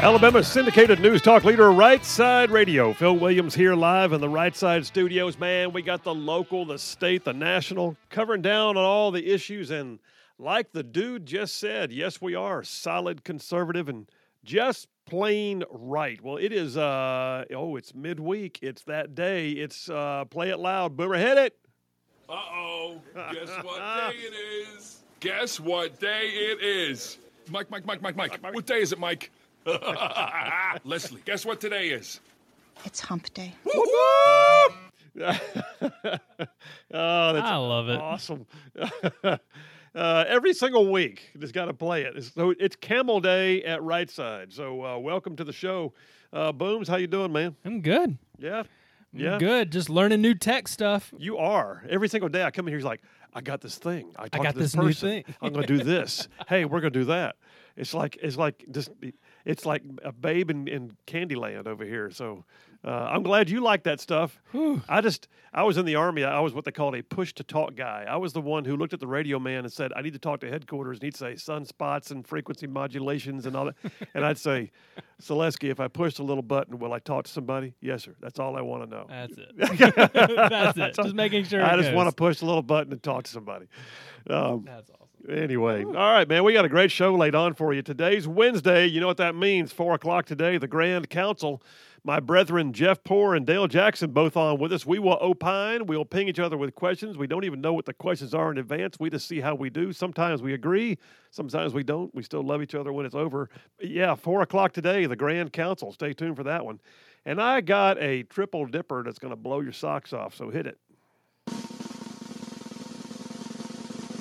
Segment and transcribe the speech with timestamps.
[0.00, 2.92] Alabama's syndicated news talk leader, Right Side Radio.
[2.92, 5.38] Phil Williams here live in the Right Side studios.
[5.38, 9.70] Man, we got the local, the state, the national, covering down on all the issues.
[9.70, 9.98] And
[10.38, 14.08] like the dude just said, yes, we are solid conservative and
[14.44, 16.20] just plain right.
[16.22, 18.58] Well, it is, uh, oh, it's midweek.
[18.62, 19.50] It's that day.
[19.52, 20.96] It's uh, play it loud.
[20.96, 21.56] Boomer, hit it.
[22.28, 23.00] Uh oh.
[23.32, 23.78] Guess what
[24.12, 24.34] day it
[24.76, 24.98] is?
[25.20, 27.18] Guess what day it is?
[27.50, 28.54] Mike, Mike, Mike, Mike, Mike.
[28.54, 29.30] What day is it, Mike?
[30.84, 32.20] Leslie, guess what today is?
[32.84, 33.52] It's hump day.
[33.66, 33.80] oh,
[35.18, 35.40] that's
[36.92, 37.98] I love it.
[37.98, 38.46] awesome.
[39.24, 39.38] uh,
[39.94, 42.08] every single week, just got to play it.
[42.16, 44.52] It's- So it's Camel Day at Right Side.
[44.52, 45.94] So uh, welcome to the show,
[46.32, 46.86] uh, Booms.
[46.86, 47.56] How you doing, man?
[47.64, 48.18] I'm good.
[48.38, 48.66] Yeah, I'm
[49.20, 49.38] yeah.
[49.38, 49.72] good.
[49.72, 51.12] Just learning new tech stuff.
[51.18, 51.82] You are.
[51.88, 53.02] Every single day I come in here, he's like,
[53.34, 54.12] I got this thing.
[54.16, 56.28] I, talked got to this, this new thing." I'm going to do this.
[56.48, 57.36] hey, we're going to do that.
[57.76, 58.90] It's like it's like just
[59.46, 62.10] it's like a babe in, in Candyland over here.
[62.10, 62.44] So
[62.84, 64.38] uh, I'm glad you like that stuff.
[64.88, 66.24] I just I was in the army.
[66.24, 68.04] I was what they called a push to talk guy.
[68.08, 70.18] I was the one who looked at the radio man and said, "I need to
[70.18, 73.74] talk to headquarters." And he'd say sunspots and frequency modulations and all that.
[74.14, 74.72] and I'd say,
[75.22, 77.74] Selesky, if I push a little button, will I talk to somebody?
[77.80, 78.16] Yes, sir.
[78.20, 79.06] That's all I want to know.
[79.08, 79.52] That's it.
[80.50, 80.94] That's it.
[81.02, 81.64] Just making sure.
[81.64, 83.66] I just want to push a little button and talk to somebody.
[84.28, 85.05] Um, That's awesome.
[85.28, 85.88] Anyway, oh.
[85.88, 87.82] all right, man, we got a great show laid on for you.
[87.82, 88.86] Today's Wednesday.
[88.86, 89.72] You know what that means?
[89.72, 91.62] Four o'clock today, the Grand Council.
[92.04, 94.86] My brethren Jeff Poor and Dale Jackson both on with us.
[94.86, 95.86] We will opine.
[95.86, 97.18] We'll ping each other with questions.
[97.18, 98.96] We don't even know what the questions are in advance.
[99.00, 99.92] We just see how we do.
[99.92, 100.98] Sometimes we agree,
[101.32, 102.14] sometimes we don't.
[102.14, 103.50] We still love each other when it's over.
[103.78, 105.92] But yeah, four o'clock today, the Grand Council.
[105.92, 106.78] Stay tuned for that one.
[107.24, 110.36] And I got a triple dipper that's going to blow your socks off.
[110.36, 110.78] So hit it.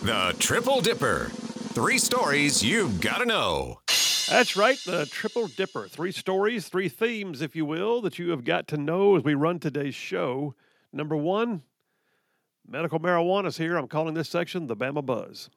[0.05, 1.31] The Triple Dipper.
[1.73, 3.79] Three stories you've got to know.
[4.29, 5.87] That's right, the Triple Dipper.
[5.87, 9.33] Three stories, three themes, if you will, that you have got to know as we
[9.33, 10.53] run today's show.
[10.93, 11.63] Number one,
[12.67, 13.77] medical marijuana is here.
[13.77, 15.49] I'm calling this section the Bama Buzz.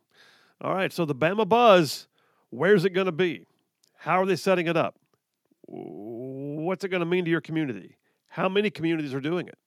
[0.62, 2.08] All right, so the Bama Buzz,
[2.48, 3.44] where's it going to be?
[3.98, 4.98] How are they setting it up?
[5.66, 7.98] What's it going to mean to your community?
[8.28, 9.58] How many communities are doing it?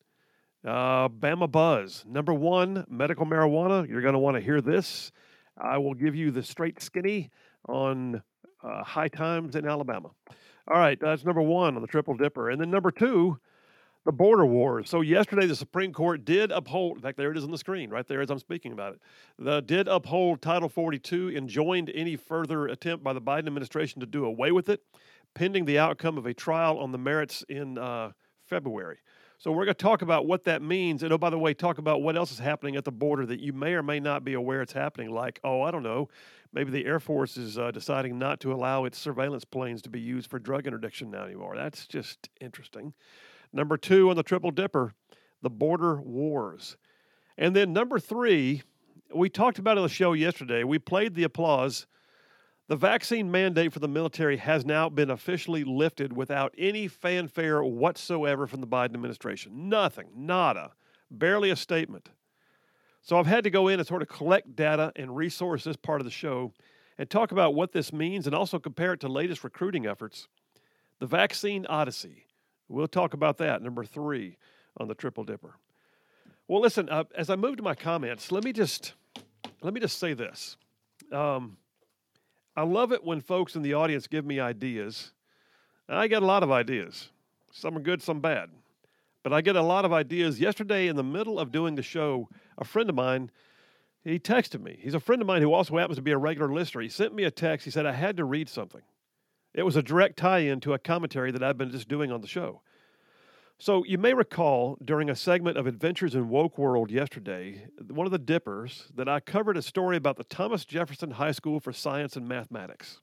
[0.65, 2.05] Uh, Bama Buzz.
[2.07, 3.87] Number one, medical marijuana.
[3.87, 5.11] You're going to want to hear this.
[5.57, 7.31] I will give you the straight skinny
[7.67, 8.21] on
[8.63, 10.11] uh, high times in Alabama.
[10.67, 12.51] All right, that's number one on the Triple Dipper.
[12.51, 13.39] And then number two,
[14.05, 14.87] the border wars.
[14.87, 17.89] So yesterday, the Supreme Court did uphold, in fact, there it is on the screen
[17.89, 19.01] right there as I'm speaking about it,
[19.39, 24.05] the, did uphold Title 42 and joined any further attempt by the Biden administration to
[24.05, 24.83] do away with it,
[25.33, 28.11] pending the outcome of a trial on the merits in uh,
[28.45, 28.97] February.
[29.41, 31.79] So we're going to talk about what that means, and oh, by the way, talk
[31.79, 34.33] about what else is happening at the border that you may or may not be
[34.33, 35.09] aware it's happening.
[35.09, 36.09] Like, oh, I don't know,
[36.53, 39.99] maybe the Air Force is uh, deciding not to allow its surveillance planes to be
[39.99, 41.55] used for drug interdiction now anymore.
[41.55, 42.93] That's just interesting.
[43.51, 44.93] Number two on the Triple Dipper,
[45.41, 46.77] the border wars,
[47.35, 48.61] and then number three,
[49.11, 50.63] we talked about it on the show yesterday.
[50.63, 51.87] We played the applause.
[52.67, 58.47] The vaccine mandate for the military has now been officially lifted without any fanfare whatsoever
[58.47, 59.69] from the Biden administration.
[59.69, 60.71] Nothing, nada,
[61.09, 62.09] barely a statement.
[63.01, 66.01] So I've had to go in and sort of collect data and resource this part
[66.01, 66.53] of the show
[66.97, 70.27] and talk about what this means and also compare it to latest recruiting efforts.
[70.99, 72.27] The vaccine odyssey.
[72.69, 74.37] We'll talk about that, number three
[74.77, 75.55] on the Triple Dipper.
[76.47, 78.93] Well, listen, uh, as I move to my comments, let me just
[79.61, 80.57] let me just say this.
[81.11, 81.57] Um,
[82.55, 85.11] I love it when folks in the audience give me ideas.
[85.87, 87.09] And I get a lot of ideas.
[87.51, 88.49] Some are good, some bad.
[89.23, 90.39] But I get a lot of ideas.
[90.39, 92.27] Yesterday, in the middle of doing the show,
[92.57, 93.29] a friend of mine,
[94.03, 94.77] he texted me.
[94.81, 96.81] He's a friend of mine who also happens to be a regular listener.
[96.81, 97.65] He sent me a text.
[97.65, 98.81] He said, I had to read something.
[99.53, 102.21] It was a direct tie in to a commentary that I've been just doing on
[102.21, 102.61] the show.
[103.61, 108.11] So you may recall during a segment of Adventures in Woke World yesterday, one of
[108.11, 112.15] the dippers, that I covered a story about the Thomas Jefferson High School for Science
[112.15, 113.01] and Mathematics.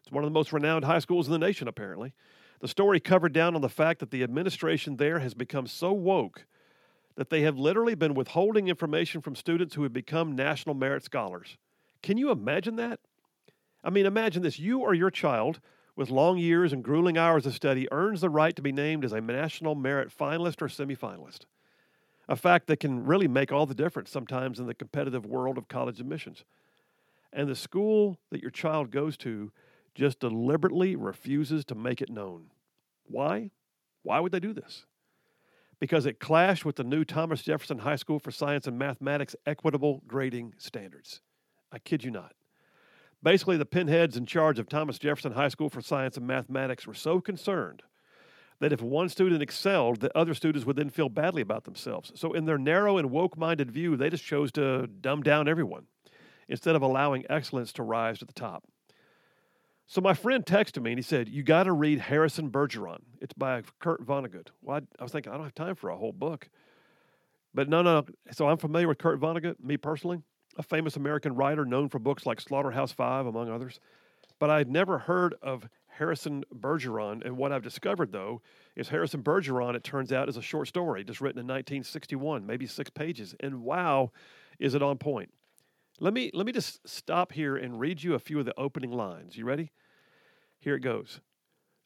[0.00, 2.12] It's one of the most renowned high schools in the nation, apparently.
[2.60, 6.46] The story covered down on the fact that the administration there has become so woke
[7.16, 11.56] that they have literally been withholding information from students who have become national merit scholars.
[12.00, 13.00] Can you imagine that?
[13.82, 15.58] I mean, imagine this you or your child
[15.96, 19.12] with long years and grueling hours of study earns the right to be named as
[19.12, 21.40] a national merit finalist or semifinalist.
[22.30, 25.66] a fact that can really make all the difference sometimes in the competitive world of
[25.66, 26.44] college admissions.
[27.32, 29.50] And the school that your child goes to
[29.96, 32.52] just deliberately refuses to make it known.
[33.06, 33.50] Why?
[34.04, 34.86] Why would they do this?
[35.80, 40.02] Because it clashed with the new Thomas Jefferson High School for Science and Mathematics equitable
[40.06, 41.20] grading standards.
[41.72, 42.34] I kid you not.
[43.22, 46.94] Basically, the pinheads in charge of Thomas Jefferson High School for Science and Mathematics were
[46.94, 47.82] so concerned
[48.60, 52.12] that if one student excelled, the other students would then feel badly about themselves.
[52.14, 55.86] So, in their narrow and woke minded view, they just chose to dumb down everyone
[56.48, 58.64] instead of allowing excellence to rise to the top.
[59.86, 63.00] So, my friend texted me and he said, You got to read Harrison Bergeron.
[63.20, 64.48] It's by Kurt Vonnegut.
[64.62, 66.48] Well, I, I was thinking, I don't have time for a whole book.
[67.52, 68.06] But no, no.
[68.30, 70.22] So, I'm familiar with Kurt Vonnegut, me personally
[70.60, 73.80] a famous American writer known for books like Slaughterhouse Five, among others.
[74.38, 77.24] But I had never heard of Harrison Bergeron.
[77.24, 78.42] And what I've discovered, though,
[78.76, 82.66] is Harrison Bergeron, it turns out, is a short story just written in 1961, maybe
[82.66, 83.34] six pages.
[83.40, 84.12] And wow,
[84.58, 85.32] is it on point.
[85.98, 88.92] Let me, let me just stop here and read you a few of the opening
[88.92, 89.38] lines.
[89.38, 89.72] You ready?
[90.58, 91.20] Here it goes.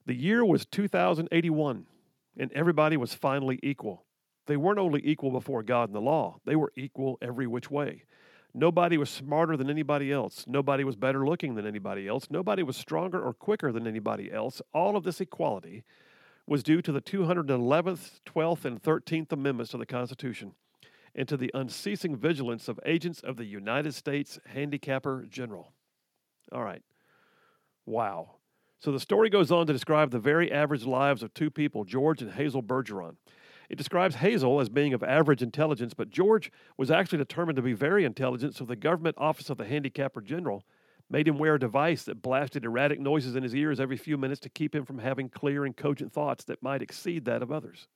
[0.06, 1.86] The year was 2081,
[2.36, 4.04] and everybody was finally equal.
[4.46, 8.02] They weren't only equal before God and the law, they were equal every which way.
[8.54, 10.44] Nobody was smarter than anybody else.
[10.46, 12.28] Nobody was better looking than anybody else.
[12.30, 14.62] Nobody was stronger or quicker than anybody else.
[14.72, 15.82] All of this equality
[16.46, 20.52] was due to the 211th, 12th, and 13th Amendments to the Constitution
[21.16, 25.72] and to the unceasing vigilance of agents of the United States Handicapper General.
[26.52, 26.82] All right.
[27.86, 28.36] Wow.
[28.80, 32.22] So the story goes on to describe the very average lives of two people, George
[32.22, 33.16] and Hazel Bergeron.
[33.68, 37.72] It describes Hazel as being of average intelligence, but George was actually determined to be
[37.72, 40.64] very intelligent, so the government office of the handicapper general
[41.10, 44.40] made him wear a device that blasted erratic noises in his ears every few minutes
[44.40, 47.88] to keep him from having clear and cogent thoughts that might exceed that of others.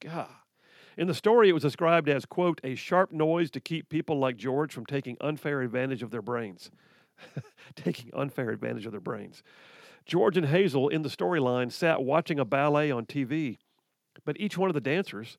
[0.00, 0.28] God.
[0.96, 4.36] In the story, it was described as, quote, a sharp noise to keep people like
[4.36, 6.70] George from taking unfair advantage of their brains.
[7.76, 9.42] taking unfair advantage of their brains.
[10.06, 13.58] George and Hazel in the storyline sat watching a ballet on TV
[14.28, 15.38] but each one of the dancers,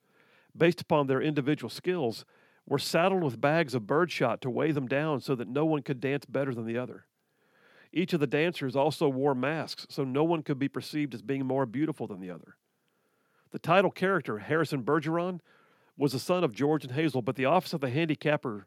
[0.58, 2.26] based upon their individual skills,
[2.66, 6.00] were saddled with bags of birdshot to weigh them down so that no one could
[6.00, 7.06] dance better than the other.
[7.94, 11.46] Each of the dancers also wore masks so no one could be perceived as being
[11.46, 12.56] more beautiful than the other.
[13.52, 15.40] The title character, Harrison Bergeron,
[15.96, 18.66] was the son of George and Hazel, but the office of the handicapper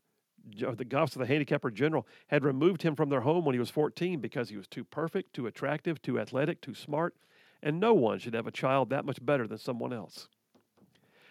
[0.55, 3.71] the office of the handicapper general had removed him from their home when he was
[3.71, 7.17] 14 because he was too perfect, too attractive, too athletic, too smart,
[7.63, 10.29] and no one should have a child that much better than someone else.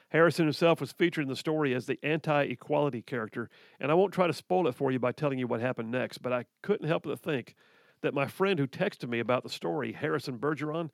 [0.10, 3.50] Harrison himself was featured in the story as the anti equality character,
[3.80, 6.20] and I won't try to spoil it for you by telling you what happened next,
[6.20, 7.56] but I couldn't help but think
[8.02, 10.90] that my friend who texted me about the story, Harrison Bergeron,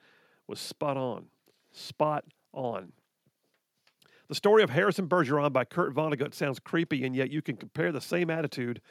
[0.45, 1.25] was spot on.
[1.71, 2.23] Spot
[2.53, 2.91] on.
[4.27, 7.91] The story of Harrison Bergeron by Kurt Vonnegut sounds creepy, and yet you can compare
[7.91, 8.81] the same attitude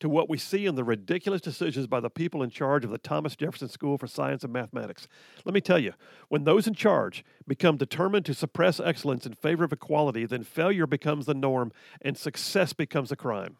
[0.00, 2.98] to what we see in the ridiculous decisions by the people in charge of the
[2.98, 5.08] Thomas Jefferson School for Science and Mathematics.
[5.44, 5.92] Let me tell you,
[6.28, 10.86] when those in charge become determined to suppress excellence in favor of equality, then failure
[10.86, 11.72] becomes the norm
[12.02, 13.56] and success becomes a crime.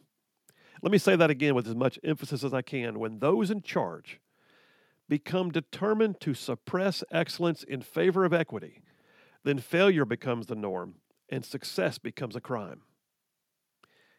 [0.83, 2.99] Let me say that again with as much emphasis as I can.
[2.99, 4.21] When those in charge
[5.09, 8.83] become determined to suppress excellence in favor of equity,
[9.45, 10.97] then failure becomes the norm
[11.29, 12.83] and success becomes a crime.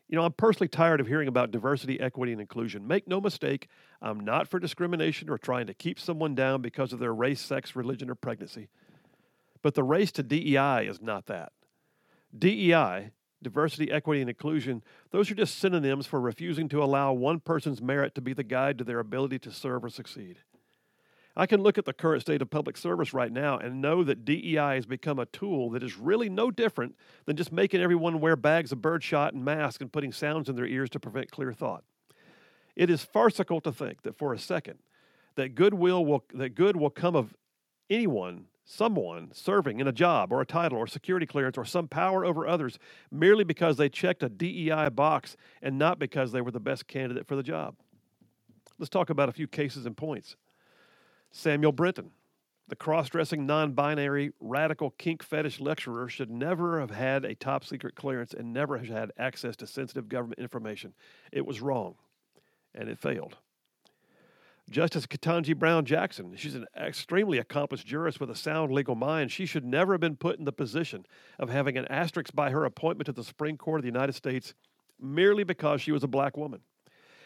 [0.10, 2.88] You know, I'm personally tired of hearing about diversity, equity, and inclusion.
[2.88, 3.68] Make no mistake,
[4.02, 7.76] I'm not for discrimination or trying to keep someone down because of their race, sex,
[7.76, 8.70] religion, or pregnancy.
[9.62, 11.52] But the race to DEI is not that.
[12.38, 13.12] DEI,
[13.44, 18.16] diversity, equity, and inclusion, those are just synonyms for refusing to allow one person's merit
[18.16, 20.38] to be the guide to their ability to serve or succeed.
[21.40, 24.26] I can look at the current state of public service right now and know that
[24.26, 28.36] DEI has become a tool that is really no different than just making everyone wear
[28.36, 31.84] bags of birdshot and masks and putting sounds in their ears to prevent clear thought.
[32.76, 34.80] It is farcical to think that for a second
[35.36, 37.36] that goodwill will that good will come of
[37.88, 42.26] anyone, someone serving in a job or a title or security clearance or some power
[42.26, 42.80] over others
[43.12, 47.28] merely because they checked a DEI box and not because they were the best candidate
[47.28, 47.76] for the job.
[48.80, 50.36] Let's talk about a few cases and points.
[51.32, 52.12] Samuel Brinton,
[52.68, 57.64] the cross dressing, non binary, radical kink fetish lecturer, should never have had a top
[57.64, 60.94] secret clearance and never have had access to sensitive government information.
[61.32, 61.96] It was wrong,
[62.76, 63.38] and it failed.
[64.70, 69.32] Justice Ketanji Brown Jackson, she's an extremely accomplished jurist with a sound legal mind.
[69.32, 71.06] She should never have been put in the position
[71.40, 74.54] of having an asterisk by her appointment to the Supreme Court of the United States
[75.00, 76.60] merely because she was a black woman.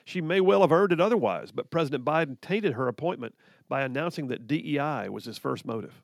[0.06, 3.36] She may well have earned it otherwise, but President Biden tainted her appointment
[3.70, 6.04] by announcing that DEI was his first motive.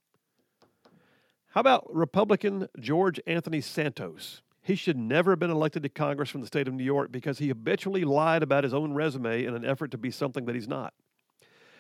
[1.50, 4.42] How about Republican George Anthony Santos?
[4.62, 7.40] He should never have been elected to Congress from the state of New York because
[7.40, 10.68] he habitually lied about his own resume in an effort to be something that he's
[10.68, 10.94] not.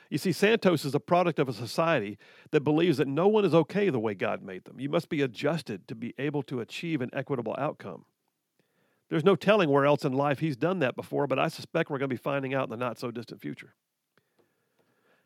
[0.09, 2.17] You see, Santos is a product of a society
[2.51, 4.79] that believes that no one is okay the way God made them.
[4.79, 8.05] You must be adjusted to be able to achieve an equitable outcome.
[9.09, 11.97] There's no telling where else in life he's done that before, but I suspect we're
[11.97, 13.73] going to be finding out in the not so distant future.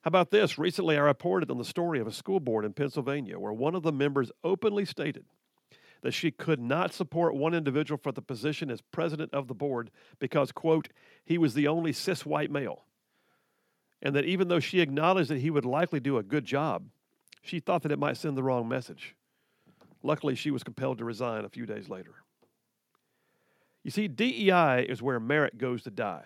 [0.01, 0.57] How about this?
[0.57, 3.83] Recently, I reported on the story of a school board in Pennsylvania where one of
[3.83, 5.25] the members openly stated
[6.01, 9.91] that she could not support one individual for the position as president of the board
[10.19, 10.89] because, quote,
[11.23, 12.85] he was the only cis white male.
[14.01, 16.87] And that even though she acknowledged that he would likely do a good job,
[17.43, 19.15] she thought that it might send the wrong message.
[20.01, 22.15] Luckily, she was compelled to resign a few days later.
[23.83, 26.25] You see, DEI is where merit goes to die.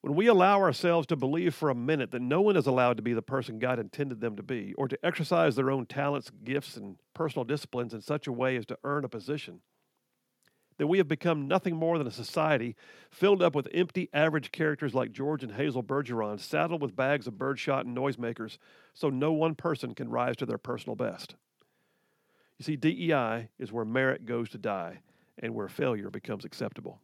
[0.00, 3.04] When we allow ourselves to believe for a minute that no one is allowed to
[3.04, 6.76] be the person God intended them to be, or to exercise their own talents, gifts,
[6.76, 9.60] and personal disciplines in such a way as to earn a position,
[10.78, 12.74] then we have become nothing more than a society
[13.10, 17.38] filled up with empty, average characters like George and Hazel Bergeron, saddled with bags of
[17.38, 18.58] birdshot and noisemakers,
[18.94, 21.36] so no one person can rise to their personal best.
[22.58, 24.98] You see, DEI is where merit goes to die
[25.38, 27.00] and where failure becomes acceptable.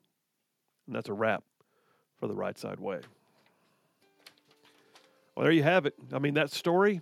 [0.86, 1.44] And that's a wrap
[2.18, 3.00] for the right side way.
[5.34, 5.94] Well, there you have it.
[6.12, 7.00] I mean, that story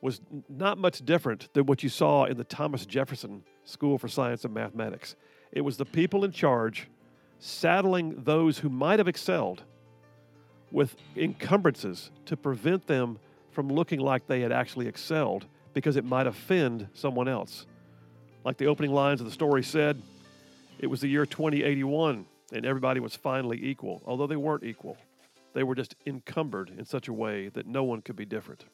[0.00, 4.44] was not much different than what you saw in the Thomas Jefferson School for Science
[4.44, 5.16] and Mathematics.
[5.50, 6.88] It was the people in charge
[7.40, 9.64] saddling those who might have excelled
[10.70, 13.18] with encumbrances to prevent them
[13.50, 17.66] from looking like they had actually excelled because it might offend someone else.
[18.44, 20.00] Like the opening lines of the story said,
[20.78, 24.96] it was the year 2081 and everybody was finally equal, although they weren't equal.
[25.54, 28.64] They were just encumbered in such a way that no one could be different.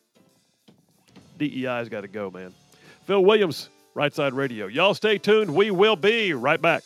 [1.38, 2.54] DEI's got to go, man.
[3.04, 4.66] Phil Williams, Right Side Radio.
[4.66, 5.54] Y'all stay tuned.
[5.54, 6.82] We will be right back.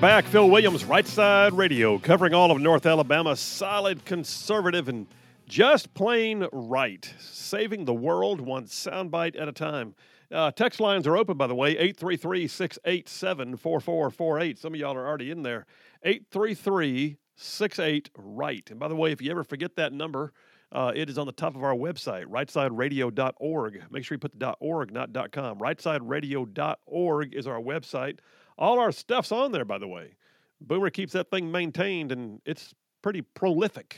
[0.00, 0.24] Back.
[0.24, 3.36] Phil Williams, Right Side Radio, covering all of North Alabama.
[3.36, 5.06] Solid, conservative, and
[5.46, 7.12] just plain right.
[7.18, 9.94] Saving the world one soundbite at a time.
[10.32, 14.58] Uh, text lines are open, by the way 833 687 4448.
[14.58, 15.66] Some of y'all are already in there.
[16.02, 18.70] 833 68 right.
[18.70, 20.32] And by the way, if you ever forget that number,
[20.72, 23.82] uh, it is on the top of our website, rightsideradio.org.
[23.90, 25.58] Make sure you put the .org, not .com.
[25.58, 28.18] Rightsideradio.org is our website.
[28.60, 30.14] All our stuff's on there, by the way.
[30.60, 33.96] Boomer keeps that thing maintained, and it's pretty prolific.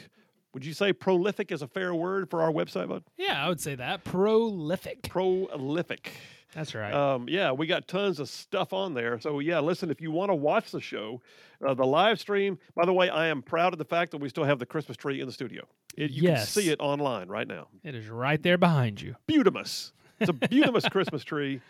[0.54, 3.02] Would you say prolific is a fair word for our website, bud?
[3.16, 4.04] Yeah, I would say that.
[4.04, 5.02] Prolific.
[5.08, 6.12] Prolific.
[6.54, 6.92] That's right.
[6.92, 9.18] Um, yeah, we got tons of stuff on there.
[9.18, 11.22] So yeah, listen, if you want to watch the show,
[11.66, 12.58] uh, the live stream.
[12.76, 14.98] By the way, I am proud of the fact that we still have the Christmas
[14.98, 15.66] tree in the studio.
[15.96, 16.52] It, you Yes.
[16.54, 17.68] can see it online right now.
[17.82, 19.16] it is right there behind you.
[19.26, 19.92] Beautimus.
[20.20, 21.60] It's a beautimus Christmas tree.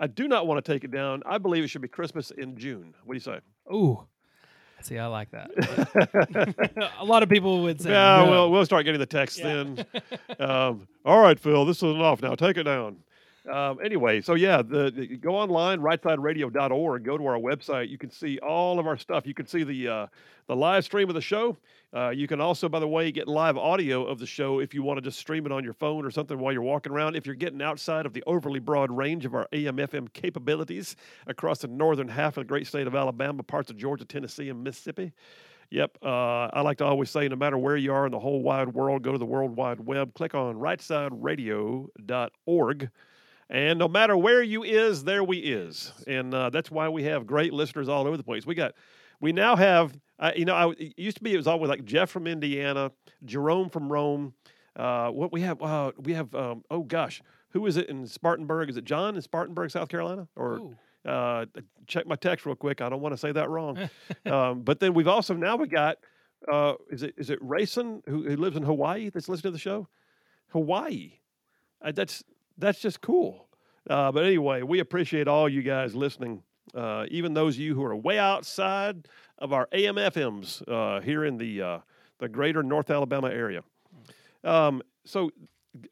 [0.00, 1.22] I do not want to take it down.
[1.26, 2.94] I believe it should be Christmas in June.
[3.04, 3.40] What do you say?
[3.72, 4.04] Ooh.
[4.82, 5.50] See, I like that.
[6.98, 8.30] a lot of people would say, Yeah, no.
[8.30, 9.64] we'll we'll start getting the text Yeah.
[9.64, 9.86] then.
[10.40, 12.34] um, all right, Phil, this is enough now.
[12.34, 12.96] Take it down.
[13.50, 17.04] Um, anyway, so yeah, the, the- go online, rightsideradio.org.
[17.04, 17.88] Go to our website.
[17.88, 19.26] You can see all of our stuff.
[19.26, 20.06] You can see the uh,
[20.46, 21.56] the live stream of the show.
[21.94, 24.82] Uh, you can also, by the way, get live audio of the show if you
[24.82, 27.16] want to just stream it on your phone or something while you're walking around.
[27.16, 30.94] If you're getting outside of the overly broad range of our AM/FM capabilities
[31.26, 34.62] across the northern half of the great state of Alabama, parts of Georgia, Tennessee, and
[34.62, 35.12] Mississippi.
[35.70, 35.98] Yep.
[36.02, 38.68] Uh, I like to always say no matter where you are in the whole wide
[38.68, 42.90] world, go to the World Wide Web, click on rightsideradio.org.
[43.52, 45.92] And no matter where you is, there we is.
[46.06, 48.46] And uh, that's why we have great listeners all over the place.
[48.46, 48.72] We got,
[49.20, 51.84] we now have, uh, you know, I, it used to be it was always like
[51.84, 52.90] Jeff from Indiana,
[53.26, 54.32] Jerome from Rome.
[54.74, 58.70] Uh, what we have, uh, we have, um, oh gosh, who is it in Spartanburg?
[58.70, 60.26] Is it John in Spartanburg, South Carolina?
[60.34, 61.44] Or uh,
[61.86, 62.80] check my text real quick.
[62.80, 63.90] I don't want to say that wrong.
[64.26, 65.98] um, but then we've also now we got
[66.50, 69.58] uh, is it is it Rayson who, who lives in Hawaii that's listening to the
[69.58, 69.88] show?
[70.48, 71.18] Hawaii,
[71.82, 72.24] uh, that's
[72.62, 73.48] that's just cool.
[73.90, 76.42] Uh, but anyway, we appreciate all you guys listening,
[76.74, 81.24] uh, even those of you who are way outside of our AM FMs uh, here
[81.24, 81.78] in the uh,
[82.18, 83.62] the greater North Alabama area.
[84.44, 85.30] Um, so,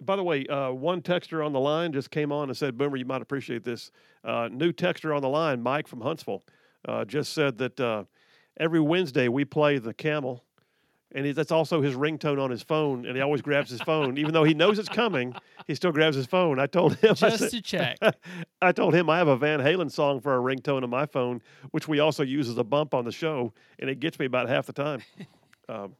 [0.00, 2.96] by the way, uh, one texter on the line just came on and said, Boomer,
[2.96, 3.90] you might appreciate this.
[4.22, 6.44] Uh, new texter on the line, Mike from Huntsville,
[7.06, 8.06] just said that
[8.58, 10.44] every Wednesday we play the camel.
[11.12, 14.16] And he, that's also his ringtone on his phone, and he always grabs his phone,
[14.16, 15.34] even though he knows it's coming.
[15.66, 16.60] He still grabs his phone.
[16.60, 17.98] I told him, Just said- to check.
[18.62, 21.42] I told him I have a Van Halen song for a ringtone on my phone,
[21.72, 24.48] which we also use as a bump on the show, and it gets me about
[24.48, 25.02] half the time.
[25.68, 25.96] um,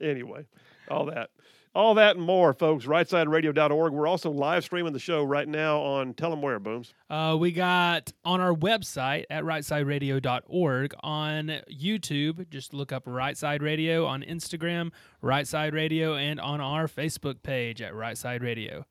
[0.00, 0.44] anyway,
[0.90, 1.30] all that.
[1.72, 2.84] All that and more, folks.
[2.84, 3.92] RightSideRadio.org.
[3.92, 6.94] We're also live streaming the show right now on Tell 'em Where, Booms.
[7.08, 12.50] Uh, we got on our website at rightsideradio.org on YouTube.
[12.50, 14.90] Just look up Right Side Radio on Instagram,
[15.22, 18.84] Right Side Radio, and on our Facebook page at Right Side Radio.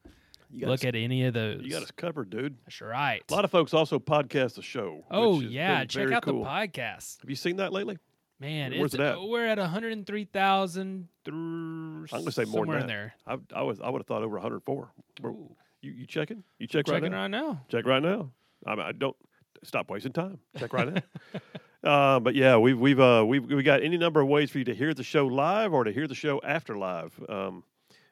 [0.51, 1.61] Look us, at any of those.
[1.61, 2.57] You got us covered, dude.
[2.65, 3.21] That's right.
[3.29, 5.03] A lot of folks also podcast the show.
[5.11, 6.43] oh yeah, check out cool.
[6.43, 7.19] the podcast.
[7.19, 7.97] Have you seen that lately?
[8.39, 9.21] Man, Where's it's, it at?
[9.21, 12.87] we're at 103,000 through I'm gonna say more somewhere than in that.
[12.87, 13.13] there.
[13.53, 14.91] I, I was I would have thought over 104.
[15.21, 15.35] We're-
[15.81, 16.43] You you checking?
[16.57, 17.21] You check right Checking now.
[17.21, 17.65] right now.
[17.69, 18.31] Check right now.
[18.65, 19.15] I, mean, I don't
[19.63, 20.39] stop wasting time.
[20.57, 21.01] Check right now.
[21.81, 24.65] Uh, but yeah, we've we've uh, we've we got any number of ways for you
[24.65, 27.17] to hear the show live or to hear the show after live.
[27.29, 27.63] Um,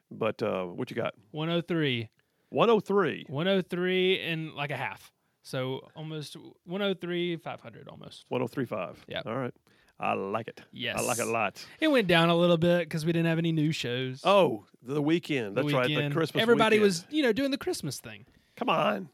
[0.10, 1.15] but uh, what you got?
[1.31, 2.07] 103.
[2.48, 3.25] 103.
[3.27, 5.12] 103 and like a half.
[5.43, 8.24] So almost 103, 500 almost.
[8.29, 9.03] 1035.
[9.10, 9.22] Yeah.
[9.25, 9.53] All right.
[10.00, 10.62] I like it.
[10.72, 11.00] Yes.
[11.00, 11.27] I like it Yes.
[11.34, 11.66] lots.
[11.80, 14.22] It went down a little bit because we didn't have any new shows.
[14.24, 15.56] Oh, the weekend.
[15.56, 15.88] the That's right.
[15.88, 16.10] The.
[16.12, 16.42] Christmas.
[16.42, 16.84] Everybody weekend.
[16.84, 18.25] was, you know, doing the Christmas thing.
[18.56, 19.10] Come on.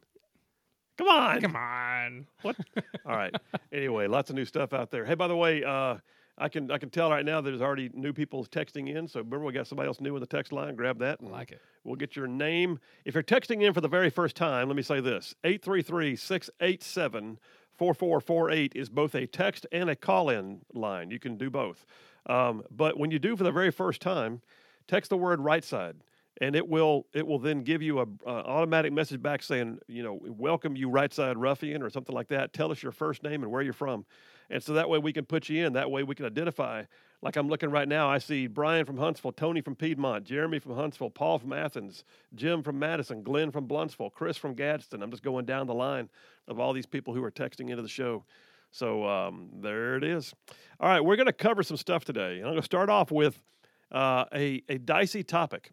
[0.97, 1.41] Come on.
[1.41, 2.27] Come on.
[2.41, 2.55] What?
[3.05, 3.33] All right.
[3.71, 5.05] Anyway, lots of new stuff out there.
[5.05, 5.97] Hey, by the way, uh,
[6.37, 9.07] I can I can tell right now there's already new people texting in.
[9.07, 10.75] So remember, we got somebody else new in the text line.
[10.75, 11.19] Grab that.
[11.21, 11.61] I and like it.
[11.83, 12.79] We'll get your name.
[13.05, 17.39] If you're texting in for the very first time, let me say this 833 687
[17.77, 21.11] 4448 is both a text and a call in line.
[21.11, 21.85] You can do both.
[22.27, 24.41] Um, but when you do for the very first time,
[24.87, 25.95] text the word right side.
[26.41, 30.19] And it will it will then give you a automatic message back saying you know
[30.23, 32.53] welcome you right side ruffian or something like that.
[32.53, 34.03] Tell us your first name and where you're from,
[34.49, 35.73] and so that way we can put you in.
[35.73, 36.83] That way we can identify.
[37.23, 40.75] Like I'm looking right now, I see Brian from Huntsville, Tony from Piedmont, Jeremy from
[40.75, 42.03] Huntsville, Paul from Athens,
[42.35, 45.01] Jim from Madison, Glenn from Blountsville, Chris from Gadsden.
[45.01, 46.09] I'm just going down the line
[46.49, 48.25] of all these people who are texting into the show.
[48.71, 50.33] So um, there it is.
[50.81, 52.39] All right, we're going to cover some stuff today.
[52.39, 53.41] And I'm going to start off with
[53.89, 55.71] uh, a, a dicey topic.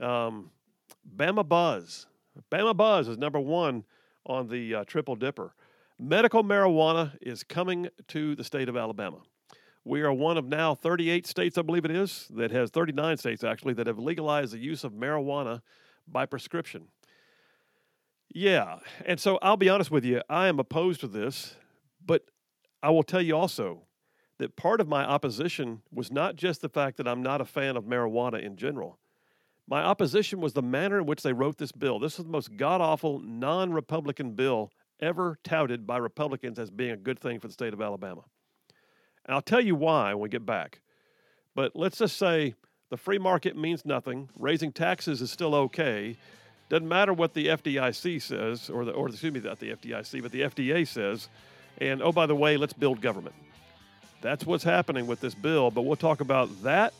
[0.00, 0.50] Um,
[1.16, 2.08] Bama Buzz.
[2.52, 3.84] Bama Buzz is number one
[4.26, 5.54] on the uh, Triple Dipper.
[5.98, 9.20] Medical marijuana is coming to the state of Alabama.
[9.90, 13.42] We are one of now 38 states, I believe it is, that has 39 states
[13.42, 15.62] actually, that have legalized the use of marijuana
[16.06, 16.84] by prescription.
[18.32, 18.78] Yeah.
[19.04, 21.56] And so I'll be honest with you, I am opposed to this,
[22.06, 22.22] but
[22.80, 23.82] I will tell you also
[24.38, 27.76] that part of my opposition was not just the fact that I'm not a fan
[27.76, 28.96] of marijuana in general.
[29.66, 31.98] My opposition was the manner in which they wrote this bill.
[31.98, 36.92] This is the most god awful, non Republican bill ever touted by Republicans as being
[36.92, 38.22] a good thing for the state of Alabama.
[39.30, 40.80] And I'll tell you why when we get back.
[41.54, 42.56] But let's just say
[42.88, 44.28] the free market means nothing.
[44.36, 46.16] Raising taxes is still okay.
[46.68, 50.32] Doesn't matter what the FDIC says, or the, or excuse me, not the FDIC, but
[50.32, 51.28] the FDA says.
[51.78, 53.36] And oh, by the way, let's build government.
[54.20, 55.70] That's what's happening with this bill.
[55.70, 56.92] But we'll talk about that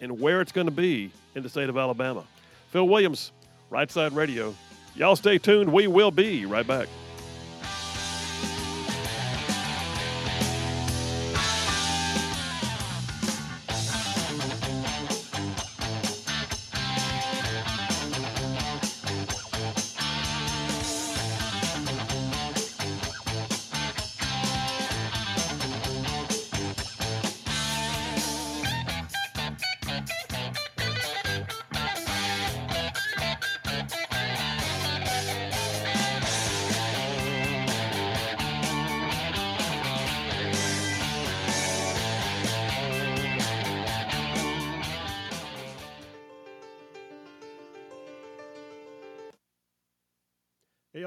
[0.00, 2.24] and where it's going to be in the state of Alabama.
[2.70, 3.32] Phil Williams,
[3.68, 4.54] Right Side Radio.
[4.94, 5.70] Y'all stay tuned.
[5.70, 6.88] We will be right back.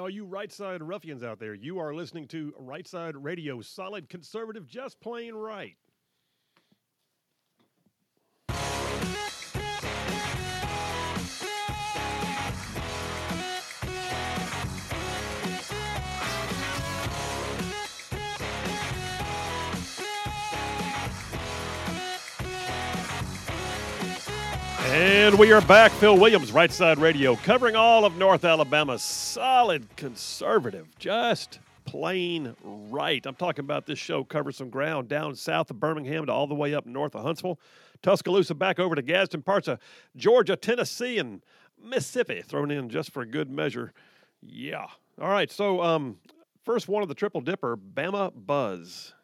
[0.04, 4.10] All you right side ruffians out there, you are listening to Right Side Radio, solid
[4.10, 5.78] conservative, just plain right.
[24.94, 25.92] And we are back.
[25.94, 29.00] Phil Williams, Right Side Radio, covering all of North Alabama.
[29.00, 33.26] Solid conservative, just plain right.
[33.26, 36.54] I'm talking about this show covers some ground down south of Birmingham to all the
[36.54, 37.60] way up north of Huntsville,
[38.04, 39.80] Tuscaloosa, back over to Gadsden, parts of
[40.16, 41.42] Georgia, Tennessee, and
[41.84, 43.94] Mississippi, thrown in just for good measure.
[44.44, 44.86] Yeah.
[45.20, 45.52] All right.
[45.52, 46.18] So, um,
[46.64, 49.16] first one of the Triple Dipper, Bama Buzz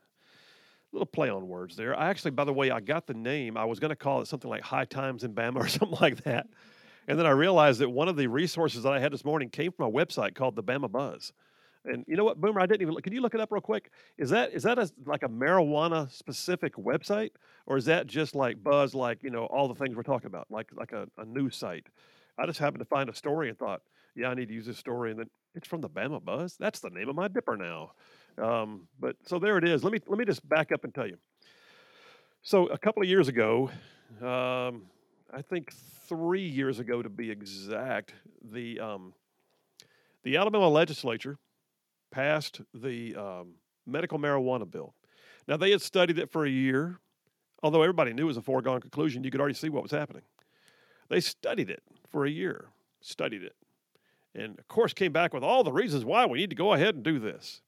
[0.91, 1.97] little play on words there.
[1.97, 3.58] I actually, by the way, I got the name.
[3.58, 6.23] I was going to call it something like High Times in Bama or something like
[6.23, 6.47] that.
[7.08, 9.71] And then I realized that one of the resources that I had this morning came
[9.71, 11.34] from a website called the Bama Buzz.
[11.86, 12.60] And you know what, Boomer?
[12.60, 12.93] I didn't even.
[12.93, 13.04] Look.
[13.04, 13.89] Can you look it up real quick?
[14.17, 17.32] Is that is that a, like a marijuana specific website,
[17.65, 20.47] or is that just like Buzz, like you know all the things we're talking about,
[20.49, 21.88] like like a, a news site?
[22.38, 23.82] I just happened to find a story and thought,
[24.15, 26.58] yeah, I need to use this story, and then it's from the Bama Buzz.
[26.60, 27.91] That's the name of my dipper now.
[28.39, 29.84] Um, but so there it is.
[29.84, 31.17] Let me let me just back up and tell you.
[32.41, 33.69] So a couple of years ago,
[34.21, 34.84] um,
[35.34, 35.73] I think
[36.08, 39.13] three years ago to be exact, the um,
[40.23, 41.38] the Alabama legislature
[42.12, 44.93] passed the um, medical marijuana bill.
[45.47, 46.99] Now they had studied it for a year,
[47.62, 49.23] although everybody knew it was a foregone conclusion.
[49.23, 50.23] You could already see what was happening.
[51.10, 52.69] They studied it for a year,
[53.02, 53.56] studied it,
[54.34, 56.95] and of course came back with all the reasons why we need to go ahead
[56.95, 57.62] and do this.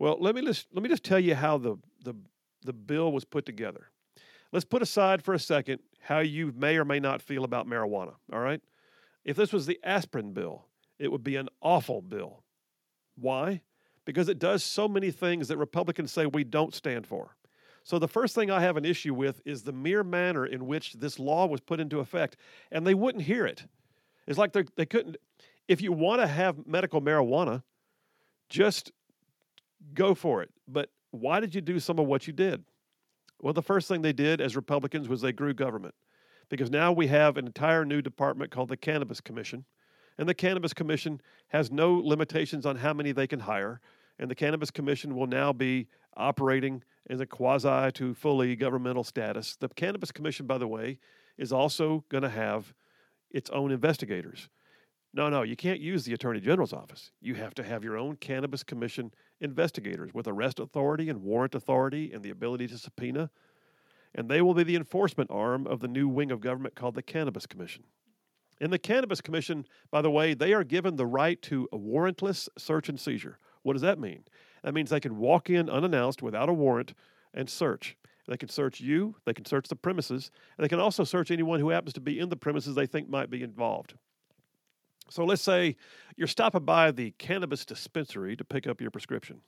[0.00, 2.14] Well, let me just let me just tell you how the the
[2.64, 3.90] the bill was put together.
[4.50, 8.14] Let's put aside for a second how you may or may not feel about marijuana.
[8.32, 8.62] All right,
[9.24, 10.64] if this was the aspirin bill,
[10.98, 12.42] it would be an awful bill.
[13.16, 13.60] Why?
[14.06, 17.36] Because it does so many things that Republicans say we don't stand for.
[17.84, 20.94] So the first thing I have an issue with is the mere manner in which
[20.94, 22.38] this law was put into effect,
[22.72, 23.64] and they wouldn't hear it.
[24.26, 25.18] It's like they couldn't.
[25.68, 27.62] If you want to have medical marijuana,
[28.48, 28.92] just
[29.94, 30.50] go for it.
[30.68, 32.64] But why did you do some of what you did?
[33.40, 35.94] Well, the first thing they did as Republicans was they grew government
[36.48, 39.64] because now we have an entire new department called the Cannabis Commission.
[40.18, 43.80] And the Cannabis Commission has no limitations on how many they can hire.
[44.18, 49.56] And the Cannabis Commission will now be operating as a quasi to fully governmental status.
[49.56, 50.98] The Cannabis Commission, by the way,
[51.38, 52.74] is also going to have
[53.30, 54.50] its own investigators.
[55.14, 57.10] No, no, you can't use the Attorney General's office.
[57.20, 62.12] You have to have your own Cannabis Commission investigators with arrest authority and warrant authority
[62.12, 63.30] and the ability to subpoena.
[64.14, 67.02] And they will be the enforcement arm of the new wing of government called the
[67.02, 67.84] Cannabis Commission.
[68.60, 72.48] In the Cannabis Commission, by the way, they are given the right to a warrantless
[72.58, 73.38] search and seizure.
[73.62, 74.24] What does that mean?
[74.62, 76.92] That means they can walk in unannounced without a warrant
[77.32, 77.96] and search.
[78.26, 81.58] They can search you, they can search the premises, and they can also search anyone
[81.58, 83.94] who happens to be in the premises they think might be involved.
[85.10, 85.76] So let's say
[86.16, 89.40] you're stopping by the cannabis dispensary to pick up your prescription.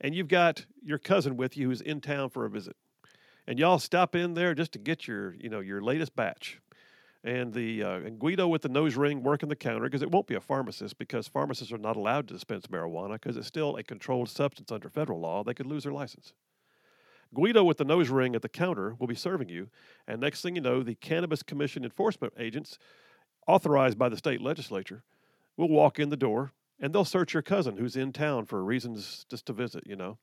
[0.00, 2.76] And you've got your cousin with you who's in town for a visit.
[3.46, 6.60] And y'all stop in there just to get your, you know, your latest batch.
[7.24, 10.26] And the uh, and Guido with the nose ring working the counter because it won't
[10.26, 13.84] be a pharmacist because pharmacists are not allowed to dispense marijuana because it's still a
[13.84, 15.44] controlled substance under federal law.
[15.44, 16.32] They could lose their license.
[17.32, 19.70] Guido with the nose ring at the counter will be serving you,
[20.06, 22.76] and next thing you know, the Cannabis Commission enforcement agents
[23.46, 25.02] authorized by the state legislature,
[25.56, 29.24] will walk in the door and they'll search your cousin who's in town for reasons
[29.28, 30.18] just to visit, you know.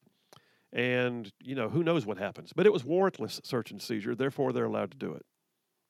[0.72, 2.52] And, you know, who knows what happens.
[2.56, 5.26] But it was warrantless search and seizure, therefore they're allowed to do it.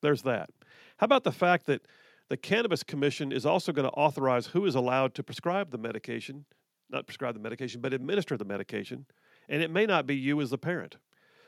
[0.02, 0.50] There's that.
[0.98, 1.82] How about the fact that
[2.30, 6.46] the Cannabis Commission is also going to authorize who is allowed to prescribe the medication,
[6.90, 9.06] not prescribe the medication, but administer the medication,
[9.50, 10.98] and it may not be you as the parent.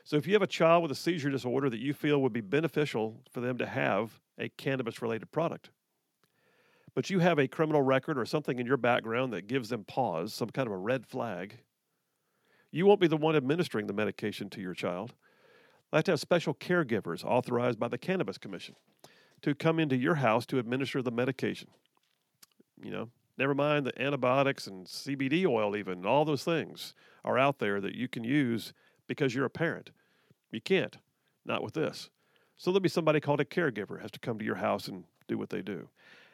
[0.04, 2.40] So if you have a child with a seizure disorder that you feel would be
[2.40, 5.70] beneficial for them to have a cannabis related product,
[6.94, 10.34] but you have a criminal record or something in your background that gives them pause,
[10.34, 11.58] some kind of a red flag,
[12.70, 15.14] you won't be the one administering the medication to your child.
[15.92, 18.74] I have to have special caregivers authorized by the Cannabis Commission
[19.42, 21.68] to come into your house to administer the medication.
[22.82, 27.58] You know, never mind the antibiotics and CBD oil, even all those things are out
[27.58, 28.72] there that you can use
[29.12, 29.90] because you're a parent.
[30.50, 30.96] You can't,
[31.44, 32.08] not with this.
[32.56, 35.36] So there'll be somebody called a caregiver has to come to your house and do
[35.36, 35.90] what they do.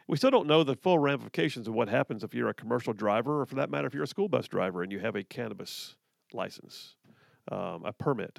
[0.07, 3.41] We still don't know the full ramifications of what happens if you're a commercial driver,
[3.41, 5.97] or for that matter, if you're a school bus driver and you have a cannabis
[6.33, 6.95] license,
[7.51, 8.39] um, a permit.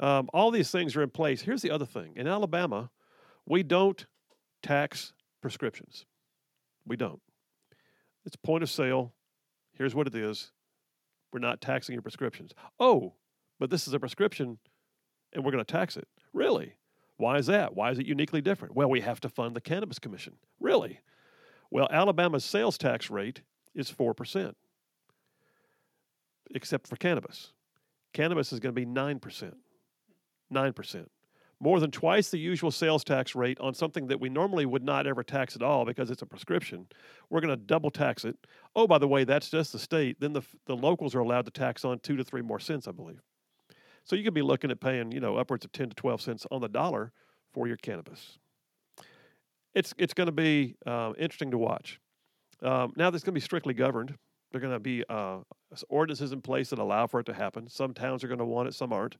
[0.00, 1.42] Um, all these things are in place.
[1.42, 2.90] Here's the other thing in Alabama,
[3.46, 4.04] we don't
[4.62, 6.04] tax prescriptions.
[6.84, 7.20] We don't.
[8.24, 9.12] It's point of sale.
[9.78, 10.50] Here's what it is.
[11.32, 12.52] We're not taxing your prescriptions.
[12.80, 13.14] Oh,
[13.62, 14.58] but this is a prescription
[15.32, 16.08] and we're going to tax it.
[16.32, 16.72] Really?
[17.16, 17.76] Why is that?
[17.76, 18.74] Why is it uniquely different?
[18.74, 20.34] Well, we have to fund the Cannabis Commission.
[20.58, 20.98] Really?
[21.70, 24.54] Well, Alabama's sales tax rate is 4%,
[26.52, 27.52] except for cannabis.
[28.12, 29.52] Cannabis is going to be 9%.
[30.52, 31.06] 9%.
[31.60, 35.06] more than twice the usual sales tax rate on something that we normally would not
[35.06, 36.88] ever tax at all because it's a prescription.
[37.30, 38.36] We're going to double tax it.
[38.74, 40.18] Oh, by the way, that's just the state.
[40.18, 42.90] Then the, the locals are allowed to tax on two to three more cents, I
[42.90, 43.22] believe.
[44.04, 46.46] So you could be looking at paying, you know, upwards of 10 to 12 cents
[46.50, 47.12] on the dollar
[47.52, 48.38] for your cannabis.
[49.74, 52.00] It's, it's going to be uh, interesting to watch.
[52.62, 54.14] Um, now, this going to be strictly governed.
[54.50, 55.38] There are going to be uh,
[55.88, 57.68] ordinances in place that allow for it to happen.
[57.68, 59.16] Some towns are going to want it, some aren't.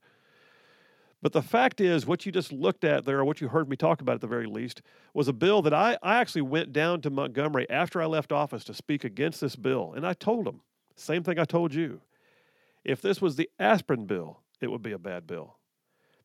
[1.23, 3.77] But the fact is, what you just looked at there, or what you heard me
[3.77, 4.83] talk about at the very least,
[5.14, 8.64] was a bill that I, I actually went down to Montgomery after I left office
[8.64, 9.92] to speak against this bill.
[9.95, 10.61] And I told them,
[10.97, 12.01] same thing I told you.
[12.85, 15.59] If this was the aspirin bill, it would be a bad bill.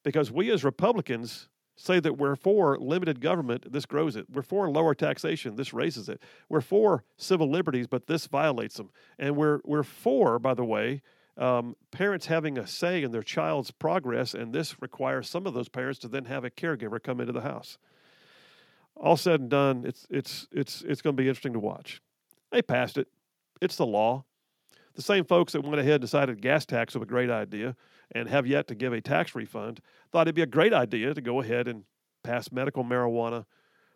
[0.03, 4.25] Because we as Republicans say that we're for limited government, this grows it.
[4.31, 6.21] We're for lower taxation, this raises it.
[6.49, 8.89] We're for civil liberties, but this violates them.
[9.19, 11.01] And we're, we're for, by the way,
[11.37, 15.69] um, parents having a say in their child's progress, and this requires some of those
[15.69, 17.77] parents to then have a caregiver come into the house.
[18.95, 22.01] All said and done, it's, it's, it's, it's going to be interesting to watch.
[22.51, 23.07] They passed it,
[23.61, 24.25] it's the law.
[24.95, 27.75] The same folks that went ahead and decided gas tax was a great idea
[28.13, 31.21] and have yet to give a tax refund thought it'd be a great idea to
[31.21, 31.83] go ahead and
[32.23, 33.45] pass medical marijuana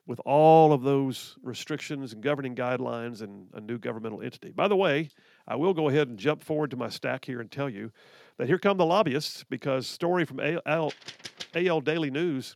[0.08, 4.52] with all of those restrictions and governing guidelines and a new governmental entity.
[4.52, 5.10] By the way,
[5.48, 7.92] I will go ahead and jump forward to my stack here and tell you
[8.38, 10.94] that here come the lobbyists because story from AL,
[11.56, 12.56] AL Daily News,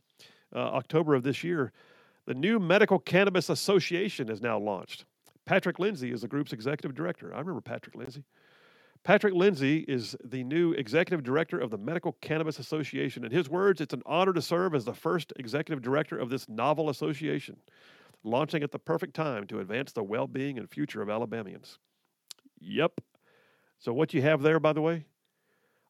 [0.54, 1.72] uh, October of this year,
[2.26, 5.04] the new Medical Cannabis Association is now launched.
[5.44, 7.32] Patrick Lindsay is the group's executive director.
[7.32, 8.24] I remember Patrick Lindsay.
[9.06, 13.24] Patrick Lindsay is the new executive director of the Medical Cannabis Association.
[13.24, 16.48] In his words, it's an honor to serve as the first executive director of this
[16.48, 17.56] novel association,
[18.24, 21.78] launching at the perfect time to advance the well being and future of Alabamians.
[22.58, 23.00] Yep.
[23.78, 25.04] So, what you have there, by the way,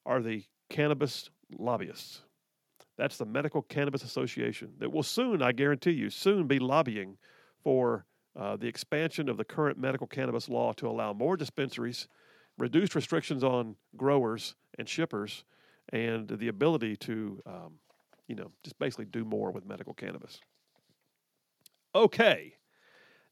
[0.05, 2.21] are the cannabis lobbyists.
[2.99, 7.17] That's the Medical Cannabis Association that will soon, I guarantee you, soon be lobbying
[7.65, 8.05] for
[8.39, 12.09] uh, the expansion of the current medical cannabis law to allow more dispensaries,
[12.59, 15.45] reduced restrictions on growers and shippers,
[15.93, 17.75] and the ability to, um,
[18.27, 20.41] you know, just basically do more with medical cannabis.
[21.95, 22.55] Okay,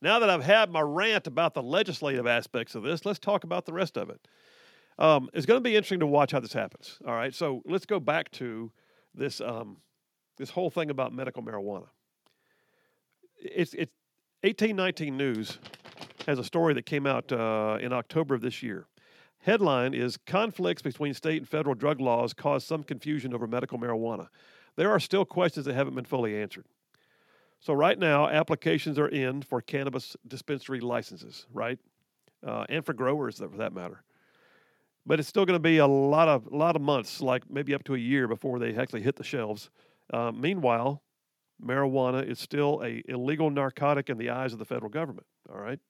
[0.00, 3.66] now that I've had my rant about the legislative aspects of this, let's talk about
[3.66, 4.20] the rest of it.
[4.98, 6.98] Um, it's going to be interesting to watch how this happens.
[7.06, 8.70] All right, so let's go back to
[9.14, 9.78] this um,
[10.37, 11.88] this whole thing about medical marijuana.
[13.37, 13.92] It's it's
[14.42, 15.58] 1819 News
[16.26, 18.87] has a story that came out uh, in October of this year.
[19.44, 24.28] Headline is Conflicts between state and federal drug laws cause some confusion over medical marijuana.
[24.76, 26.64] There are still questions that haven't been fully answered.
[27.61, 31.78] So, right now, applications are in for cannabis dispensary licenses, right?
[32.46, 34.02] Uh, and for growers, for that matter.
[35.04, 37.85] But it's still going to be a lot of lot of months, like maybe up
[37.85, 39.68] to a year, before they actually hit the shelves.
[40.11, 41.02] Uh, meanwhile,
[41.62, 45.26] marijuana is still a illegal narcotic in the eyes of the federal government.
[45.52, 45.80] All right.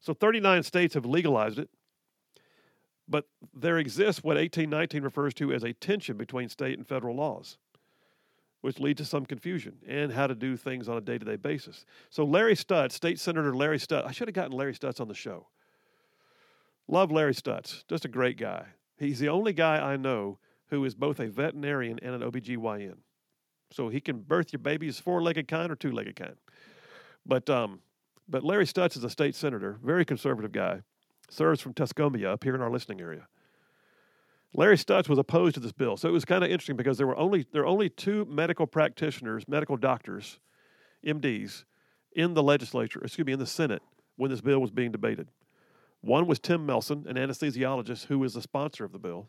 [0.00, 1.70] So 39 states have legalized it,
[3.08, 7.56] but there exists what 1819 refers to as a tension between state and federal laws,
[8.60, 11.86] which leads to some confusion and how to do things on a day-to-day basis.
[12.10, 15.14] So Larry Stutts, State Senator Larry Stutts, I should have gotten Larry Stutts on the
[15.14, 15.46] show.
[16.86, 18.66] Love Larry Stutts, just a great guy.
[18.98, 22.96] He's the only guy I know who is both a veterinarian and an OBGYN.
[23.70, 26.36] So he can birth your babies four legged kind or two legged kind.
[27.26, 27.80] But um,
[28.28, 30.82] but Larry Stutts is a state senator, very conservative guy,
[31.30, 33.26] serves from Tuscumbia up here in our listening area.
[34.54, 37.06] Larry Stutts was opposed to this bill, so it was kind of interesting because there
[37.06, 40.38] were only there are only two medical practitioners, medical doctors,
[41.06, 41.64] MDs,
[42.12, 43.82] in the legislature, excuse me, in the Senate
[44.16, 45.28] when this bill was being debated.
[46.00, 49.28] One was Tim Melson, an anesthesiologist who was the sponsor of the bill,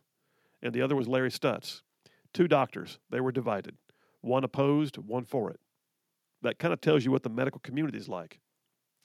[0.62, 1.83] and the other was Larry Stutts.
[2.33, 2.99] Two doctors.
[3.09, 3.75] They were divided
[4.21, 5.59] one opposed, one for it.
[6.41, 8.39] That kind of tells you what the medical community is like.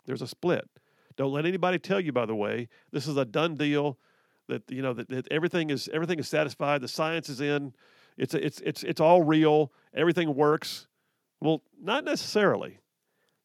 [0.06, 0.68] There's a split.
[1.16, 3.98] Don't let anybody tell you, by the way, this is a done deal.
[4.48, 6.82] That you know that, that everything is everything is satisfied.
[6.82, 7.72] The science is in.
[8.18, 9.72] It's it's it's it's all real.
[9.94, 10.86] Everything works.
[11.40, 12.78] Well, not necessarily.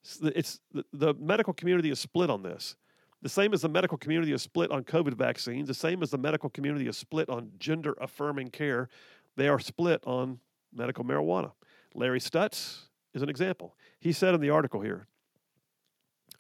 [0.04, 2.76] It's, it's the, the medical community is split on this.
[3.22, 5.68] The same as the medical community is split on COVID vaccines.
[5.68, 8.90] The same as the medical community is split on gender affirming care.
[9.36, 10.40] They are split on
[10.74, 11.52] medical marijuana.
[11.94, 13.76] Larry Stutz is an example.
[14.00, 15.08] He said in the article here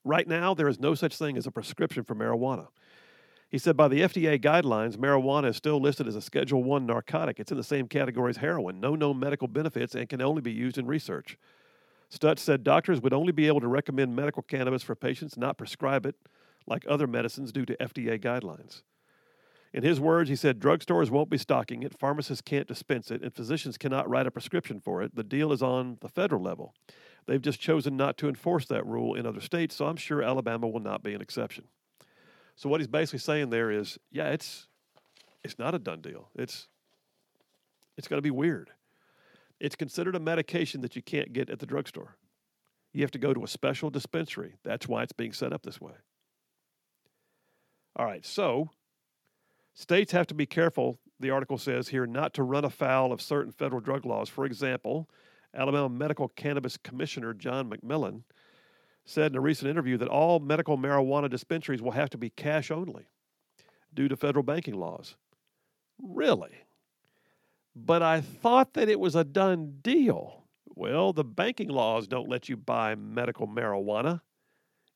[0.03, 2.67] right now, there is no such thing as a prescription for marijuana.
[3.49, 7.39] He said by the FDA guidelines, marijuana is still listed as a Schedule 1 narcotic.
[7.39, 10.51] It's in the same category as heroin, no known medical benefits, and can only be
[10.51, 11.37] used in research.
[12.09, 16.05] Stutts said doctors would only be able to recommend medical cannabis for patients, not prescribe
[16.05, 16.15] it
[16.67, 18.83] like other medicines due to FDA guidelines.
[19.73, 23.33] In his words, he said, drugstores won't be stocking it, pharmacists can't dispense it, and
[23.33, 25.15] physicians cannot write a prescription for it.
[25.15, 26.73] The deal is on the federal level.
[27.25, 30.67] They've just chosen not to enforce that rule in other states, so I'm sure Alabama
[30.67, 31.65] will not be an exception.
[32.55, 34.67] So what he's basically saying there is, yeah, it's
[35.43, 36.29] it's not a done deal.
[36.35, 36.67] It's
[37.97, 38.71] it's going to be weird.
[39.59, 42.15] It's considered a medication that you can't get at the drugstore.
[42.93, 44.55] You have to go to a special dispensary.
[44.63, 45.93] That's why it's being set up this way.
[47.95, 48.69] All right, so
[49.73, 53.51] states have to be careful, the article says here, not to run afoul of certain
[53.51, 54.29] federal drug laws.
[54.29, 55.09] For example,
[55.55, 58.23] Alabama Medical Cannabis Commissioner John McMillan
[59.05, 62.69] said in a recent interview that all medical marijuana dispensaries will have to be cash
[62.69, 63.07] only
[63.93, 65.15] due to federal banking laws.
[66.01, 66.51] Really?
[67.75, 70.43] But I thought that it was a done deal.
[70.75, 74.21] Well, the banking laws don't let you buy medical marijuana,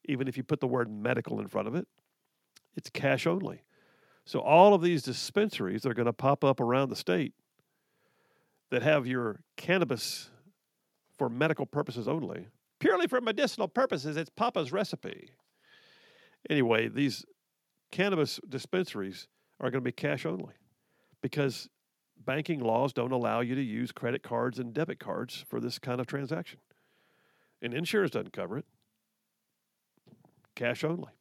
[0.05, 1.87] even if you put the word medical in front of it.
[2.75, 3.63] It's cash only.
[4.25, 7.33] So, all of these dispensaries that are going to pop up around the state
[8.69, 10.29] that have your cannabis
[11.23, 12.47] for medical purposes only,
[12.81, 15.29] purely for medicinal purposes, it's Papa's recipe.
[16.49, 17.23] Anyway, these
[17.93, 19.29] cannabis dispensaries
[19.61, 20.51] are going to be cash only
[21.21, 21.69] because
[22.25, 26.01] banking laws don't allow you to use credit cards and debit cards for this kind
[26.01, 26.59] of transaction.
[27.61, 28.65] And insurance doesn't cover it.
[30.57, 31.13] Cash only.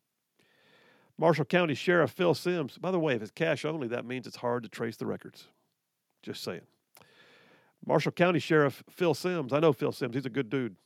[1.16, 4.34] Marshall County Sheriff Phil Sims, by the way, if it's cash only, that means it's
[4.34, 5.46] hard to trace the records.
[6.24, 6.62] Just saying.
[7.84, 10.76] Marshall County Sheriff Phil Sims, I know Phil Sims, he's a good dude.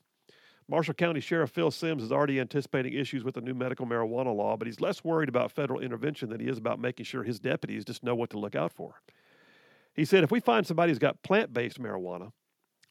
[0.69, 4.57] Marshall County Sheriff Phil Sims is already anticipating issues with the new medical marijuana law,
[4.57, 7.85] but he's less worried about federal intervention than he is about making sure his deputies
[7.85, 9.01] just know what to look out for.
[9.95, 12.33] He said if we find somebody who's got plant based marijuana,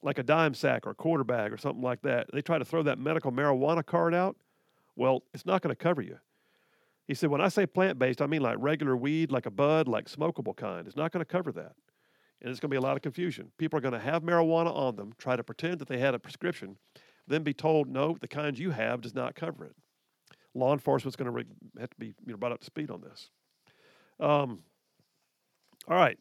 [0.02, 2.66] like a dime sack or a quarter bag or something like that, they try to
[2.66, 4.38] throw that medical marijuana card out,
[4.96, 6.18] well, it's not going to cover you.
[7.08, 9.88] He said, when I say plant based, I mean like regular weed, like a bud,
[9.88, 10.88] like smokable kind.
[10.88, 11.74] It's not going to cover that.
[12.42, 13.52] And it's going to be a lot of confusion.
[13.58, 16.20] People are going to have marijuana on them, try to pretend that they had a
[16.20, 16.78] prescription,
[17.28, 19.76] then be told, no, the kind you have does not cover it.
[20.54, 21.46] Law enforcement's going to re-
[21.80, 23.30] have to be you know, brought up to speed on this.
[24.20, 24.60] Um,
[25.88, 26.18] all right.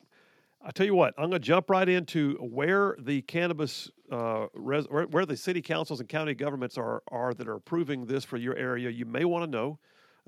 [0.66, 4.86] I tell you what, I'm going to jump right into where the cannabis, uh, res-
[4.88, 8.56] where, the city councils and county governments are, are that are approving this for your
[8.56, 8.88] area.
[8.88, 9.78] You may want to know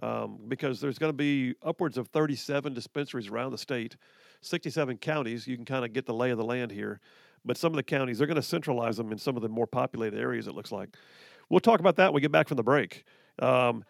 [0.03, 3.97] um, because there's going to be upwards of 37 dispensaries around the state,
[4.43, 5.47] 67 counties.
[5.47, 7.01] You can kind of get the lay of the land here.
[7.45, 9.67] But some of the counties, they're going to centralize them in some of the more
[9.67, 10.97] populated areas, it looks like.
[11.49, 13.05] We'll talk about that when we get back from the break.
[13.39, 13.85] Um,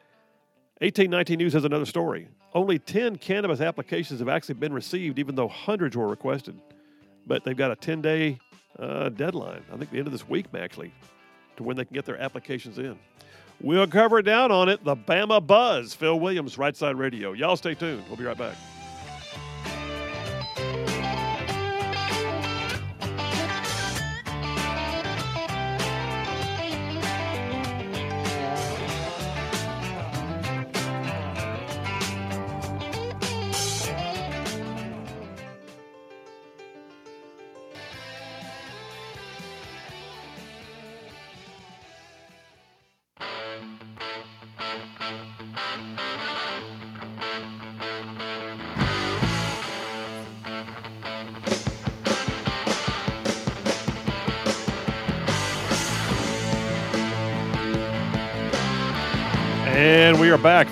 [0.81, 2.29] 1819 News has another story.
[2.53, 6.61] Only 10 cannabis applications have actually been received, even though hundreds were requested.
[7.27, 8.39] But they've got a 10 day
[8.79, 10.93] uh, deadline, I think the end of this week, actually,
[11.57, 12.99] to when they can get their applications in.
[13.61, 14.85] We'll cover down on it.
[14.85, 15.95] The Bama Buzz.
[15.95, 17.33] Phil Williams, Right Side Radio.
[17.33, 18.05] Y'all stay tuned.
[18.09, 18.55] We'll be right back.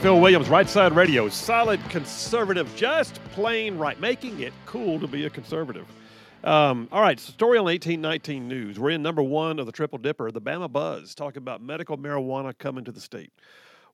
[0.05, 1.31] Phil Williams, Right Side Radio.
[1.31, 3.99] Solid conservative, just plain right.
[3.99, 5.87] Making it cool to be a conservative.
[6.45, 8.79] Um, all right, story on 1819 News.
[8.79, 12.53] We're in number one of the Triple Dipper, the Bama Buzz, talking about medical marijuana
[12.59, 13.33] coming to the state.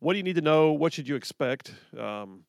[0.01, 0.73] What do you need to know?
[0.73, 1.73] What should you expect?
[1.97, 2.41] Um,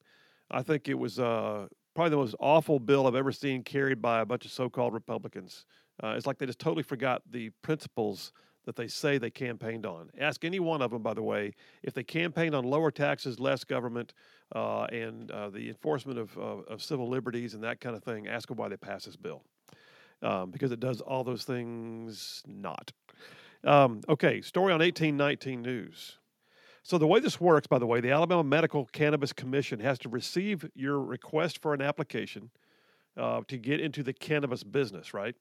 [0.50, 4.22] I think it was uh, probably the most awful bill I've ever seen carried by
[4.22, 5.68] a bunch of so called Republicans.
[6.04, 8.34] Uh, it's like they just totally forgot the principles
[8.66, 10.10] that they say they campaigned on.
[10.20, 13.64] Ask any one of them, by the way, if they campaigned on lower taxes, less
[13.64, 14.14] government,
[14.54, 18.28] uh, and uh, the enforcement of, uh, of civil liberties and that kind of thing.
[18.28, 19.44] Ask them why they passed this bill.
[20.24, 22.92] Um, because it does all those things not.
[23.64, 26.18] Um, okay, story on 1819 News.
[26.84, 30.10] So, the way this works, by the way, the Alabama Medical Cannabis Commission has to
[30.10, 32.52] receive your request for an application
[33.18, 35.36] uh, to get into the cannabis business, right?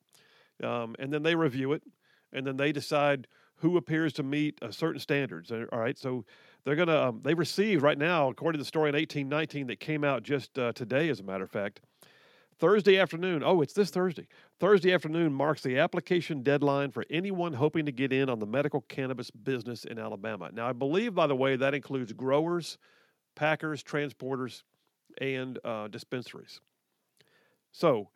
[0.62, 1.82] Um, and then they review it
[2.32, 3.26] and then they decide
[3.56, 5.50] who appears to meet a certain standards.
[5.50, 6.24] All right, so
[6.64, 10.04] they're gonna um, they received right now, according to the story in 1819 that came
[10.04, 11.80] out just uh, today, as a matter of fact.
[12.58, 13.42] Thursday afternoon.
[13.42, 14.28] Oh, it's this Thursday.
[14.58, 18.82] Thursday afternoon marks the application deadline for anyone hoping to get in on the medical
[18.82, 20.50] cannabis business in Alabama.
[20.52, 22.76] Now, I believe, by the way, that includes growers,
[23.34, 24.62] packers, transporters,
[25.18, 26.60] and uh, dispensaries.
[27.72, 28.10] So,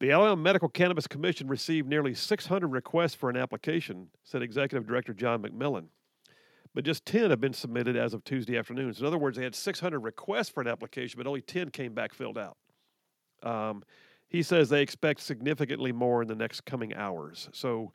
[0.00, 5.12] the Alabama Medical Cannabis Commission received nearly 600 requests for an application, said Executive Director
[5.12, 5.86] John McMillan.
[6.74, 8.94] But just 10 have been submitted as of Tuesday afternoon.
[8.94, 11.94] So in other words, they had 600 requests for an application, but only 10 came
[11.94, 12.56] back filled out.
[13.42, 13.82] Um,
[14.28, 17.48] he says they expect significantly more in the next coming hours.
[17.52, 17.92] So,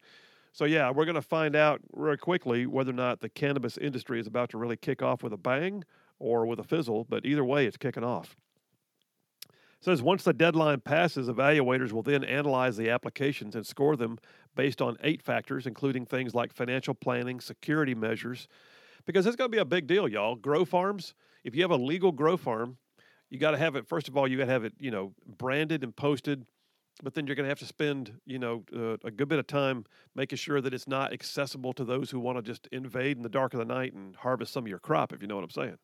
[0.52, 4.20] so yeah, we're going to find out very quickly whether or not the cannabis industry
[4.20, 5.84] is about to really kick off with a bang
[6.20, 7.06] or with a fizzle.
[7.08, 8.36] But either way, it's kicking off
[9.84, 14.18] says once the deadline passes, evaluators will then analyze the applications and score them
[14.56, 18.48] based on eight factors, including things like financial planning, security measures,
[19.06, 20.36] because it's going to be a big deal, y'all.
[20.36, 21.14] Grow farms,
[21.44, 22.78] if you have a legal grow farm,
[23.30, 25.14] you got to have it, first of all, you got to have it, you know,
[25.38, 26.46] branded and posted.
[27.02, 29.48] But then you're going to have to spend, you know, uh, a good bit of
[29.48, 29.84] time
[30.16, 33.30] making sure that it's not accessible to those who want to just invade in the
[33.30, 35.50] dark of the night and harvest some of your crop, if you know what I'm
[35.50, 35.78] saying.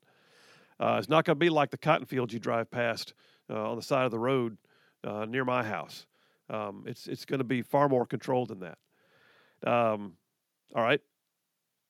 [0.80, 3.14] Uh, it's not going to be like the cotton fields you drive past
[3.56, 4.58] on the side of the road
[5.04, 6.06] uh, near my house.
[6.50, 8.78] Um, it's it's going to be far more controlled than that.
[9.70, 10.14] Um,
[10.76, 11.02] all right.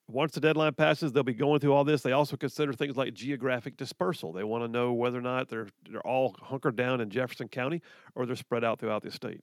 [0.08, 2.02] Once the deadline passes, they'll be going through all this.
[2.02, 4.34] They also consider things like geographic dispersal.
[4.34, 7.82] They want to know whether or not they're they're all hunkered down in Jefferson County
[8.16, 9.42] or they're spread out throughout the state.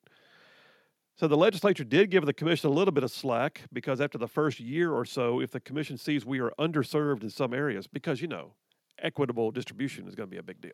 [1.18, 4.28] So the legislature did give the commission a little bit of slack because after the
[4.28, 8.20] first year or so, if the commission sees we are underserved in some areas, because
[8.20, 8.52] you know,
[8.98, 10.72] equitable distribution is going to be a big deal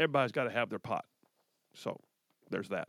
[0.00, 1.04] everybody's got to have their pot.
[1.74, 2.00] So
[2.50, 2.88] there's that.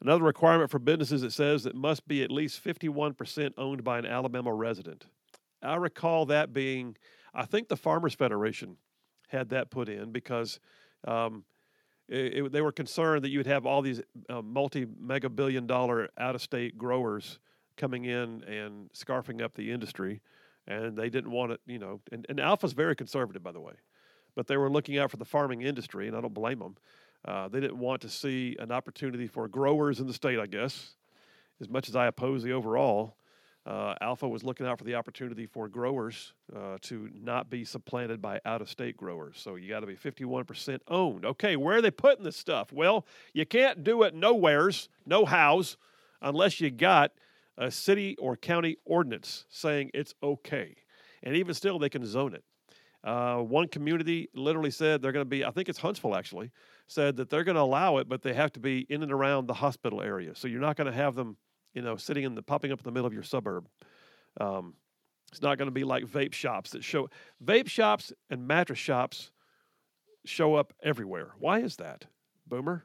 [0.00, 4.06] Another requirement for businesses it says it must be at least 51% owned by an
[4.06, 5.06] Alabama resident.
[5.62, 6.96] I recall that being,
[7.34, 8.76] I think the Farmers Federation
[9.28, 10.58] had that put in because
[11.06, 11.44] um,
[12.08, 15.66] it, it, they were concerned that you would have all these uh, multi mega billion
[15.66, 17.38] dollar out of state growers
[17.76, 20.20] coming in and scarfing up the industry.
[20.66, 22.00] And they didn't want it, you know.
[22.12, 23.74] And, and Alfa's very conservative, by the way
[24.34, 26.76] but they were looking out for the farming industry, and I don't blame them.
[27.24, 30.94] Uh, they didn't want to see an opportunity for growers in the state, I guess.
[31.60, 33.16] As much as I oppose the overall,
[33.64, 38.20] uh, Alfa was looking out for the opportunity for growers uh, to not be supplanted
[38.20, 39.36] by out of state growers.
[39.38, 41.24] So you got to be 51% owned.
[41.24, 42.72] Okay, where are they putting this stuff?
[42.72, 45.76] Well, you can't do it nowheres, no hows,
[46.20, 47.12] unless you got
[47.56, 50.74] a city or county ordinance saying it's okay.
[51.22, 52.42] And even still, they can zone it.
[53.04, 56.52] Uh, one community literally said they're going to be, I think it's Huntsville actually,
[56.86, 59.46] said that they're going to allow it, but they have to be in and around
[59.46, 60.34] the hospital area.
[60.34, 61.36] So you're not going to have them,
[61.74, 63.66] you know, sitting in the popping up in the middle of your suburb.
[64.40, 64.74] Um,
[65.32, 67.08] it's not going to be like vape shops that show
[67.42, 69.32] vape shops and mattress shops
[70.24, 71.32] show up everywhere.
[71.38, 72.06] Why is that,
[72.46, 72.84] Boomer?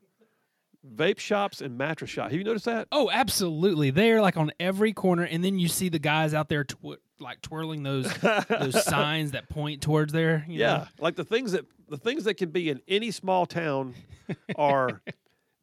[0.96, 2.32] Vape shops and mattress shops.
[2.32, 2.88] Have you noticed that?
[2.92, 3.90] Oh, absolutely.
[3.92, 7.42] They're like on every corner, and then you see the guys out there tw- like
[7.42, 8.12] twirling those
[8.50, 10.46] those signs that point towards there.
[10.48, 10.88] yeah, know?
[11.00, 13.96] like the things that the things that can be in any small town
[14.56, 15.02] are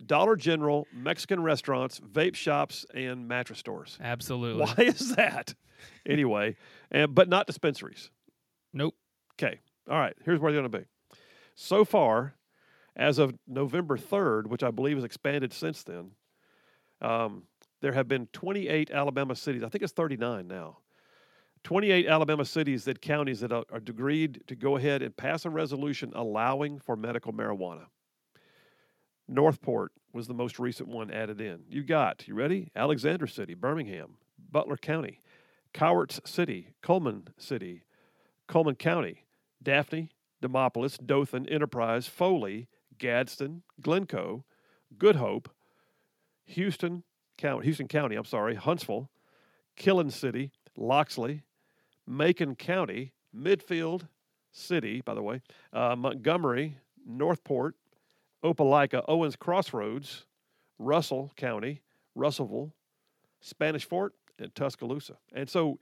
[0.04, 3.98] Dollar General, Mexican restaurants, vape shops, and mattress stores.
[4.02, 4.62] absolutely.
[4.64, 5.54] Why is that?
[6.06, 6.56] Anyway,
[6.90, 8.10] and but not dispensaries.
[8.72, 8.94] Nope.
[9.34, 9.60] Okay.
[9.88, 10.14] All right.
[10.24, 10.84] Here's where they're going to be.
[11.54, 12.34] So far,
[12.96, 16.12] as of November 3rd, which I believe has expanded since then,
[17.00, 17.44] um,
[17.80, 19.62] there have been 28 Alabama cities.
[19.62, 20.78] I think it's 39 now.
[21.64, 25.50] 28 Alabama cities that counties that are, are agreed to go ahead and pass a
[25.50, 27.86] resolution allowing for medical marijuana.
[29.26, 31.64] Northport was the most recent one added in.
[31.68, 32.70] You got, you ready?
[32.76, 34.16] Alexander City, Birmingham,
[34.50, 35.20] Butler County,
[35.72, 37.82] Cowarts City, Cullman City,
[38.46, 39.24] Cullman County,
[39.62, 40.10] Daphne,
[40.42, 42.68] Demopolis, Dothan, Enterprise, Foley,
[42.98, 44.44] Gadsden, Glencoe,
[44.98, 45.48] Good Hope,
[46.46, 47.02] Houston
[47.36, 49.10] County, Houston County, I'm sorry, Huntsville,
[49.76, 51.42] Killen City, Loxley,
[52.06, 54.08] Macon County, Midfield
[54.52, 55.42] City, by the way,
[55.72, 57.74] uh, Montgomery, Northport,
[58.44, 60.26] Opelika, Owens Crossroads,
[60.78, 61.80] Russell County,
[62.14, 62.72] Russellville,
[63.40, 65.16] Spanish Fort, and Tuscaloosa.
[65.32, 65.78] And so,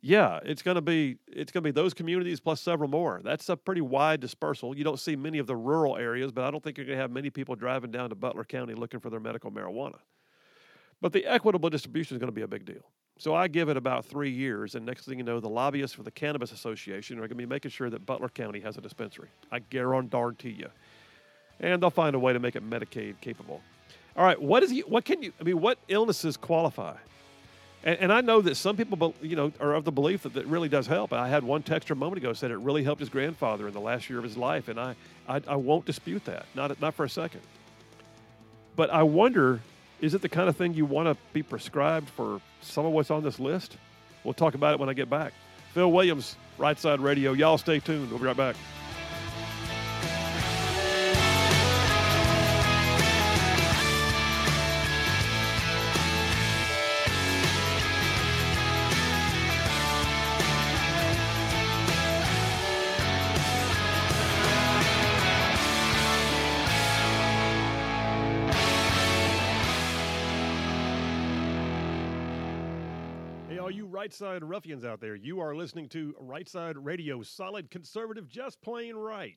[0.00, 3.20] yeah, it's going to be it's going to be those communities plus several more.
[3.24, 4.76] That's a pretty wide dispersal.
[4.76, 7.02] You don't see many of the rural areas, but I don't think you're going to
[7.02, 9.98] have many people driving down to Butler County looking for their medical marijuana.
[11.00, 12.90] But the equitable distribution is going to be a big deal.
[13.18, 16.02] So I give it about three years, and next thing you know, the lobbyists for
[16.02, 19.28] the Cannabis Association are going to be making sure that Butler County has a dispensary.
[19.50, 20.68] I guarantee you.
[21.60, 23.62] And they'll find a way to make it Medicaid capable.
[24.16, 25.32] All right, what is he, what can you?
[25.40, 26.96] I mean, what illnesses qualify?
[27.86, 30.46] And, and I know that some people, you know, are of the belief that that
[30.46, 31.12] really does help.
[31.12, 33.80] I had one texter a moment ago said it really helped his grandfather in the
[33.80, 34.96] last year of his life, and I,
[35.28, 37.40] I, I won't dispute that, not not for a second.
[38.74, 39.60] But I wonder
[40.00, 43.10] is it the kind of thing you want to be prescribed for some of what's
[43.10, 43.78] on this list?
[44.24, 45.32] We'll talk about it when I get back.
[45.72, 47.32] Phil Williams, Right Side Radio.
[47.32, 48.10] Y'all stay tuned.
[48.10, 48.56] We'll be right back.
[74.06, 78.62] Right side ruffians out there, you are listening to Right Side Radio, solid conservative, just
[78.62, 79.36] plain right.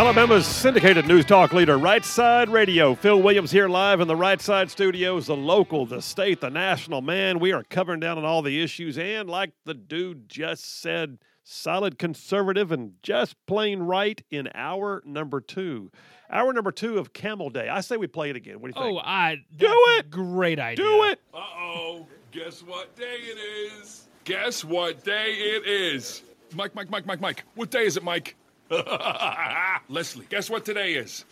[0.00, 2.94] Alabama's syndicated news talk leader, Right Side Radio.
[2.94, 7.02] Phil Williams here live in the Right Side studios, the local, the state, the national.
[7.02, 8.96] Man, we are covering down on all the issues.
[8.96, 15.38] And like the dude just said, solid conservative and just plain right in hour number
[15.38, 15.90] two.
[16.30, 17.68] Hour number two of Camel Day.
[17.68, 18.62] I say we play it again.
[18.62, 18.96] What do you think?
[18.96, 20.10] Oh, I Do that's a it!
[20.10, 20.82] Great idea.
[20.82, 21.20] Do it!
[21.34, 22.06] Uh oh.
[22.32, 24.08] Guess what day it is?
[24.24, 26.22] Guess what day it is?
[26.54, 27.44] Mike, Mike, Mike, Mike, Mike.
[27.54, 28.34] What day is it, Mike?
[29.88, 31.24] Leslie, guess what today is?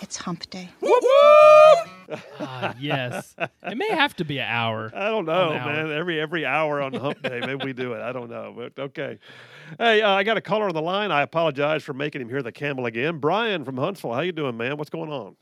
[0.00, 0.68] It's hump day.
[0.80, 2.20] Whoop whoop!
[2.40, 3.36] Ah, yes.
[3.62, 4.90] It may have to be an hour.
[4.94, 5.72] I don't know, An hour.
[5.84, 5.92] man.
[5.92, 8.00] Every every hour on Hump Day, maybe we do it.
[8.00, 9.18] I don't know, but okay.
[9.78, 11.12] Hey, uh, I got a caller on the line.
[11.12, 13.18] I apologize for making him hear the camel again.
[13.18, 14.76] Brian from Huntsville, how you doing, man?
[14.78, 15.36] What's going on?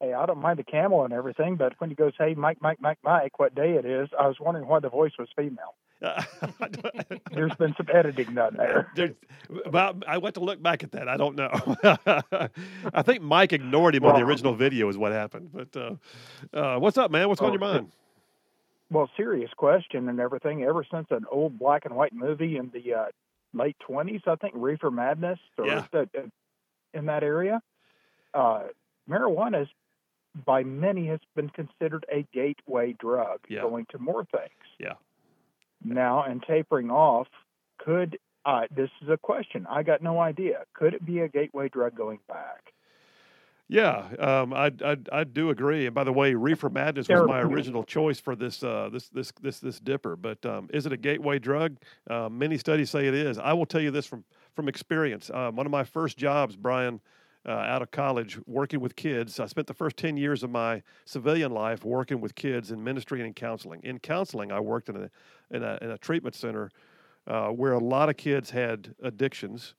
[0.00, 2.78] Hey, I don't mind the camel and everything, but when he goes, "Hey, Mike, Mike,
[2.80, 4.08] Mike, Mike," what day it is?
[4.18, 5.74] I was wondering why the voice was female.
[7.32, 8.90] There's been some editing done there.
[8.94, 9.14] There-
[9.66, 11.08] about, I went to look back at that.
[11.08, 11.50] I don't know.
[12.94, 15.50] I think Mike ignored him on the original video, is what happened.
[15.52, 17.28] But uh, uh, what's up, man?
[17.28, 17.90] What's on Oh, your mind?
[18.90, 20.62] Well, serious question and everything.
[20.64, 23.04] Ever since an old black and white movie in the uh,
[23.54, 25.84] late twenties, I think Reefer Madness, or Yeah.
[25.92, 26.04] uh,
[26.94, 27.60] in that area,
[28.34, 28.62] uh,
[29.08, 29.68] marijuana is,
[30.46, 33.62] by many has been considered a gateway drug, Yeah.
[33.62, 34.50] going to more things.
[34.78, 34.94] Yeah.
[35.82, 37.28] Now, and tapering off,
[37.78, 39.66] could uh, this is a question?
[39.68, 40.64] I got no idea.
[40.74, 42.72] Could it be a gateway drug going back?
[43.68, 45.86] Yeah, um, I, I I do agree.
[45.86, 49.32] And by the way, Reefer Madness was my original choice for this uh, this this
[49.40, 50.16] this this dipper.
[50.16, 51.76] But um, is it a gateway drug?
[52.08, 53.38] Uh, many studies say it is.
[53.38, 54.24] I will tell you this from
[54.56, 55.30] from experience.
[55.32, 57.00] Um, one of my first jobs, Brian,
[57.46, 59.40] uh, out of college, working with kids.
[59.40, 63.20] I spent the first ten years of my civilian life working with kids in ministry
[63.20, 63.80] and in counseling.
[63.82, 65.10] In counseling, I worked in a
[65.50, 66.70] in a, in a treatment center
[67.26, 69.74] uh, where a lot of kids had addictions.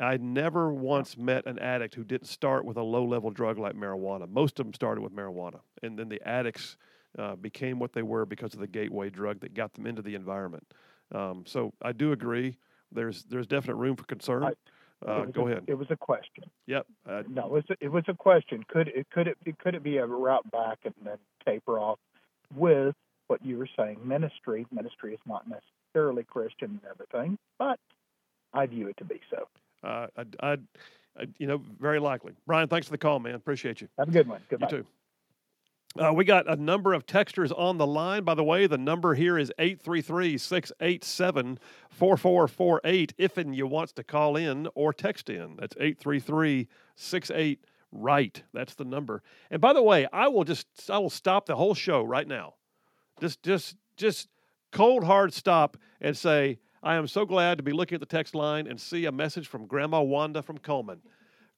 [0.00, 3.74] I never once met an addict who didn't start with a low level drug like
[3.74, 4.28] marijuana.
[4.28, 5.60] Most of them started with marijuana.
[5.82, 6.78] And then the addicts
[7.18, 10.14] uh, became what they were because of the gateway drug that got them into the
[10.14, 10.66] environment.
[11.14, 12.56] Um, so I do agree.
[12.90, 14.44] There's there's definite room for concern.
[14.44, 14.54] I-
[15.06, 15.64] Uh, go a- ahead.
[15.66, 16.44] It was a question.
[16.66, 16.86] Yep.
[17.08, 18.64] Uh, No, it was a, it was a question.
[18.68, 21.98] Could it could it be, could it be a route back and then taper off
[22.54, 22.94] with
[23.28, 23.98] what you were saying?
[24.04, 24.66] Ministry.
[24.70, 27.78] Ministry is not necessarily Christian and everything, but
[28.52, 29.48] I view it to be so.
[29.86, 30.52] uh, I, I,
[31.18, 32.32] I, you know, very likely.
[32.46, 33.34] Brian, thanks for the call, man.
[33.34, 33.88] Appreciate you.
[33.98, 34.42] Have a good one.
[34.48, 34.68] Goodbye.
[34.70, 34.86] You too.
[35.98, 38.24] Uh, we got a number of textures on the line.
[38.24, 41.58] By the way, the number here is 833 687
[41.90, 45.56] 4448 if and you wants to call in or text in.
[45.56, 48.42] That's 833 68 right.
[48.54, 49.22] That's the number.
[49.50, 52.54] And by the way, I will just I will stop the whole show right now.
[53.20, 54.28] Just just just
[54.70, 58.34] cold hard stop and say I am so glad to be looking at the text
[58.34, 61.02] line and see a message from Grandma Wanda from Cullman.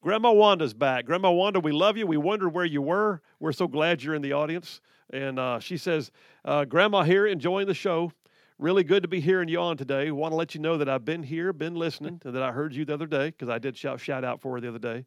[0.05, 1.07] Grandma Wanda's back.
[1.07, 2.05] Grandma Wanda, we love you.
[2.05, 3.23] We wondered where you were.
[3.39, 4.79] We're so glad you're in the audience.
[5.11, 6.11] And uh, she says,
[6.45, 8.11] uh, Grandma here enjoying the show.
[8.59, 10.11] Really good to be hearing you on today.
[10.11, 12.75] Want to let you know that I've been here, been listening, and that I heard
[12.75, 15.05] you the other day because I did shout, shout out for her the other day.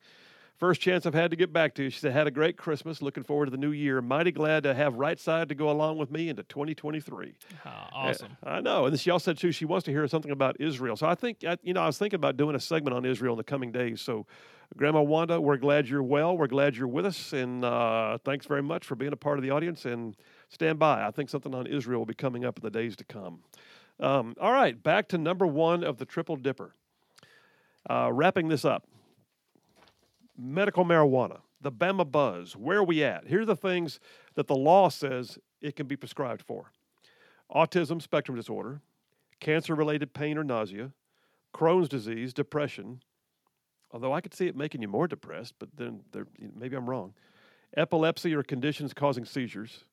[0.58, 1.90] First chance I've had to get back to you.
[1.90, 3.00] She said, had a great Christmas.
[3.00, 4.02] Looking forward to the new year.
[4.02, 7.34] Mighty glad to have Right Side to go along with me into 2023.
[7.64, 8.36] Ah, Yeah, awesome.
[8.42, 8.86] I know.
[8.86, 10.96] And then she also said too she wants to hear something about Israel.
[10.96, 13.34] So I think I- you know I was thinking about doing a segment on Israel
[13.34, 14.00] in the coming days.
[14.00, 14.26] So
[14.76, 16.36] Grandma Wanda, we're glad you're well.
[16.36, 19.42] We're glad you're with us, and uh, thanks very much for being a part of
[19.42, 19.84] the audience.
[19.84, 20.14] And
[20.50, 21.06] stand by.
[21.06, 23.40] I think something on Israel will be coming up in the days to come.
[23.98, 26.74] Um, all right, back to number one of the Triple Dipper.
[27.88, 28.86] Uh, wrapping this up
[30.36, 33.26] medical marijuana, the Bama buzz, where are we at?
[33.26, 33.98] Here are the things
[34.36, 36.70] that the law says it can be prescribed for
[37.52, 38.80] autism spectrum disorder,
[39.40, 40.92] cancer related pain or nausea,
[41.52, 43.02] Crohn's disease, depression,
[43.90, 47.14] although I could see it making you more depressed, but then there, maybe I'm wrong,
[47.76, 49.84] epilepsy or conditions causing seizures,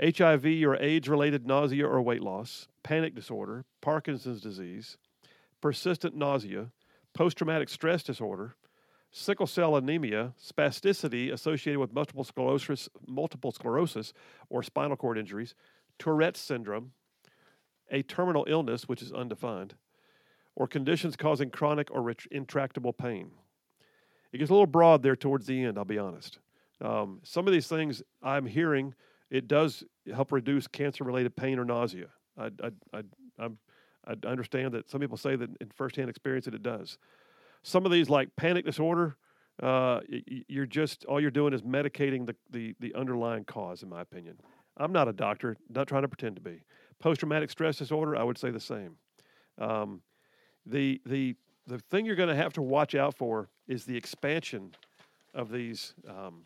[0.00, 4.96] HIV or AIDS related nausea or weight loss, panic disorder, Parkinson's disease,
[5.60, 6.70] persistent nausea,
[7.14, 8.56] post traumatic stress disorder,
[9.10, 14.12] sickle cell anemia, spasticity associated with multiple sclerosis, multiple sclerosis
[14.48, 15.54] or spinal cord injuries,
[15.98, 16.92] Tourette's syndrome,
[17.90, 19.74] a terminal illness which is undefined,
[20.54, 23.30] or conditions causing chronic or intractable pain.
[24.32, 26.38] It gets a little broad there towards the end, I'll be honest.
[26.80, 28.94] Um, some of these things I'm hearing,
[29.30, 32.06] it does help reduce cancer related pain or nausea.
[32.36, 32.50] I,
[32.92, 33.02] I,
[33.38, 33.48] I,
[34.06, 36.98] I understand that some people say that in firsthand experience that it does.
[37.62, 39.16] Some of these, like panic disorder,
[39.62, 40.00] uh,
[40.48, 44.38] you're just all you're doing is medicating the, the the underlying cause, in my opinion.
[44.76, 46.62] I'm not a doctor, not trying to pretend to be.
[46.98, 48.96] Post traumatic stress disorder, I would say the same.
[49.58, 50.00] Um,
[50.66, 51.36] the the
[51.66, 54.74] the thing you're going to have to watch out for is the expansion
[55.34, 56.42] of these, um,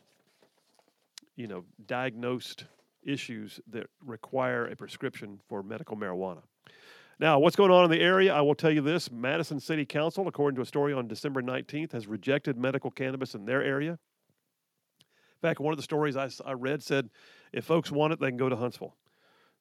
[1.37, 2.65] you know, diagnosed
[3.03, 6.43] issues that require a prescription for medical marijuana.
[7.19, 8.35] Now, what's going on in the area?
[8.35, 11.93] I will tell you this Madison City Council, according to a story on December 19th,
[11.93, 13.93] has rejected medical cannabis in their area.
[13.93, 17.09] In fact, one of the stories I, I read said
[17.53, 18.95] if folks want it, they can go to Huntsville.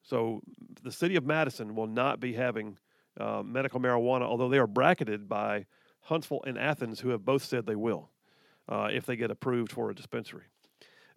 [0.03, 0.41] So
[0.84, 2.78] the city of Madison will not be having
[3.20, 5.66] uh, medical marijuana, although they are bracketed by
[6.01, 8.09] Huntsville and Athens, who have both said they will
[8.70, 10.43] uh, if they get approved for a dispensary.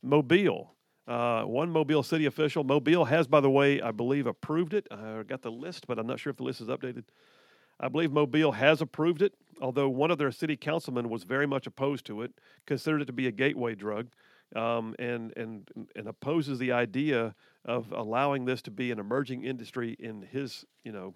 [0.02, 0.74] Mobile,
[1.06, 2.64] uh, one Mobile city official.
[2.64, 4.86] Mobile has, by the way, I believe, approved it.
[4.90, 7.04] I got the list, but I'm not sure if the list is updated.
[7.80, 11.66] I believe Mobile has approved it, although one of their city councilmen was very much
[11.66, 12.32] opposed to it,
[12.66, 14.08] considered it to be a gateway drug,
[14.56, 17.34] um, and and and opposes the idea
[17.64, 21.14] of allowing this to be an emerging industry in his you know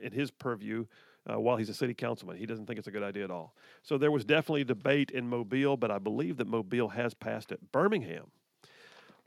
[0.00, 0.86] in his purview
[1.30, 2.36] uh, while he's a city councilman.
[2.36, 3.54] He doesn't think it's a good idea at all.
[3.82, 7.72] So there was definitely debate in Mobile, but I believe that Mobile has passed it.
[7.72, 8.30] Birmingham.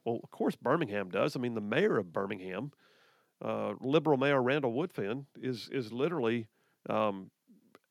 [0.05, 1.35] Well, of course, Birmingham does.
[1.35, 2.71] I mean, the mayor of Birmingham,
[3.43, 6.47] uh, liberal mayor Randall Woodfin, is is literally
[6.89, 7.31] um,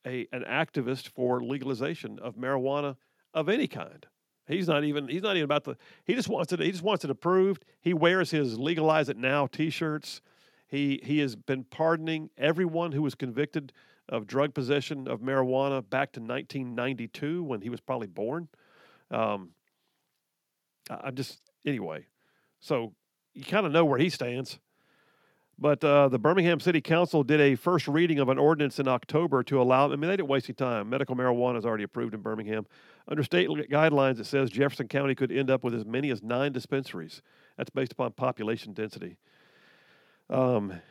[0.05, 2.97] a an activist for legalization of marijuana
[3.33, 4.05] of any kind.
[4.47, 7.03] He's not even he's not even about the he just wants it he just wants
[7.03, 7.65] it approved.
[7.81, 10.21] He wears his legalize it now t-shirts.
[10.73, 13.71] He he has been pardoning everyone who was convicted
[14.09, 18.47] of drug possession of marijuana back to 1992 when he was probably born.
[19.11, 19.51] Um,
[20.89, 22.07] I, just anyway.
[22.59, 22.95] So
[23.35, 24.57] you kind of know where he stands.
[25.59, 29.43] But uh, the Birmingham City Council did a first reading of an ordinance in October
[29.43, 29.85] to allow.
[29.85, 30.89] I mean, they didn't waste any time.
[30.89, 32.65] Medical marijuana is already approved in Birmingham.
[33.07, 36.51] Under state guidelines, it says Jefferson County could end up with as many as nine
[36.51, 37.21] dispensaries.
[37.57, 39.17] That's based upon population density.
[40.33, 40.81] Um,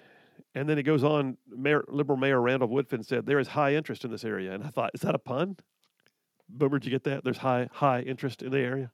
[0.54, 1.36] and then it goes on.
[1.48, 4.68] Mayor, Liberal Mayor Randall Woodfin said there is high interest in this area, and I
[4.68, 5.56] thought, is that a pun?
[6.48, 7.24] Boomer, did you get that?
[7.24, 8.90] There's high high interest in the area.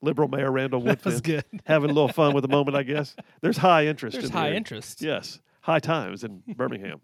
[0.00, 1.44] Liberal Mayor Randall Woodfin good.
[1.64, 3.16] having a little fun with the moment, I guess.
[3.40, 4.14] There's high interest.
[4.14, 4.56] There's in high area.
[4.56, 5.02] interest.
[5.02, 7.00] Yes, high times in Birmingham.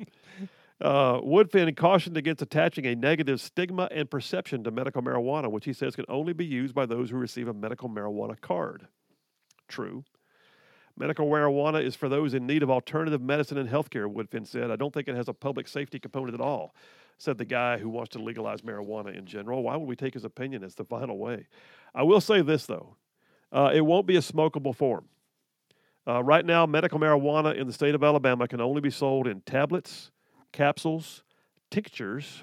[0.80, 5.72] Uh, Woodfin cautioned against attaching a negative stigma and perception to medical marijuana, which he
[5.72, 8.86] says can only be used by those who receive a medical marijuana card.
[9.68, 10.04] True.
[10.96, 14.70] Medical marijuana is for those in need of alternative medicine and healthcare, Woodfin said.
[14.70, 16.74] I don't think it has a public safety component at all,
[17.18, 19.64] said the guy who wants to legalize marijuana in general.
[19.64, 21.48] Why would we take his opinion as the final way?
[21.94, 22.96] I will say this, though
[23.50, 25.06] uh, it won't be a smokable form.
[26.06, 29.40] Uh, right now, medical marijuana in the state of Alabama can only be sold in
[29.40, 30.10] tablets,
[30.52, 31.22] capsules,
[31.70, 32.42] tinctures,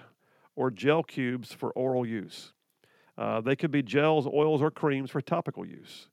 [0.55, 2.53] or gel cubes for oral use.
[3.17, 6.07] Uh, they could be gels, oils, or creams for topical use.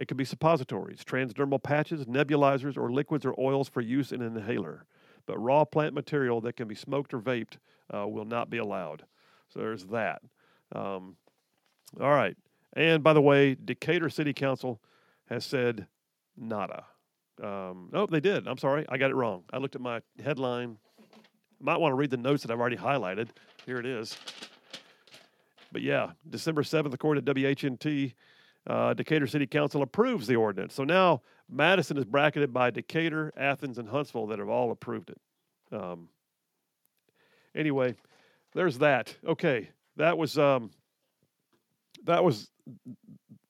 [0.00, 4.34] It could be suppositories, transdermal patches, nebulizers, or liquids or oils for use in an
[4.34, 4.86] inhaler.
[5.26, 7.58] But raw plant material that can be smoked or vaped
[7.94, 9.04] uh, will not be allowed.
[9.52, 10.22] So there's that.
[10.74, 11.16] Um,
[12.00, 12.34] all right.
[12.72, 14.80] And by the way, Decatur City Council
[15.28, 15.86] has said
[16.34, 16.86] nada.
[17.42, 18.48] Um, no, they did.
[18.48, 18.86] I'm sorry.
[18.88, 19.42] I got it wrong.
[19.52, 20.78] I looked at my headline.
[21.60, 23.28] Might want to read the notes that I've already highlighted.
[23.66, 24.16] Here it is.
[25.70, 28.14] But yeah, December 7th, according to WHNT,
[28.66, 30.74] uh, Decatur City Council approves the ordinance.
[30.74, 35.20] So now Madison is bracketed by Decatur, Athens, and Huntsville that have all approved it.
[35.72, 36.08] Um,
[37.54, 37.94] anyway,
[38.54, 39.14] there's that.
[39.26, 40.70] Okay, that was um,
[42.04, 42.50] that was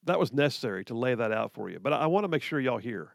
[0.04, 1.78] that was necessary to lay that out for you.
[1.78, 3.14] But I, I want to make sure y'all hear.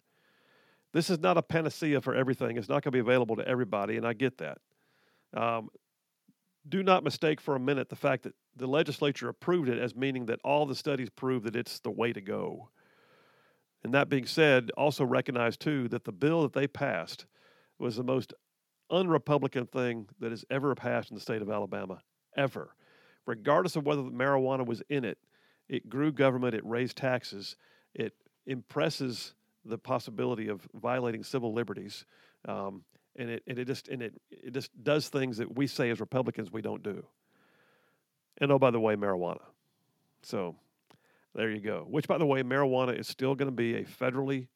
[0.93, 2.57] This is not a panacea for everything.
[2.57, 4.59] It's not going to be available to everybody, and I get that.
[5.35, 5.69] Um,
[6.67, 10.25] do not mistake for a minute the fact that the legislature approved it as meaning
[10.27, 12.69] that all the studies prove that it's the way to go.
[13.83, 17.25] And that being said, also recognize too that the bill that they passed
[17.77, 18.33] was the most
[18.91, 22.01] unrepublican thing that has ever passed in the state of Alabama,
[22.35, 22.75] ever.
[23.25, 25.17] Regardless of whether the marijuana was in it,
[25.67, 27.55] it grew government, it raised taxes,
[27.93, 28.13] it
[28.45, 29.33] impresses
[29.65, 32.05] the possibility of violating civil liberties,
[32.47, 32.83] um,
[33.15, 35.99] and it and it just and it it just does things that we say as
[35.99, 37.05] Republicans we don't do.
[38.39, 39.41] And oh, by the way, marijuana.
[40.21, 40.55] So
[41.33, 41.85] there you go.
[41.89, 44.47] Which, by the way, marijuana is still going to be a federally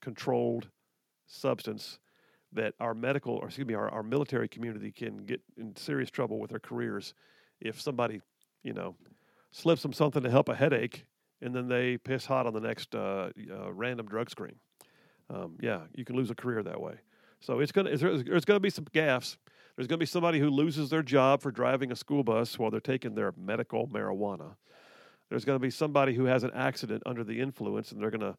[0.00, 0.68] controlled
[1.26, 1.98] substance
[2.52, 6.38] that our medical, or excuse me, our, our military community can get in serious trouble
[6.38, 7.14] with their careers
[7.60, 8.20] if somebody,
[8.62, 8.94] you know,
[9.50, 11.04] slips them something to help a headache
[11.42, 14.56] and then they piss hot on the next uh, uh, random drug screen.
[15.28, 16.94] Um, yeah, you can lose a career that way.
[17.40, 19.36] So it's gonna there's, gonna be some gaffes.
[19.76, 22.80] There's gonna be somebody who loses their job for driving a school bus while they're
[22.80, 24.56] taking their medical marijuana.
[25.28, 28.36] There's gonna be somebody who has an accident under the influence, and they're gonna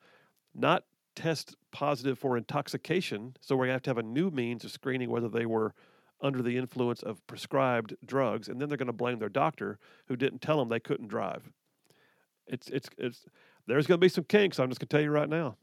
[0.56, 0.84] not
[1.16, 3.36] test positive for intoxication.
[3.42, 5.74] So we're gonna have to have a new means of screening whether they were
[6.22, 9.78] under the influence of prescribed drugs, and then they're going to blame their doctor
[10.08, 11.50] who didn't tell them they couldn't drive.
[12.48, 13.26] It's it's it's
[13.68, 14.60] there's going to be some kinks.
[14.60, 15.58] I'm just going to tell you right now.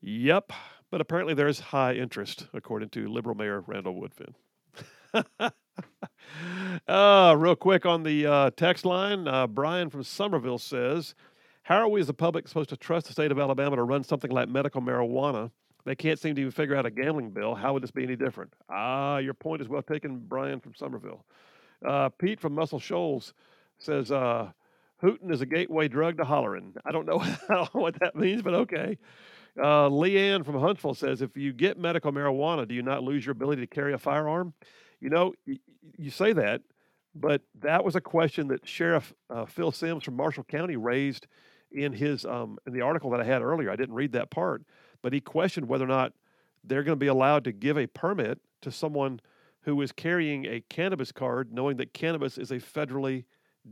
[0.00, 0.52] Yep,
[0.90, 4.34] but apparently there's high interest, according to Liberal Mayor Randall Woodfin.
[6.88, 11.14] uh, real quick on the uh, text line, uh, Brian from Somerville says,
[11.62, 14.04] "How are we as a public supposed to trust the state of Alabama to run
[14.04, 15.50] something like medical marijuana?"
[15.84, 17.54] They can't seem to even figure out a gambling bill.
[17.54, 18.52] How would this be any different?
[18.68, 21.24] Ah, your point is well taken, Brian from Somerville.
[21.86, 23.32] Uh, Pete from Muscle Shoals
[23.78, 24.50] says, uh,
[24.98, 26.74] Hootin is a gateway drug to hollering.
[26.84, 27.18] I don't know
[27.72, 28.98] what that means, but okay.
[29.58, 33.32] Uh, Leanne from Huntsville says, if you get medical marijuana, do you not lose your
[33.32, 34.54] ability to carry a firearm?
[35.00, 35.58] You know, y-
[35.96, 36.62] you say that,
[37.14, 41.26] but that was a question that Sheriff uh, Phil Sims from Marshall County raised
[41.72, 43.70] in his um, in the article that I had earlier.
[43.70, 44.62] I didn't read that part,
[45.02, 46.12] but he questioned whether or not
[46.64, 49.20] they're going to be allowed to give a permit to someone
[49.62, 53.24] who is carrying a cannabis card, knowing that cannabis is a federally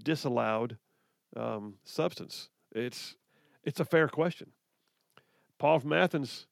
[0.02, 0.76] disallowed
[1.36, 2.48] um, substance.
[2.72, 3.16] It's
[3.64, 4.52] it's a fair question.
[5.58, 6.46] Paul from Athens